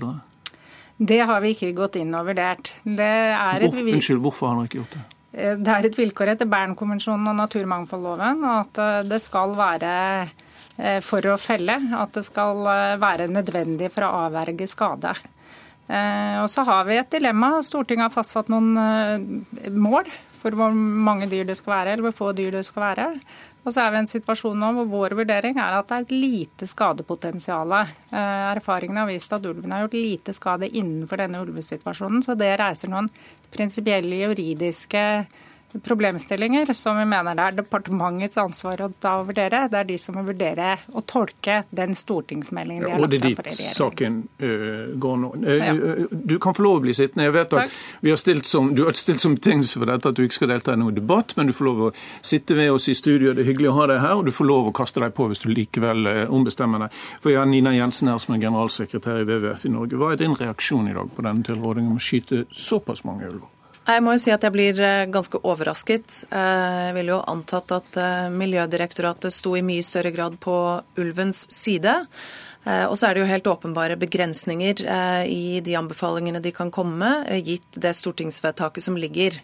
Det 1.01 1.23
har 1.27 1.41
vi 1.41 1.55
ikke 1.55 1.73
gått 1.75 1.97
inn 1.97 2.13
og 2.15 2.29
vurdert. 2.29 2.75
Hvor, 2.85 3.81
unnskyld, 3.81 4.21
hvorfor 4.23 4.51
har 4.53 4.61
dere 4.61 4.71
ikke 4.71 4.83
gjort 4.83 4.95
det? 4.99 5.07
Eh, 5.33 5.57
det 5.59 5.73
er 5.73 5.89
et 5.89 5.99
vilkår 5.99 6.35
etter 6.35 6.49
Bernkonvensjonen 6.51 7.33
og 7.33 7.39
naturmangfoldloven 7.39 8.47
at 8.51 8.81
eh, 8.83 9.03
det 9.09 9.21
skal 9.23 9.55
være 9.59 9.93
eh, 10.27 10.99
for 11.07 11.27
å 11.31 11.39
felle, 11.41 11.79
at 11.97 12.17
det 12.17 12.25
skal 12.27 12.65
være 13.01 13.31
nødvendig 13.31 13.93
for 13.95 14.07
å 14.07 14.15
avverge 14.27 14.69
skade. 14.71 15.15
Og 15.91 16.47
så 16.47 16.63
har 16.63 16.85
vi 16.87 17.01
et 17.01 17.09
dilemma. 17.11 17.57
Stortinget 17.67 18.05
har 18.05 18.13
fastsatt 18.15 18.47
noen 18.53 18.77
mål 19.75 20.07
for 20.41 20.57
hvor 20.57 20.75
mange 20.75 21.29
dyr 21.31 21.47
det 21.49 21.59
skal 21.59 21.77
være, 21.77 21.95
eller 21.95 22.09
hvor 22.09 22.17
få 22.17 22.33
dyr 22.37 22.55
det 22.57 22.65
skal 22.67 22.87
være. 22.89 23.09
Og 23.61 23.75
så 23.75 23.83
er 23.83 23.93
vi 23.93 23.99
i 23.99 24.03
en 24.05 24.09
situasjon 24.09 24.57
nå 24.57 24.71
hvor 24.77 24.89
vår 24.89 25.15
vurdering 25.19 25.59
er 25.61 25.77
at 25.77 25.91
det 25.91 25.97
er 25.99 26.07
et 26.07 26.15
lite 26.17 26.69
skadepotensial. 26.69 27.75
Eh, 27.77 28.47
erfaringene 28.55 29.05
har 29.05 29.11
vist 29.11 29.37
at 29.37 29.47
ulven 29.47 29.75
har 29.75 29.85
gjort 29.85 29.99
lite 29.99 30.35
skade 30.37 30.71
innenfor 30.71 31.21
denne 31.21 31.43
ulvesituasjonen, 31.45 32.25
så 32.25 32.39
det 32.41 32.55
reiser 32.61 32.93
noen 32.93 33.11
prinsipielle 33.53 34.23
juridiske 34.25 35.05
problemstillinger 35.79 36.73
som 36.73 36.99
vi 36.99 37.05
mener 37.05 37.37
det 37.39 37.45
er 37.47 37.57
departementets 37.61 38.39
ansvar 38.41 38.83
å 38.85 38.89
da 39.03 39.15
vurdere. 39.25 39.63
Det 39.71 39.79
er 39.81 39.89
de 39.89 39.97
som 40.01 40.17
må 40.19 40.25
vurdere 40.27 40.73
og 40.95 41.05
tolke 41.11 41.61
den 41.71 41.95
stortingsmeldingen 41.97 42.85
de 42.85 42.93
har 42.93 43.03
lagt 43.03 43.15
fram 43.21 43.37
for 43.39 43.49
regjeringen. 43.49 43.51
Og 43.51 43.51
det 43.51 43.53
er 43.53 43.61
dit 43.61 43.77
saken 43.77 44.19
uh, 44.43 44.99
går 45.05 45.21
nå. 45.23 45.33
Uh, 45.45 45.53
ja. 45.61 45.75
Du 46.33 46.37
kan 46.43 46.57
få 46.57 46.67
lov 46.67 46.81
å 46.81 46.85
bli 46.87 46.95
sittende. 46.97 47.29
Jeg 47.29 47.37
vet 47.37 47.57
at 47.61 47.77
vi 48.01 48.15
har 48.15 48.21
stilt 48.21 48.51
som, 48.51 48.73
du 48.75 48.85
har 48.87 48.99
stilt 48.99 49.23
som 49.23 49.37
betingelse 49.39 49.79
for 49.79 49.91
dette 49.91 50.11
at 50.11 50.19
du 50.19 50.25
ikke 50.25 50.41
skal 50.41 50.53
delta 50.55 50.75
i 50.75 50.81
noen 50.81 50.97
debatt, 50.97 51.37
men 51.39 51.51
du 51.51 51.55
får 51.57 51.71
lov 51.71 51.85
å 51.89 51.93
sitte 52.19 52.59
ved 52.59 52.73
oss 52.75 52.91
i 52.91 52.97
studio. 52.99 53.35
Det 53.37 53.45
er 53.45 53.53
hyggelig 53.53 53.71
å 53.71 53.77
ha 53.79 53.89
deg 53.93 54.03
her, 54.03 54.17
og 54.19 54.27
du 54.27 54.35
får 54.35 54.51
lov 54.51 54.73
å 54.73 54.75
kaste 54.81 55.05
deg 55.05 55.15
på 55.17 55.29
hvis 55.31 55.45
du 55.45 55.51
likevel 55.53 56.11
uh, 56.11 56.25
ombestemmer 56.35 56.87
deg. 56.87 56.99
For 57.23 57.35
jeg 57.35 57.43
har 57.43 57.51
Nina 57.51 57.75
Jensen 57.77 58.11
her 58.11 58.19
som 58.23 58.35
er 58.35 58.43
generalsekretær 58.43 59.23
i 59.23 59.29
WWF 59.29 59.69
i 59.69 59.75
Norge. 59.77 60.01
Hva 60.01 60.13
er 60.15 60.21
din 60.25 60.37
reaksjon 60.39 60.91
i 60.91 60.97
dag 60.97 61.15
på 61.15 61.27
denne 61.27 61.47
tilrådingen 61.47 61.95
om 61.95 62.01
å 62.01 62.07
skyte 62.11 62.45
såpass 62.51 63.07
mange 63.07 63.31
ulver? 63.31 63.60
Jeg 63.91 64.03
må 64.05 64.15
jo 64.15 64.21
si 64.23 64.33
at 64.35 64.45
jeg 64.47 64.55
blir 64.55 64.79
eh, 64.85 65.09
ganske 65.11 65.41
overrasket. 65.47 66.23
Eh, 66.31 66.77
jeg 66.89 66.95
ville 66.97 67.17
jo 67.17 67.25
antatt 67.33 67.73
at 67.75 67.99
eh, 67.99 68.29
Miljødirektoratet 68.33 69.35
sto 69.35 69.57
i 69.59 69.65
mye 69.67 69.85
større 69.87 70.13
grad 70.15 70.39
på 70.43 70.55
ulvens 71.01 71.47
side. 71.53 71.97
Og 72.61 72.93
så 73.01 73.07
er 73.09 73.17
det 73.17 73.23
jo 73.23 73.29
helt 73.31 73.47
åpenbare 73.49 73.95
begrensninger 73.97 74.83
i 75.33 75.63
de 75.65 75.77
anbefalingene 75.79 76.43
de 76.45 76.51
kan 76.53 76.69
komme 76.69 76.93
med, 77.01 77.31
gitt 77.41 77.79
det 77.81 77.95
stortingsvedtaket 77.97 78.85
som 78.85 78.99
ligger. 79.01 79.39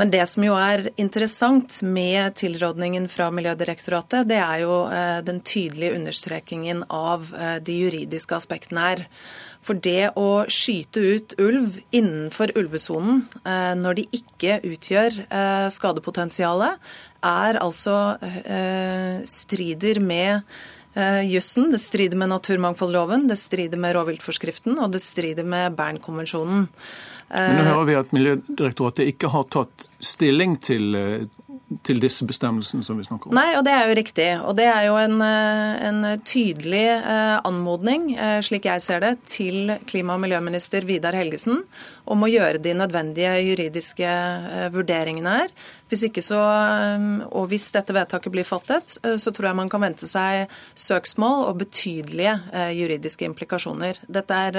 Men 0.00 0.08
det 0.08 0.22
som 0.30 0.46
jo 0.46 0.54
er 0.56 0.86
interessant 0.96 1.82
med 1.84 2.32
tilrådningen 2.40 3.10
fra 3.12 3.28
Miljødirektoratet, 3.36 4.24
det 4.32 4.40
er 4.40 4.62
jo 4.64 4.78
den 5.28 5.42
tydelige 5.44 5.92
understrekingen 5.98 6.80
av 6.88 7.28
de 7.60 7.76
juridiske 7.84 8.40
aspektene 8.40 8.88
her. 8.88 9.04
For 9.62 9.78
det 9.78 10.12
å 10.18 10.42
skyte 10.50 11.02
ut 11.02 11.34
ulv 11.42 11.78
innenfor 11.94 12.54
ulvesonen 12.58 13.22
eh, 13.44 13.72
når 13.78 14.00
de 14.00 14.06
ikke 14.18 14.58
utgjør 14.66 15.22
skadepotensialet, 15.72 16.92
er 17.22 17.58
altså 17.62 18.16
strider 19.30 20.00
med 20.02 20.42
jussen, 21.30 21.68
det 21.70 21.78
strider 21.78 22.18
med 22.18 22.32
naturmangfoldloven, 22.32 23.28
det 23.30 23.38
strider 23.38 23.78
med 23.78 23.94
rovviltforskriften 23.94 24.74
og 24.82 24.90
det 24.96 25.04
strider 25.04 25.46
med 25.46 25.78
Bernkonvensjonen. 25.78 26.66
Men 27.32 27.56
nå 27.56 27.64
hører 27.64 27.86
vi 27.88 27.94
at 27.96 28.10
Miljødirektoratet 28.12 29.08
ikke 29.14 29.30
har 29.32 29.46
tatt 29.52 29.86
stilling 30.04 30.58
til, 30.60 30.94
eh, 30.98 31.24
til 31.86 32.00
disse 32.02 32.26
bestemmelsene 32.28 32.86
som 32.86 32.98
vi 32.98 33.06
snakker 33.06 33.30
om. 33.30 33.36
Nei, 33.36 33.56
og 33.58 33.64
det 33.66 33.74
er 33.74 33.88
jo 33.88 33.96
riktig. 33.98 34.28
Og 34.46 34.56
det 34.58 34.68
er 34.70 34.86
jo 34.86 34.96
en, 35.00 35.16
eh, 35.26 35.82
en 35.88 36.00
tydelig 36.22 36.84
eh, 36.94 37.38
anmodning, 37.48 38.10
slik 38.44 38.68
jeg 38.70 38.84
ser 38.84 39.02
det, 39.02 39.12
til 39.26 39.74
klima- 39.88 40.14
og 40.14 40.22
miljøminister 40.24 40.86
Vidar 40.86 41.16
Helgesen 41.18 41.62
om 42.06 42.22
å 42.22 42.30
gjøre 42.30 42.62
de 42.62 42.74
nødvendige 42.78 43.34
juridiske 43.46 44.10
vurderingene 44.74 45.36
her. 45.42 45.54
Hvis 45.92 46.06
ikke 46.06 46.22
så, 46.24 46.40
og 47.36 47.50
hvis 47.50 47.66
dette 47.74 47.92
vedtaket 47.92 48.32
blir 48.32 48.46
fattet, 48.48 48.94
så 48.96 49.32
tror 49.34 49.50
jeg 49.50 49.58
man 49.58 49.68
kan 49.68 49.82
vente 49.84 50.06
seg 50.08 50.48
søksmål 50.72 51.42
og 51.50 51.58
betydelige 51.60 52.32
juridiske 52.72 53.26
implikasjoner. 53.28 54.00
Dette 54.08 54.38
er 54.48 54.56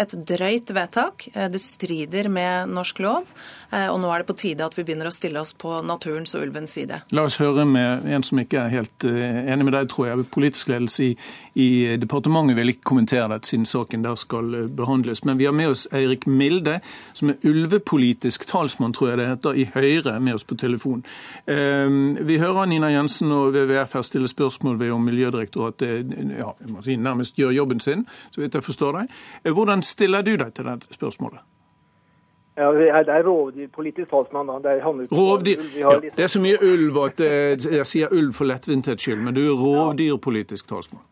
et 0.00 0.14
drøyt 0.16 0.72
vedtak. 0.72 1.26
Det 1.52 1.60
strider 1.60 2.30
med 2.32 2.72
norsk 2.72 3.02
lov. 3.04 3.28
Og 3.72 3.98
nå 4.00 4.08
er 4.14 4.22
det 4.22 4.28
på 4.30 4.36
tide 4.40 4.64
at 4.64 4.78
vi 4.78 4.86
begynner 4.88 5.10
å 5.10 5.12
stille 5.12 5.42
oss 5.42 5.52
på 5.52 5.82
naturens 5.84 6.32
og 6.38 6.46
ulvens 6.46 6.78
side. 6.78 7.02
La 7.12 7.26
oss 7.28 7.36
høre 7.42 7.66
med 7.68 8.08
en 8.08 8.24
som 8.24 8.40
ikke 8.40 8.64
er 8.64 8.72
helt 8.72 9.04
enig 9.04 9.68
med 9.68 9.76
deg, 9.76 9.90
tror 9.92 10.08
jeg. 10.08 10.26
Politisk 10.32 10.72
ledelse 10.72 11.10
i, 11.10 11.12
i 11.60 11.68
departementet 12.00 12.56
vil 12.56 12.72
ikke 12.72 12.88
kommentere 12.94 13.28
dette 13.34 13.52
siden 13.52 13.68
saken 13.68 14.08
der 14.08 14.16
skal 14.20 14.56
behandles. 14.72 15.20
Men 15.28 15.36
vi 15.36 15.50
har 15.50 15.56
med 15.56 15.74
oss 15.74 15.84
Eirik 15.92 16.24
Milde, 16.24 16.80
som 17.12 17.34
er 17.34 17.44
ulvepolitisk 17.44 18.48
talsmann, 18.48 18.96
tror 18.96 19.12
jeg 19.12 19.20
det 19.20 19.30
heter, 19.34 19.60
i 19.60 19.68
Høyre, 19.76 20.16
med 20.16 20.40
oss 20.40 20.48
på 20.48 20.56
telefon. 20.62 21.04
Vi 21.46 22.38
hører 22.38 22.70
Nina 22.70 22.92
Jensen 22.94 23.32
og 23.34 23.52
WWF 23.52 23.96
her 23.98 24.06
stille 24.06 24.30
spørsmål 24.30 24.78
ved 24.80 24.94
om 24.94 25.02
Miljødirektoratet 25.10 26.12
ja, 26.38 26.52
si, 26.80 26.96
nærmest 26.96 27.36
gjør 27.36 27.56
jobben 27.58 27.80
sin, 27.82 28.06
så 28.30 28.40
vidt 28.40 28.54
jeg 28.54 28.64
forstår 28.64 29.00
deg. 29.00 29.16
Hvordan 29.52 29.82
stiller 29.82 30.22
du 30.22 30.36
deg 30.36 30.54
til 30.54 30.70
det 30.70 30.86
spørsmålet? 30.94 31.42
Ja, 32.56 32.72
Det 32.72 33.08
er 33.08 33.22
rovdyrpolitisk 33.22 34.10
talsmann. 34.10 34.46
da. 34.46 34.52
Det 34.52 34.82
Rovdyr. 35.12 35.62
Ja, 35.78 36.00
det 36.00 36.22
er 36.22 36.26
så 36.26 36.40
mye 36.40 36.58
ulv 36.62 36.98
at 37.04 37.20
jeg 37.20 37.86
sier 37.86 38.12
ulv 38.12 38.32
for 38.32 38.44
lettvinthets 38.44 39.02
skyld, 39.02 39.22
men 39.24 39.34
du 39.34 39.40
er 39.40 39.56
rovdyrpolitisk 39.56 40.68
talsmann. 40.68 41.02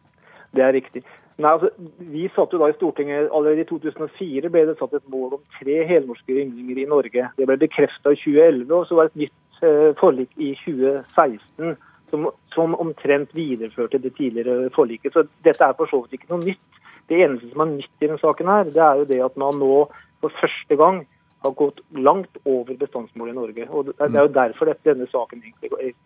Det 0.54 0.62
er 0.62 0.72
riktig. 0.72 1.02
Nei, 1.40 1.50
altså, 1.54 1.70
vi 2.12 2.26
satt 2.34 2.52
jo 2.52 2.58
da 2.60 2.68
i 2.68 2.74
Stortinget, 2.76 3.30
Allerede 3.32 3.64
i 3.64 3.68
2004 3.68 4.50
ble 4.52 4.64
det 4.68 4.76
satt 4.80 4.96
et 4.96 5.12
mål 5.12 5.38
om 5.38 5.44
tre 5.56 5.78
helnorske 5.88 6.34
ynglinger 6.36 6.82
i 6.82 6.88
Norge. 6.90 7.28
Det 7.38 7.46
ble 7.48 7.56
bekrefta 7.62 8.12
i 8.12 8.18
2011, 8.20 8.74
og 8.76 8.88
så 8.88 8.98
var 8.98 9.08
det 9.08 9.14
et 9.14 9.22
nytt 9.22 9.62
eh, 9.64 9.86
forlik 10.00 10.34
i 10.36 10.50
2016 10.64 11.78
som, 12.10 12.26
som, 12.52 12.74
omtrent 12.82 13.32
videreførte 13.36 14.02
det 14.02 14.12
tidligere 14.18 14.68
forliket. 14.74 15.14
Så 15.14 15.24
dette 15.46 15.64
er 15.64 15.78
for 15.78 15.88
så 15.88 16.02
vidt 16.02 16.18
ikke 16.18 16.34
noe 16.34 16.44
nytt. 16.44 16.82
Det 17.08 17.22
eneste 17.24 17.48
som 17.52 17.64
er 17.64 17.72
nytt 17.72 17.90
i 17.96 18.04
denne 18.04 18.20
saken, 18.20 18.50
her, 18.50 18.68
det 18.74 18.84
er 18.84 19.00
jo 19.00 19.08
det 19.08 19.22
at 19.24 19.40
man 19.40 19.56
nå 19.62 19.74
for 20.20 20.40
første 20.42 20.76
gang 20.76 21.04
har 21.42 21.50
gått 21.56 21.80
langt 21.90 22.36
over 22.44 22.74
bestandsmålet 22.74 23.32
i 23.32 23.38
Norge. 23.38 23.68
og 23.70 23.86
Det 23.86 24.14
er 24.14 24.22
jo 24.22 24.32
derfor 24.34 24.64
dette, 24.64 24.84
denne 24.84 25.06
saken 25.08 25.42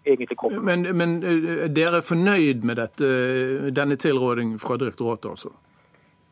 egentlig, 0.07 0.37
kommer. 0.37 0.61
Men, 0.61 0.97
men, 0.97 1.22
eh, 1.22 1.68
dere 1.68 1.97
er 1.97 2.07
fornøyd 2.07 2.64
med 2.64 2.76
dette, 2.76 3.12
denne 3.74 3.97
tilrådingen 3.97 4.59
fra 4.59 4.76
direktoratet? 4.76 5.30
altså? 5.30 5.51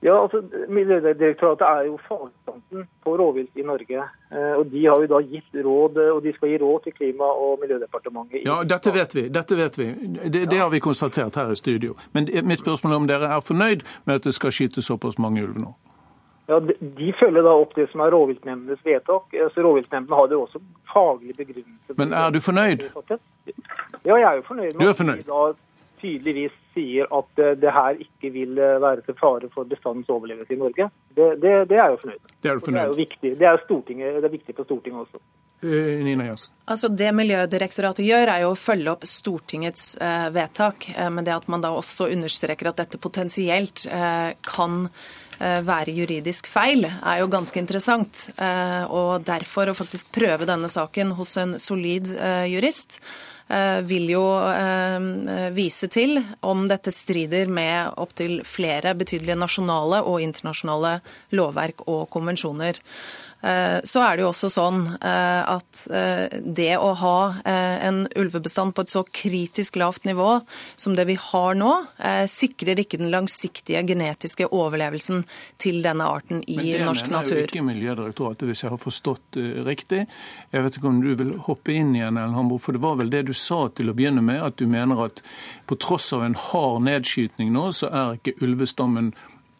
Ja, 0.02 0.22
altså, 0.22 0.42
Miljødirektoratet 0.68 1.66
er 1.66 1.84
jo 1.86 1.98
fagstanten 2.08 2.88
på 3.04 3.16
rovvilt 3.18 3.56
i 3.56 3.62
Norge. 3.62 4.02
Eh, 4.32 4.54
og 4.58 4.66
De 4.70 4.86
har 4.86 5.00
jo 5.00 5.06
da 5.06 5.20
gitt 5.22 5.54
råd, 5.64 5.98
og 6.14 6.22
de 6.22 6.32
skal 6.32 6.48
gi 6.48 6.58
råd 6.58 6.82
til 6.84 6.92
Klima- 6.92 7.34
og 7.44 7.58
miljødepartementet. 7.62 8.42
Ja, 8.46 8.62
Dette 8.64 8.94
vet 8.94 9.14
vi. 9.14 9.28
dette 9.28 9.56
vet 9.56 9.78
vi. 9.78 9.84
Det, 10.28 10.50
det 10.50 10.58
har 10.58 10.70
vi 10.70 10.80
konstatert 10.80 11.34
her 11.34 11.50
i 11.50 11.54
studio. 11.54 11.94
Men 12.12 12.26
mitt 12.44 12.58
spørsmål 12.58 12.92
er 12.92 12.96
om 12.96 13.06
dere 13.06 13.30
er 13.36 13.40
fornøyd 13.40 13.82
med 14.04 14.14
at 14.14 14.24
det 14.24 14.34
skal 14.34 14.50
skytes 14.50 14.84
såpass 14.84 15.18
mange 15.18 15.42
ulver 15.42 15.60
nå? 15.60 15.74
Ja, 16.52 16.58
de, 16.98 17.12
følger 17.16 17.44
da 17.46 17.52
opp 17.62 17.72
det 17.78 17.86
som 17.92 18.02
er 18.04 18.12
rovviltnemndenes 18.12 18.80
vedtak. 18.84 19.30
Altså, 19.32 19.62
Rovviltnemndene 19.64 20.16
har 20.18 20.26
det 20.28 20.36
også 20.36 20.60
faglig 20.92 21.36
begrunnelse. 21.36 21.96
Men 21.96 22.12
er 22.12 22.30
du 22.34 22.40
fornøyd? 22.44 22.84
Ja, 24.04 24.16
jeg 24.18 24.26
er 24.28 24.40
jo 24.40 24.42
fornøyd. 24.48 24.74
Du 24.76 24.88
er 24.88 24.98
fornøyd? 24.98 25.22
Da 25.30 25.52
tydeligvis 26.02 26.54
sier 26.74 27.08
at 27.12 27.40
uh, 27.40 27.52
det 27.58 27.72
her 27.72 28.00
ikke 28.02 28.32
vil 28.34 28.58
uh, 28.58 28.80
være 28.82 29.04
til 29.06 29.16
fare 29.20 29.48
for 29.54 29.68
bestandens 29.68 30.10
overlevelse 30.12 30.54
i 30.54 30.58
Norge. 30.60 30.88
Det, 31.14 31.28
det, 31.42 31.54
det, 31.70 31.78
er 31.78 31.94
jo 31.94 32.00
fornøyd 32.02 32.18
med. 32.18 32.34
Det 32.42 32.50
er 32.50 32.58
du 32.58 32.66
fornøyd. 32.66 32.78
Det 32.78 32.82
er 32.82 32.92
jo 32.92 32.98
viktig. 32.98 33.32
Det 33.40 33.48
er, 33.48 33.62
Stortinget, 33.64 34.18
det 34.18 34.28
er 34.28 34.36
viktig 34.36 34.56
for 34.58 34.68
Stortinget 34.68 35.06
også. 35.06 35.22
Uh, 35.62 36.02
Nina 36.02 36.28
Jensen. 36.30 36.54
Altså 36.74 36.92
Det 36.92 37.10
Miljødirektoratet 37.14 38.06
gjør, 38.08 38.34
er 38.34 38.44
jo 38.44 38.52
å 38.52 38.60
følge 38.60 38.94
opp 38.94 39.08
Stortingets 39.08 39.88
vedtak. 40.34 40.88
men 41.12 41.24
det 41.24 41.34
at 41.34 41.50
man 41.52 41.62
da 41.62 41.72
også 41.76 42.08
understreker 42.12 42.70
at 42.70 42.80
dette 42.80 42.98
potensielt 42.98 43.86
kan 44.46 44.86
være 45.42 45.94
juridisk 45.96 46.46
feil, 46.46 46.84
er 46.86 47.18
jo 47.18 47.30
ganske 47.30 47.58
interessant. 47.58 48.28
Og 48.94 49.24
derfor 49.26 49.70
å 49.70 49.74
faktisk 49.74 50.12
prøve 50.14 50.46
denne 50.46 50.70
saken 50.70 51.14
hos 51.18 51.34
en 51.40 51.56
solid 51.62 52.10
jurist 52.50 53.00
vil 53.88 54.10
jo 54.12 54.22
vise 55.52 55.88
til 55.92 56.16
om 56.46 56.64
dette 56.70 56.92
strider 56.94 57.50
med 57.52 57.98
opptil 58.00 58.38
flere 58.48 58.94
betydelige 58.96 59.36
nasjonale 59.36 60.00
og 60.06 60.22
internasjonale 60.24 60.94
lovverk 61.36 61.84
og 61.90 62.06
konvensjoner. 62.12 62.78
Eh, 63.42 63.80
så 63.84 64.02
er 64.06 64.16
det 64.16 64.22
jo 64.22 64.28
også 64.30 64.48
sånn 64.54 64.84
eh, 65.02 65.42
at 65.50 65.80
eh, 65.90 66.38
det 66.46 66.76
å 66.78 66.92
ha 67.00 67.16
en 67.42 68.04
ulvebestand 68.18 68.74
på 68.76 68.84
et 68.84 68.92
så 68.92 69.02
kritisk 69.02 69.78
lavt 69.80 70.06
nivå 70.06 70.36
som 70.78 70.94
det 70.94 71.08
vi 71.08 71.16
har 71.18 71.56
nå, 71.58 71.70
sikrer 72.30 72.78
ikke 72.78 73.00
den 73.00 73.10
langsiktige 73.12 73.82
genetiske 73.86 74.46
overlevelsen 74.46 75.24
til 75.60 75.80
denne 75.84 76.06
arten 76.06 76.42
i 76.46 76.76
norsk 76.78 77.10
natur. 77.10 77.12
Men 77.12 77.24
det 77.24 77.34
mener 77.34 77.40
jo 77.40 77.48
ikke 77.48 77.64
Miljødirektoratet, 77.66 78.46
hvis 78.48 78.64
jeg 78.64 78.72
har 78.72 78.80
forstått 78.82 79.38
riktig. 79.66 80.04
Jeg 80.52 80.66
vet 80.66 80.78
ikke 80.78 80.90
om 80.90 81.02
du 81.02 81.12
vil 81.18 81.34
hoppe 81.48 81.74
inn 81.74 81.94
igjen, 81.96 82.20
Ellen 82.20 82.54
for 82.62 82.76
det 82.76 82.82
var 82.84 82.98
vel 83.00 83.12
det 83.12 83.24
du 83.30 83.34
sa 83.36 83.64
til 83.74 83.90
å 83.90 83.96
begynne 83.96 84.24
med, 84.24 84.42
at 84.44 84.58
du 84.60 84.66
mener 84.70 85.06
at 85.08 85.22
på 85.66 85.78
tross 85.82 86.12
av 86.14 86.26
en 86.26 86.38
hard 86.38 86.82
nedskytning 86.86 87.52
nå, 87.54 87.70
så 87.74 87.90
er 87.90 88.18
ikke 88.20 88.38
ulvestammen 88.44 89.12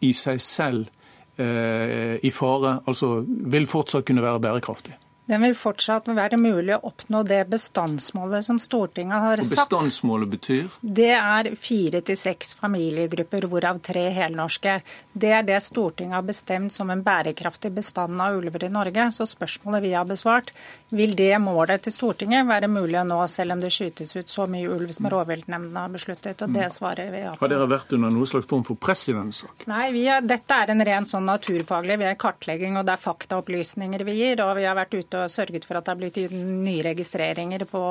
i 0.03 0.13
seg 0.17 0.41
selv 0.43 1.02
i 1.39 2.29
fare, 2.29 2.75
altså 2.85 3.23
vil 3.27 3.65
fortsatt 3.65 4.05
kunne 4.05 4.21
være 4.21 4.41
bærekraftig? 4.43 4.93
Den 5.25 5.39
vil 5.45 5.53
fortsatt 5.55 6.09
være 6.11 6.35
mulig 6.35 6.73
å 6.75 6.81
oppnå 6.89 7.21
det 7.23 7.39
bestandsmålet 7.51 8.43
som 8.43 8.57
Stortinget 8.59 9.23
har 9.23 9.39
satt. 9.39 9.45
Og 9.45 9.55
bestandsmålet 9.55 10.31
betyr? 10.33 10.65
Det 10.81 11.13
er 11.15 11.49
fire 11.55 12.01
til 12.03 12.17
seks 12.19 12.57
familiegrupper, 12.59 13.47
hvorav 13.47 13.79
tre 13.85 14.09
helnorske. 14.11 14.81
Det 15.13 15.31
er 15.31 15.45
det 15.47 15.61
Stortinget 15.63 16.17
har 16.19 16.25
bestemt 16.27 16.75
som 16.75 16.91
en 16.91 17.03
bærekraftig 17.05 17.71
bestand 17.71 18.19
av 18.19 18.35
ulver 18.35 18.67
i 18.67 18.71
Norge. 18.73 19.07
Så 19.15 19.27
spørsmålet 19.31 19.85
vi 19.85 19.93
har 19.95 20.09
besvart, 20.09 20.51
vil 20.91 21.15
det 21.15 21.31
målet 21.39 21.85
til 21.87 21.95
Stortinget 21.95 22.49
være 22.49 22.67
mulig 22.67 22.99
å 22.99 23.05
nå, 23.07 23.21
selv 23.31 23.55
om 23.55 23.63
det 23.63 23.71
skytes 23.71 24.11
ut 24.17 24.29
så 24.29 24.49
mye 24.51 24.67
ulv 24.75 24.91
som 24.91 25.07
rovviltnemndene 25.13 25.85
har 25.85 25.95
besluttet? 25.95 26.43
Og 26.43 26.51
det 26.51 26.67
mm. 26.67 26.75
svarer 26.75 27.15
vi 27.15 27.23
ja 27.23 27.31
på. 27.37 27.45
Har 27.45 27.55
dere 27.55 27.69
vært 27.71 27.95
under 27.95 28.11
noen 28.11 28.27
slags 28.29 28.51
form 28.51 28.67
for 28.67 28.75
press 28.75 29.07
i 29.07 29.15
denne 29.15 29.31
saken? 29.39 29.71
Nei, 29.71 29.87
er, 30.03 30.19
dette 30.27 30.59
er 30.59 30.75
en 30.75 30.85
ren 30.91 31.07
sånn 31.07 31.31
naturfaglig. 31.31 32.01
Vi 32.03 32.11
er 32.11 32.19
kartlegging, 32.19 32.75
og 32.75 32.85
det 32.91 32.97
er 32.97 33.05
faktaopplysninger 33.07 34.03
vi 34.11 34.19
gir. 34.19 34.43
og 34.43 34.57
vi 34.59 34.67
har 34.67 34.75
vært 34.75 34.99
ute 34.99 35.12
og 35.17 35.31
sørget 35.31 35.67
for 35.67 35.79
at 35.79 35.85
det 35.85 35.93
har 35.93 35.99
blitt 35.99 36.33
nye 36.33 36.85
registreringer 36.85 37.65
på 37.69 37.83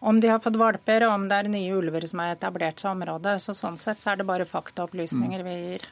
om 0.00 0.20
de 0.20 0.32
har 0.32 0.42
fått 0.42 0.58
valper, 0.60 1.06
og 1.06 1.14
om 1.14 1.28
det 1.28 1.38
er 1.38 1.52
nye 1.52 1.76
ulver 1.76 2.06
som 2.08 2.24
har 2.24 2.36
etablert 2.36 2.80
seg 2.80 2.90
i 2.90 2.94
området. 2.94 3.38
Så 3.42 3.56
sånn 3.56 3.78
sett 3.80 4.02
så 4.02 4.12
er 4.12 4.20
det 4.20 4.28
bare 4.28 4.48
faktaopplysninger 4.48 5.46
vi 5.46 5.56
gir. 5.60 5.86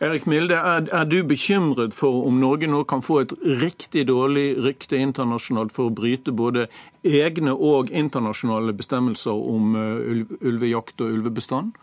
Erik 0.00 0.26
Milde, 0.28 0.56
er, 0.56 0.86
er, 0.92 1.04
du 1.08 1.20
bekymret 1.28 1.94
for 1.96 2.24
om 2.28 2.40
Norge 2.40 2.68
nå 2.70 2.82
kan 2.88 3.02
få 3.04 3.20
et 3.22 3.34
riktig 3.60 4.06
dårlig 4.08 4.54
rykte 4.64 4.96
internasjonalt 5.00 5.74
for 5.76 5.90
å 5.90 5.94
bryte 5.94 6.32
både 6.36 6.66
egne 7.04 7.52
og 7.52 7.92
internasjonale 7.92 8.74
bestemmelser 8.76 9.36
om 9.36 9.76
uh, 9.76 10.24
ulvejakt 10.40 11.04
og 11.04 11.16
ulvebestand? 11.18 11.76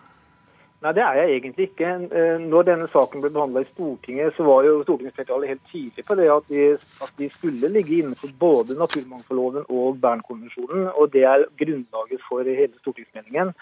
Nei, 0.78 0.92
det 0.94 1.02
er 1.02 1.16
jeg 1.18 1.36
egentlig 1.36 1.66
ikke. 1.72 1.92
Eh, 2.20 2.42
når 2.42 2.68
denne 2.68 2.88
saken 2.92 3.24
ble 3.24 3.32
behandla 3.34 3.64
i 3.64 3.70
Stortinget, 3.72 4.36
så 4.36 4.44
var 4.46 4.66
jo 4.68 4.84
stortingsflertallet 4.84 5.50
helt 5.50 5.64
tydelig 5.72 6.04
på 6.06 6.18
det 6.20 6.28
at 6.30 6.52
de, 6.54 6.68
at 7.02 7.14
de, 7.18 7.30
skulle 7.34 7.72
ligge 7.74 7.96
innenfor 7.98 8.36
både 8.40 8.78
naturmangfoldloven 8.78 9.66
og 9.74 9.98
Bernkonvensjonen. 10.04 10.92
Og 10.94 11.10
det 11.16 11.24
er 11.26 11.48
grunnlaget 11.58 12.22
for 12.28 12.46
hele 12.46 12.78
stortingsmeldingen. 12.84 13.56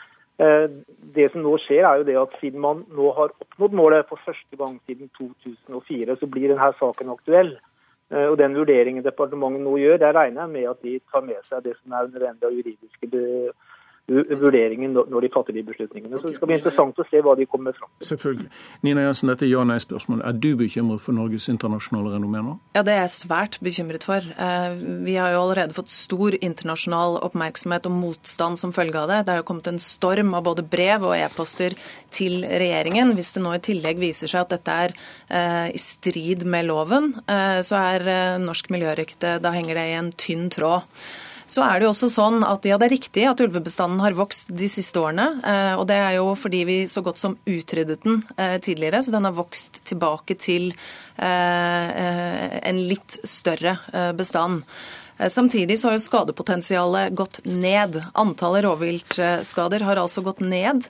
Eh, 0.43 0.65
det 1.15 1.29
som 1.31 1.45
nå 1.45 1.53
skjer, 1.63 1.87
er 1.87 2.01
jo 2.01 2.07
det 2.09 2.17
at 2.19 2.35
siden 2.41 2.59
man 2.65 2.83
nå 2.97 3.13
har 3.15 3.31
oppnådd 3.31 3.77
målet 3.79 4.09
for 4.09 4.19
første 4.25 4.59
gang 4.59 4.75
siden 4.83 5.07
2004, 5.15 6.17
så 6.19 6.27
blir 6.27 6.51
denne 6.51 6.71
saken 6.81 7.15
aktuell. 7.15 7.53
Eh, 8.11 8.27
og 8.27 8.35
Den 8.43 8.59
vurderingen 8.59 9.07
departementet 9.07 9.63
nå 9.63 9.77
gjør, 9.79 10.03
der 10.03 10.19
regner 10.19 10.43
jeg 10.43 10.55
med 10.57 10.67
at 10.73 10.83
de 10.83 10.99
tar 11.13 11.23
med 11.23 11.39
seg 11.47 11.63
det 11.63 11.77
som 11.79 11.95
er 11.95 12.11
nødvendig 12.11 12.43
av 12.43 12.59
juridiske 12.59 13.11
vurderingen 14.07 14.93
når 14.93 15.25
de 15.25 15.29
fatter 15.33 15.55
de 15.55 15.63
beslutningene. 15.65 16.19
Så 16.21 16.29
Det 16.29 16.35
skal 16.35 16.49
bli 16.49 16.57
interessant 16.59 16.99
å 17.01 17.05
se 17.09 17.21
hva 17.25 17.33
de 17.37 17.47
kommer 17.49 17.73
fram 17.73 17.89
til. 17.97 18.07
Selvfølgelig. 18.11 18.49
Nina 18.85 19.01
Jensen, 19.01 19.29
dette 19.29 19.49
ja- 19.49 19.63
nei-spørsmålet. 19.65 20.25
Er 20.25 20.33
du 20.33 20.55
bekymret 20.55 21.01
for 21.01 21.13
Norges 21.13 21.49
internasjonale 21.49 22.13
renommé 22.13 22.43
nå? 22.45 22.59
Ja, 22.75 22.83
det 22.83 22.93
er 22.93 23.01
jeg 23.07 23.15
svært 23.15 23.59
bekymret 23.61 24.03
for. 24.03 24.21
Eh, 24.21 24.75
vi 25.05 25.15
har 25.15 25.31
jo 25.31 25.41
allerede 25.41 25.73
fått 25.73 25.89
stor 25.89 26.31
internasjonal 26.31 27.19
oppmerksomhet 27.23 27.85
og 27.85 27.91
motstand 27.91 28.57
som 28.57 28.71
følge 28.71 28.95
av 28.95 29.07
det. 29.09 29.25
Det 29.25 29.33
har 29.33 29.41
jo 29.41 29.49
kommet 29.49 29.67
en 29.67 29.79
storm 29.79 30.33
av 30.35 30.43
både 30.43 30.69
brev 30.69 31.03
og 31.03 31.15
e-poster 31.15 31.73
til 32.11 32.43
regjeringen. 32.43 33.15
Hvis 33.15 33.33
det 33.33 33.43
nå 33.43 33.55
i 33.55 33.59
tillegg 33.59 33.97
viser 33.97 34.27
seg 34.27 34.41
at 34.41 34.49
dette 34.49 34.69
er 34.69 34.93
eh, 35.29 35.71
i 35.73 35.77
strid 35.77 36.45
med 36.45 36.67
loven, 36.67 37.15
eh, 37.27 37.61
så 37.61 37.75
er 37.95 38.39
norsk 38.39 38.69
miljørykte 38.69 39.41
Da 39.41 39.51
henger 39.51 39.73
det 39.73 39.89
i 39.89 39.97
en 39.97 40.11
tynn 40.11 40.49
tråd. 40.49 40.83
Så 41.47 41.61
er 41.61 41.77
det 41.77 41.85
jo 41.85 41.91
også 41.93 42.09
sånn 42.09 42.41
at 42.45 42.65
ja, 42.65 42.77
det 42.81 42.87
er 42.87 42.95
riktig 42.95 43.25
at 43.29 43.41
ulvebestanden 43.43 44.01
har 44.01 44.17
vokst 44.17 44.49
de 44.57 44.69
siste 44.71 45.01
årene. 45.01 45.27
Eh, 45.45 45.73
og 45.77 45.85
det 45.89 45.99
er 46.01 46.17
jo 46.17 46.33
fordi 46.39 46.63
vi 46.67 46.77
så 46.89 47.03
godt 47.05 47.21
som 47.21 47.37
utryddet 47.45 48.03
den 48.05 48.21
eh, 48.37 48.57
tidligere, 48.63 49.03
så 49.05 49.13
den 49.13 49.29
har 49.29 49.37
vokst 49.37 49.83
tilbake 49.85 50.37
til 50.41 50.71
eh, 51.21 52.59
en 52.65 52.85
litt 52.89 53.19
større 53.23 53.77
bestand. 54.17 54.65
Samtidig 55.31 55.77
så 55.79 55.87
har 55.87 55.93
jo 55.95 56.03
skadepotensialet 56.03 57.13
gått 57.15 57.37
ned. 57.47 58.01
Antallet 58.19 58.65
rovviltskader 58.65 59.85
har 59.87 60.01
altså 60.01 60.25
gått 60.25 60.41
ned 60.43 60.83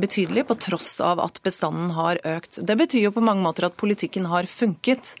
betydelig, 0.00 0.46
på 0.48 0.56
tross 0.64 0.94
av 1.04 1.20
at 1.20 1.42
bestanden 1.44 1.92
har 1.92 2.22
økt. 2.24 2.56
Det 2.64 2.78
betyr 2.80 3.04
jo 3.04 3.12
på 3.12 3.24
mange 3.26 3.44
måter 3.44 3.68
at 3.68 3.76
politikken 3.76 4.30
har 4.32 4.48
funket. 4.48 5.12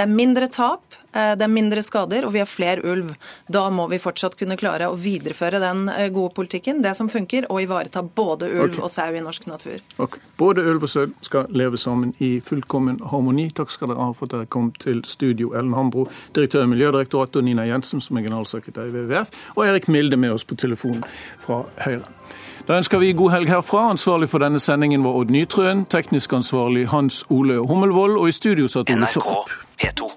Det 0.00 0.06
er 0.06 0.12
mindre 0.16 0.46
tap, 0.48 0.94
eh, 1.12 1.34
det 1.36 1.44
er 1.44 1.50
mindre 1.52 1.82
skader, 1.84 2.24
og 2.24 2.32
vi 2.32 2.40
har 2.40 2.46
flere 2.48 2.80
ulv. 2.88 3.10
Da 3.52 3.66
må 3.68 3.84
vi 3.90 3.98
fortsatt 4.00 4.32
kunne 4.40 4.56
klare 4.56 4.86
å 4.88 4.94
videreføre 4.96 5.60
den 5.60 5.90
eh, 5.92 6.06
gode 6.08 6.32
politikken, 6.38 6.80
det 6.80 6.94
som 6.96 7.10
funker, 7.12 7.44
og 7.52 7.60
ivareta 7.60 8.00
både 8.00 8.48
ulv 8.48 8.78
okay. 8.78 8.84
og 8.86 8.88
sau 8.94 9.12
i 9.12 9.20
norsk 9.20 9.44
natur. 9.50 9.84
Okay. 10.00 10.24
Både 10.40 10.64
ulv 10.64 10.88
og 10.88 10.88
sau 10.88 11.04
skal 11.20 11.52
leve 11.52 11.76
sammen 11.76 12.14
i 12.16 12.30
fullkommen 12.40 12.96
harmoni. 13.12 13.50
Takk 13.52 13.76
skal 13.76 13.92
dere 13.92 14.08
ha 14.08 14.16
for 14.16 14.30
at 14.30 14.38
dere 14.38 14.48
kom 14.48 14.72
til 14.80 15.04
studio, 15.04 15.52
Ellen 15.52 15.76
Hambro, 15.76 16.06
direktør 16.32 16.64
i 16.64 16.72
Miljødirektoratet, 16.72 17.42
og 17.42 17.50
Nina 17.50 17.68
Jensen, 17.68 18.00
som 18.00 18.16
er 18.16 18.24
generalsekretær 18.30 18.88
i 18.88 18.94
WWF, 18.96 19.36
og 19.58 19.66
Erik 19.66 19.92
Milde 19.92 20.16
med 20.16 20.32
oss 20.32 20.48
på 20.48 20.56
telefonen 20.56 21.04
fra 21.44 21.66
Høyre. 21.84 22.08
Da 22.68 22.76
ønsker 22.76 22.98
vi 22.98 23.12
god 23.12 23.30
helg 23.30 23.48
herfra. 23.48 23.90
Ansvarlig 23.90 24.28
for 24.28 24.42
denne 24.42 24.60
sendingen 24.60 25.04
var 25.04 25.16
Odd 25.20 25.30
Nytrøen. 25.30 25.84
Teknisk 25.90 26.32
ansvarlig 26.32 26.88
Hans 26.88 27.24
Ole 27.30 27.58
Hummelvold. 27.58 28.18
Og 28.18 28.28
i 28.28 28.32
studio 28.32 28.68
satt 28.68 28.90
Ole 28.90 29.08
Torp. 29.14 29.50
P2. 29.82 30.10